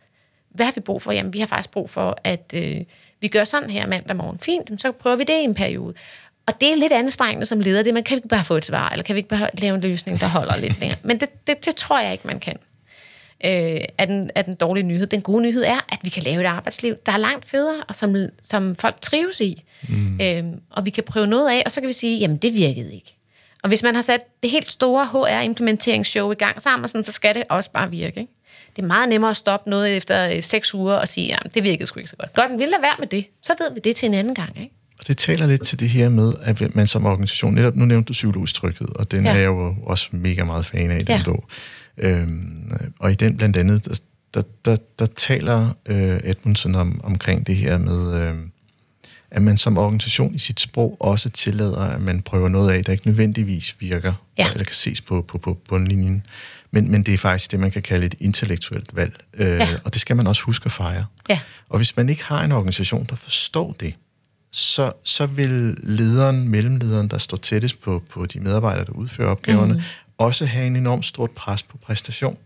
Hvad 0.49 0.65
har 0.65 0.73
vi 0.73 0.81
brug 0.81 1.01
for? 1.01 1.11
Jamen, 1.11 1.33
vi 1.33 1.39
har 1.39 1.47
faktisk 1.47 1.71
brug 1.71 1.89
for, 1.89 2.17
at 2.23 2.53
øh, 2.55 2.81
vi 3.21 3.27
gør 3.27 3.43
sådan 3.43 3.69
her 3.69 3.87
mandag 3.87 4.15
morgen. 4.15 4.39
Fint, 4.39 4.81
så 4.81 4.91
prøver 4.91 5.15
vi 5.15 5.23
det 5.23 5.33
i 5.33 5.43
en 5.43 5.53
periode. 5.53 5.93
Og 6.47 6.61
det 6.61 6.71
er 6.71 6.75
lidt 6.75 6.91
anstrengende 6.91 7.45
som 7.45 7.59
leder, 7.59 7.83
det 7.83 7.93
man 7.93 8.03
kan 8.03 8.17
ikke 8.17 8.27
bare 8.27 8.45
få 8.45 8.55
et 8.55 8.65
svar, 8.65 8.89
eller 8.89 9.03
kan 9.03 9.15
vi 9.15 9.19
ikke 9.19 9.29
bare 9.29 9.49
lave 9.53 9.75
en 9.75 9.81
løsning, 9.81 10.19
der 10.19 10.27
holder 10.27 10.57
lidt 10.57 10.79
længere. 10.79 10.99
Men 11.03 11.19
det, 11.19 11.47
det, 11.47 11.65
det 11.65 11.75
tror 11.75 11.99
jeg 11.99 12.11
ikke, 12.11 12.27
man 12.27 12.39
kan. 12.39 12.57
Øh, 13.45 13.81
er, 13.97 14.05
den, 14.05 14.31
er 14.35 14.41
den 14.41 14.55
dårlige 14.55 14.83
nyhed. 14.83 15.07
Den 15.07 15.21
gode 15.21 15.41
nyhed 15.43 15.63
er, 15.63 15.85
at 15.89 15.99
vi 16.03 16.09
kan 16.09 16.23
lave 16.23 16.41
et 16.41 16.47
arbejdsliv, 16.47 16.95
der 17.05 17.11
er 17.11 17.17
langt 17.17 17.45
federe, 17.45 17.83
og 17.87 17.95
som, 17.95 18.15
som 18.43 18.75
folk 18.75 19.01
trives 19.01 19.41
i. 19.41 19.63
Mm. 19.89 20.21
Øh, 20.21 20.43
og 20.69 20.85
vi 20.85 20.89
kan 20.89 21.03
prøve 21.03 21.27
noget 21.27 21.49
af, 21.49 21.61
og 21.65 21.71
så 21.71 21.81
kan 21.81 21.87
vi 21.87 21.93
sige, 21.93 22.19
jamen 22.19 22.37
det 22.37 22.53
virkede 22.53 22.93
ikke. 22.93 23.15
Og 23.63 23.67
hvis 23.67 23.83
man 23.83 23.95
har 23.95 24.01
sat 24.01 24.21
det 24.43 24.51
helt 24.51 24.71
store 24.71 25.05
HR-implementeringsshow 25.05 26.31
i 26.31 26.35
gang 26.35 26.61
sammen, 26.61 27.03
så 27.03 27.11
skal 27.11 27.35
det 27.35 27.43
også 27.49 27.71
bare 27.71 27.89
virke. 27.89 28.19
Ikke? 28.19 28.33
Det 28.75 28.81
er 28.81 28.87
meget 28.87 29.09
nemmere 29.09 29.31
at 29.31 29.37
stoppe 29.37 29.69
noget 29.69 29.97
efter 29.97 30.29
øh, 30.35 30.43
seks 30.43 30.73
uger 30.73 30.93
og 30.93 31.07
sige, 31.07 31.33
at 31.33 31.53
det 31.53 31.63
virkede 31.63 31.87
sgu 31.87 31.99
ikke 31.99 32.09
så 32.09 32.15
godt. 32.15 32.33
Godt, 32.33 32.51
vil 32.51 32.69
lade 32.69 32.81
være 32.81 32.95
med 32.99 33.07
det. 33.07 33.25
Så 33.43 33.53
ved 33.59 33.73
vi 33.73 33.79
det 33.83 33.95
til 33.95 34.05
en 34.05 34.13
anden 34.13 34.35
gang. 34.35 34.57
Ikke? 34.57 34.75
Og 34.99 35.07
det 35.07 35.17
taler 35.17 35.47
lidt 35.47 35.65
til 35.65 35.79
det 35.79 35.89
her 35.89 36.09
med, 36.09 36.33
at 36.41 36.75
man 36.75 36.87
som 36.87 37.05
organisation, 37.05 37.53
netop 37.53 37.75
nu 37.75 37.85
nævnte 37.85 38.07
du 38.07 38.13
psykologisk 38.13 38.55
tryghed, 38.55 38.87
og 38.95 39.11
den 39.11 39.23
ja. 39.23 39.31
er 39.31 39.37
jeg 39.37 39.45
jo 39.45 39.75
også 39.83 40.07
mega 40.11 40.43
meget 40.43 40.65
fan 40.65 40.91
af 40.91 40.99
i 40.99 41.03
den 41.03 41.17
ja. 41.17 41.23
bog. 41.25 41.45
Øhm, 41.97 42.71
og 42.99 43.11
i 43.11 43.15
den 43.15 43.37
blandt 43.37 43.57
andet, 43.57 43.85
der, 43.85 43.93
der, 44.33 44.41
der, 44.65 44.75
der 44.99 45.05
taler 45.05 45.69
øh, 45.85 46.19
Edmundsen 46.23 46.75
om, 46.75 47.01
omkring 47.03 47.47
det 47.47 47.55
her 47.55 47.77
med, 47.77 48.21
øh, 48.21 48.35
at 49.31 49.41
man 49.41 49.57
som 49.57 49.77
organisation 49.77 50.35
i 50.35 50.39
sit 50.39 50.59
sprog 50.59 50.97
også 50.99 51.29
tillader, 51.29 51.81
at 51.81 52.01
man 52.01 52.21
prøver 52.21 52.49
noget 52.49 52.71
af, 52.71 52.83
der 52.83 52.91
ikke 52.91 53.07
nødvendigvis 53.07 53.75
virker, 53.79 54.13
ja. 54.37 54.51
eller 54.51 54.63
kan 54.63 54.75
ses 54.75 55.01
på, 55.01 55.21
på, 55.21 55.37
på 55.37 55.57
bundlinjen. 55.69 56.25
Men, 56.71 56.91
men 56.91 57.03
det 57.03 57.13
er 57.13 57.17
faktisk 57.17 57.51
det, 57.51 57.59
man 57.59 57.71
kan 57.71 57.81
kalde 57.81 58.05
et 58.05 58.15
intellektuelt 58.19 58.95
valg. 58.95 59.13
Øh, 59.33 59.47
ja. 59.47 59.67
Og 59.83 59.93
det 59.93 60.01
skal 60.01 60.15
man 60.15 60.27
også 60.27 60.41
huske 60.43 60.65
at 60.65 60.71
fejre. 60.71 61.05
Ja. 61.29 61.39
Og 61.69 61.77
hvis 61.77 61.97
man 61.97 62.09
ikke 62.09 62.23
har 62.23 62.43
en 62.43 62.51
organisation, 62.51 63.07
der 63.09 63.15
forstår 63.15 63.75
det, 63.79 63.93
så, 64.51 64.91
så 65.03 65.25
vil 65.25 65.75
lederen, 65.83 66.49
mellemlederen, 66.49 67.07
der 67.07 67.17
står 67.17 67.37
tættest 67.37 67.81
på, 67.81 68.03
på 68.09 68.25
de 68.25 68.39
medarbejdere, 68.39 68.85
der 68.85 68.91
udfører 68.91 69.27
opgaverne, 69.29 69.73
mm. 69.73 69.81
også 70.17 70.45
have 70.45 70.67
en 70.67 70.75
enormt 70.75 71.05
stort 71.05 71.31
pres 71.31 71.63
på 71.63 71.77
præstation. 71.77 72.37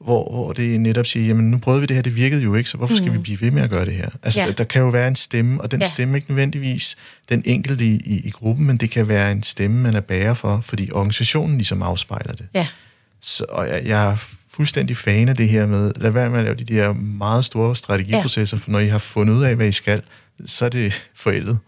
hvor, 0.00 0.30
hvor 0.32 0.52
det 0.52 0.80
netop 0.80 1.06
siger, 1.06 1.26
jamen 1.26 1.50
nu 1.50 1.58
prøvede 1.58 1.80
vi 1.80 1.86
det 1.86 1.96
her, 1.96 2.02
det 2.02 2.16
virkede 2.16 2.42
jo 2.42 2.54
ikke, 2.54 2.70
så 2.70 2.76
hvorfor 2.76 2.96
skal 2.96 3.08
mm. 3.08 3.14
vi 3.14 3.18
blive 3.18 3.40
ved 3.40 3.50
med 3.50 3.62
at 3.62 3.70
gøre 3.70 3.84
det 3.84 3.94
her? 3.94 4.08
Altså, 4.22 4.40
Ja. 4.40 4.46
der, 4.46 4.52
der 4.52 4.64
kan 4.64 4.82
jo 4.82 4.88
være 4.88 5.08
en 5.08 5.16
stemme, 5.16 5.60
og 5.60 5.70
den 5.70 5.80
Ja. 5.80 5.86
stemme 5.88 6.16
ikke 6.18 6.30
nødvendigvis 6.30 6.96
den 7.28 7.42
enkelte 7.44 7.84
i, 7.84 7.94
i, 8.04 8.20
i 8.26 8.30
gruppen, 8.30 8.66
men 8.66 8.76
det 8.76 8.90
kan 8.90 9.08
være 9.08 9.32
en 9.32 9.42
stemme, 9.42 9.80
man 9.80 9.94
er 9.94 10.00
bærer 10.00 10.34
for, 10.34 10.60
fordi 10.64 10.90
organisationen 10.92 11.56
ligesom 11.56 11.82
afspejler 11.82 12.32
det. 12.32 12.46
Ja. 12.54 12.66
Så, 13.22 13.44
og 13.48 13.68
jeg, 13.68 13.86
jeg 13.86 14.10
er 14.10 14.16
fuldstændig 14.48 14.96
fan 14.96 15.28
af 15.28 15.36
det 15.36 15.48
her 15.48 15.66
med, 15.66 15.92
lad 15.96 16.10
være 16.10 16.30
med 16.30 16.38
at 16.38 16.44
lave 16.44 16.56
de 16.56 16.64
der 16.64 16.92
meget 16.92 17.44
store 17.44 17.76
strategiprocesser, 17.76 18.56
for 18.56 18.70
når 18.70 18.78
I 18.78 18.86
har 18.86 18.98
fundet 18.98 19.34
ud 19.34 19.44
af, 19.44 19.56
hvad 19.56 19.66
I 19.66 19.72
skal, 19.72 20.02
så 20.46 20.64
er 20.64 20.68
det 20.68 20.92
forældet. 21.14 21.58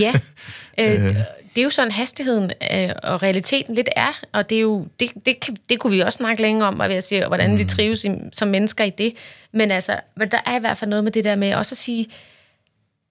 Ja, 0.00 0.12
øh, 0.80 1.14
det 1.54 1.60
er 1.60 1.64
jo 1.64 1.70
sådan 1.70 1.90
hastigheden 1.90 2.52
øh, 2.72 2.90
og 3.02 3.22
realiteten 3.22 3.74
lidt 3.74 3.88
er, 3.96 4.20
og 4.32 4.50
det 4.50 4.56
er 4.56 4.62
jo 4.62 4.86
det, 5.00 5.10
det, 5.26 5.40
kan, 5.40 5.56
det 5.68 5.78
kunne 5.78 5.92
vi 5.92 6.00
også 6.00 6.16
snakke 6.16 6.42
længe 6.42 6.64
om, 6.64 6.74
hvad 6.74 6.90
jeg 6.90 7.02
siger, 7.02 7.28
hvordan 7.28 7.52
mm. 7.52 7.58
vi 7.58 7.64
trives 7.64 8.04
i, 8.04 8.10
som 8.32 8.48
mennesker 8.48 8.84
i 8.84 8.90
det. 8.90 9.14
Men 9.52 9.70
altså, 9.70 10.00
men 10.16 10.30
der 10.30 10.40
er 10.46 10.56
i 10.56 10.60
hvert 10.60 10.78
fald 10.78 10.90
noget 10.90 11.04
med 11.04 11.12
det 11.12 11.24
der 11.24 11.36
med 11.36 11.54
også 11.54 11.72
at 11.72 11.78
sige, 11.78 12.06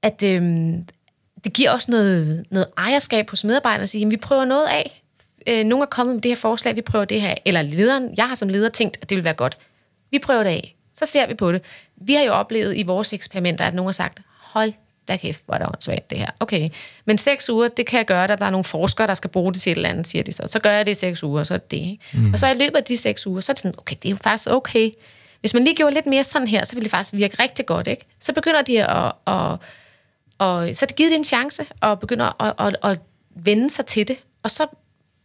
at 0.04 0.24
øh, 0.24 0.42
det 1.44 1.54
giver 1.54 1.72
også 1.72 1.92
noget, 1.92 2.46
noget 2.52 2.68
ejerskab 2.78 3.30
hos 3.30 3.44
medarbejderne 3.44 3.84
at 3.84 3.90
sige, 3.90 4.00
jamen, 4.00 4.12
vi 4.12 4.18
prøver 4.18 4.46
noget 4.46 4.68
af. 4.68 5.02
Øh, 5.48 5.64
nogen 5.64 5.82
er 5.82 5.86
kommet 5.86 6.16
med 6.16 6.22
det 6.22 6.32
her 6.32 6.36
forslag, 6.36 6.76
vi 6.76 6.82
prøver 6.82 7.06
det 7.06 7.22
her. 7.22 7.36
Eller 7.46 7.62
lederen, 7.62 8.14
jeg 8.18 8.28
har 8.28 8.36
som 8.36 8.50
leder 8.50 8.70
tænkt, 8.70 8.98
at 9.02 9.10
det 9.10 9.16
vil 9.16 9.24
være 9.24 9.34
godt. 9.34 9.58
Vi 10.12 10.20
prøver 10.20 10.44
det 10.44 10.50
af. 10.50 10.76
Så 10.94 11.06
ser 11.06 11.28
vi 11.28 11.34
på 11.34 11.52
det. 11.52 11.62
Vi 11.96 12.14
har 12.14 12.24
jo 12.24 12.32
oplevet 12.32 12.78
i 12.78 12.84
vores 12.84 13.14
eksperimenter, 13.14 13.66
at 13.66 13.74
nogen 13.74 13.88
har 13.88 13.92
sagt, 13.92 14.20
hold 14.40 14.74
da 15.08 15.18
kæft, 15.18 15.42
hvor 15.46 15.56
er 15.56 15.58
det 15.58 15.68
åndssvagt 15.68 16.10
det 16.10 16.18
her. 16.18 16.30
Okay, 16.40 16.70
men 17.06 17.18
seks 17.18 17.50
uger, 17.50 17.68
det 17.68 17.86
kan 17.86 17.98
jeg 17.98 18.06
gøre, 18.06 18.28
da 18.28 18.36
der 18.36 18.46
er 18.46 18.50
nogle 18.50 18.64
forskere, 18.64 19.08
der 19.08 19.14
skal 19.14 19.30
bruge 19.30 19.54
det 19.54 19.62
til 19.62 19.72
et 19.72 19.76
eller 19.76 19.90
andet, 19.90 20.08
siger 20.08 20.24
de 20.24 20.32
så. 20.32 20.44
Så 20.48 20.60
gør 20.60 20.72
jeg 20.72 20.86
det 20.86 20.92
i 20.92 20.96
seks 20.96 21.24
uger, 21.24 21.44
så 21.44 21.54
er 21.54 21.58
det? 21.58 22.00
Mm. 22.14 22.34
Og 22.34 22.40
så 22.40 22.48
i 22.48 22.54
løbet 22.54 22.76
af 22.76 22.84
de 22.84 22.98
seks 22.98 23.28
uger, 23.28 23.42
så 23.42 23.52
er 23.52 23.54
det 23.54 23.62
sådan, 23.62 23.76
okay, 23.78 23.96
det 24.04 24.10
er 24.10 24.10
jo 24.10 24.18
faktisk 24.24 24.50
okay. 24.50 24.92
Hvis 25.40 25.54
man 25.54 25.64
lige 25.64 25.76
gjorde 25.76 25.94
lidt 25.94 26.06
mere 26.06 26.24
sådan 26.24 26.48
her, 26.48 26.66
så 26.66 26.76
ville 26.76 26.84
det 26.84 26.92
faktisk 26.92 27.14
virke 27.14 27.44
rigtig 27.44 27.66
godt, 27.66 27.88
ikke? 27.88 28.06
Så 28.20 28.34
begynder 28.34 28.62
de 28.62 28.84
at, 28.84 29.12
at, 29.28 29.58
og 30.38 30.70
så 30.76 30.86
er 30.86 30.88
det 30.88 30.96
givet 30.96 31.12
det 31.12 31.18
en 31.18 31.26
chance, 31.26 31.66
og 31.82 32.00
begynder 32.00 32.42
at, 32.44 32.54
at, 32.68 32.92
at 32.92 33.02
vende 33.36 33.70
sig 33.70 33.86
til 33.86 34.08
det, 34.08 34.18
og 34.44 34.52
så, 34.52 34.68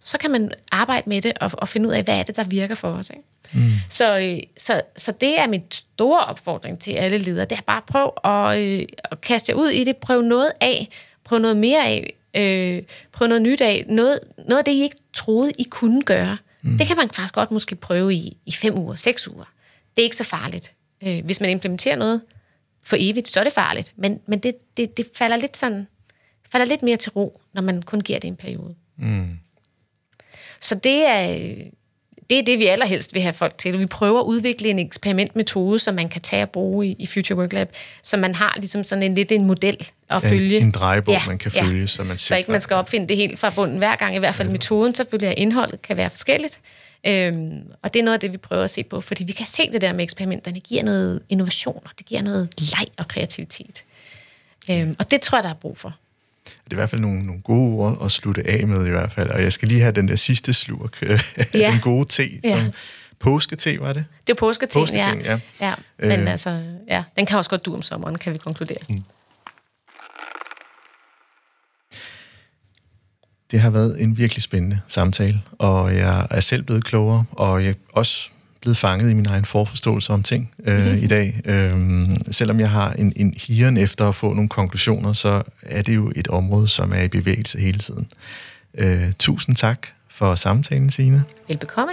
så 0.04 0.18
kan 0.18 0.30
man 0.30 0.52
arbejde 0.72 1.08
med 1.08 1.22
det, 1.22 1.32
og, 1.40 1.50
og 1.52 1.68
finde 1.68 1.88
ud 1.88 1.94
af, 1.94 2.04
hvad 2.04 2.18
er 2.18 2.22
det, 2.22 2.36
der 2.36 2.44
virker 2.44 2.74
for 2.74 2.88
os. 2.88 3.10
Ikke? 3.10 3.22
Mm. 3.52 3.72
Så, 3.90 4.18
øh, 4.18 4.42
så, 4.58 4.82
så 4.96 5.12
det 5.12 5.38
er 5.40 5.46
mit 5.46 5.74
store 5.74 6.24
opfordring 6.24 6.78
til 6.78 6.92
alle 6.92 7.18
ledere, 7.18 7.44
det 7.44 7.58
er 7.58 7.62
bare 7.62 7.82
prøv 7.86 8.12
at, 8.24 8.58
øh, 8.58 8.86
at 9.04 9.20
kaste 9.20 9.50
jer 9.50 9.56
ud 9.56 9.68
i 9.68 9.84
det, 9.84 9.96
prøv 9.96 10.22
noget 10.22 10.52
af, 10.60 10.88
prøv 11.24 11.38
noget 11.38 11.56
mere 11.56 11.86
af, 11.86 12.14
øh, 12.34 12.82
prøv 13.12 13.28
noget 13.28 13.42
nyt 13.42 13.60
af, 13.60 13.84
noget, 13.88 14.18
noget 14.38 14.58
af 14.58 14.64
det, 14.64 14.72
I 14.72 14.82
ikke 14.82 14.96
troede, 15.12 15.52
I 15.58 15.62
kunne 15.70 16.02
gøre. 16.02 16.36
Mm. 16.62 16.78
Det 16.78 16.86
kan 16.86 16.96
man 16.96 17.10
faktisk 17.10 17.34
godt 17.34 17.50
måske 17.50 17.76
prøve 17.76 18.14
i, 18.14 18.36
i 18.46 18.52
fem 18.52 18.78
uger, 18.78 18.94
seks 18.94 19.28
uger. 19.28 19.44
Det 19.96 20.02
er 20.02 20.04
ikke 20.04 20.16
så 20.16 20.24
farligt. 20.24 20.72
Øh, 21.06 21.24
hvis 21.24 21.40
man 21.40 21.50
implementerer 21.50 21.96
noget, 21.96 22.20
for 22.82 22.96
evigt, 22.98 23.28
så 23.28 23.40
er 23.40 23.44
det 23.44 23.52
farligt. 23.52 23.92
Men, 23.96 24.20
men 24.26 24.38
det, 24.38 24.54
det, 24.76 24.96
det 24.96 25.06
falder 25.14 25.36
lidt 25.36 25.56
sådan 25.56 25.86
falder 26.52 26.66
lidt 26.66 26.82
mere 26.82 26.96
til 26.96 27.12
ro, 27.12 27.40
når 27.52 27.62
man 27.62 27.82
kun 27.82 28.00
giver 28.00 28.18
det 28.18 28.28
en 28.28 28.36
periode. 28.36 28.74
Mm. 28.96 29.38
Så 30.60 30.74
det 30.74 31.06
er, 31.06 31.54
det 32.30 32.38
er 32.38 32.42
det, 32.42 32.58
vi 32.58 32.66
allerhelst 32.66 33.14
vil 33.14 33.22
have 33.22 33.32
folk 33.32 33.58
til. 33.58 33.78
Vi 33.78 33.86
prøver 33.86 34.20
at 34.20 34.24
udvikle 34.24 34.68
en 34.68 34.78
eksperimentmetode, 34.78 35.78
som 35.78 35.94
man 35.94 36.08
kan 36.08 36.20
tage 36.22 36.42
og 36.42 36.50
bruge 36.50 36.86
i, 36.86 36.96
i 36.98 37.06
Future 37.06 37.38
Work 37.38 37.52
Lab, 37.52 37.72
så 38.02 38.16
man 38.16 38.34
har 38.34 38.54
ligesom 38.58 38.84
sådan 38.84 39.02
en 39.02 39.14
lidt 39.14 39.32
en 39.32 39.44
model 39.44 39.76
at 40.10 40.22
En- 40.24 40.28
følge. 40.30 40.58
en 40.58 40.70
drejebog, 40.70 41.14
man 41.26 41.38
kan 41.38 41.50
følge, 41.50 41.88
så 41.88 42.04
man 42.04 42.18
så 42.18 42.24
sikrer- 42.26 42.38
ikke 42.38 42.50
man 42.50 42.60
skal 42.60 42.74
opfinde 42.76 43.08
det 43.08 43.16
helt 43.16 43.38
fra 43.38 43.50
bunden 43.50 43.78
hver 43.78 43.96
gang. 43.96 44.16
I 44.16 44.18
hvert 44.18 44.34
fald 44.34 44.48
ja. 44.48 44.52
metoden 44.52 44.94
selvfølgelig, 44.94 45.28
og 45.28 45.34
indholdet 45.38 45.82
kan 45.82 45.96
være 45.96 46.10
forskelligt. 46.10 46.60
Øhm, 47.06 47.62
og 47.82 47.94
det 47.94 48.00
er 48.00 48.04
noget 48.04 48.14
af 48.14 48.20
det, 48.20 48.32
vi 48.32 48.36
prøver 48.36 48.64
at 48.64 48.70
se 48.70 48.82
på, 48.84 49.00
fordi 49.00 49.24
vi 49.24 49.32
kan 49.32 49.46
se 49.46 49.70
det 49.72 49.80
der 49.80 49.92
med 49.92 50.04
eksperimenterne. 50.04 50.54
Det 50.54 50.62
giver 50.64 50.82
noget 50.82 51.22
innovation, 51.28 51.80
og 51.84 51.90
det 51.98 52.06
giver 52.06 52.22
noget 52.22 52.48
leg 52.58 52.86
og 52.98 53.08
kreativitet. 53.08 53.84
Øhm, 54.70 54.96
og 54.98 55.10
det 55.10 55.20
tror 55.20 55.38
jeg, 55.38 55.44
der 55.44 55.50
er 55.50 55.54
brug 55.54 55.78
for. 55.78 55.94
Det 56.70 56.76
er 56.76 56.78
i 56.78 56.80
hvert 56.82 56.90
fald 56.90 57.00
nogle, 57.00 57.26
nogle 57.26 57.42
gode 57.42 57.72
ord 57.74 58.04
at 58.04 58.12
slutte 58.12 58.46
af 58.50 58.66
med 58.66 58.86
i 58.86 58.90
hvert 58.90 59.12
fald. 59.12 59.30
Og 59.30 59.42
jeg 59.42 59.52
skal 59.52 59.68
lige 59.68 59.80
have 59.80 59.92
den 59.92 60.08
der 60.08 60.16
sidste 60.16 60.52
slurk 60.52 60.98
øh, 61.02 61.20
Ja. 61.54 61.70
den 61.72 61.80
gode 61.80 62.08
te. 62.08 62.40
Ja. 62.44 62.60
Som 62.60 62.72
påskete, 63.18 63.80
var 63.80 63.92
det? 63.92 64.04
Det 64.26 64.32
er 64.32 64.36
påsketing, 64.38 64.82
Påsketing, 64.82 65.22
ja. 65.22 65.40
ja. 65.60 65.74
Men 65.98 66.20
Øh. 66.20 66.30
altså, 66.30 66.62
ja, 66.88 67.02
den 67.16 67.26
kan 67.26 67.38
også 67.38 67.50
godt 67.50 67.64
du 67.66 67.74
om 67.74 67.82
sommeren, 67.82 68.18
kan 68.18 68.32
vi 68.32 68.38
konkludere. 68.38 68.76
Mm. 68.88 69.02
Det 73.50 73.60
har 73.60 73.70
været 73.70 74.02
en 74.02 74.16
virkelig 74.16 74.42
spændende 74.42 74.80
samtale, 74.88 75.40
og 75.58 75.96
jeg 75.96 76.26
er 76.30 76.40
selv 76.40 76.62
blevet 76.62 76.84
klogere, 76.84 77.24
og 77.32 77.64
jeg 77.64 77.74
også 77.92 78.30
blevet 78.60 78.76
fanget 78.76 79.10
i 79.10 79.14
min 79.14 79.26
egen 79.26 79.44
forforståelse 79.44 80.12
om 80.12 80.22
ting 80.22 80.50
øh, 80.64 80.78
mm-hmm. 80.78 81.02
i 81.02 81.06
dag. 81.06 81.40
Øhm, 81.44 82.16
selvom 82.30 82.60
jeg 82.60 82.70
har 82.70 82.92
en, 82.92 83.12
en 83.16 83.34
hiren 83.36 83.76
efter 83.76 84.08
at 84.08 84.14
få 84.14 84.32
nogle 84.32 84.48
konklusioner, 84.48 85.12
så 85.12 85.42
er 85.62 85.82
det 85.82 85.94
jo 85.94 86.12
et 86.16 86.28
område, 86.28 86.68
som 86.68 86.92
er 86.92 87.02
i 87.02 87.08
bevægelse 87.08 87.58
hele 87.58 87.78
tiden. 87.78 88.08
Øh, 88.74 89.12
tusind 89.18 89.56
tak 89.56 89.86
for 90.08 90.34
samtalen, 90.34 90.90
Signe. 90.90 91.24
Velbekomme. 91.48 91.92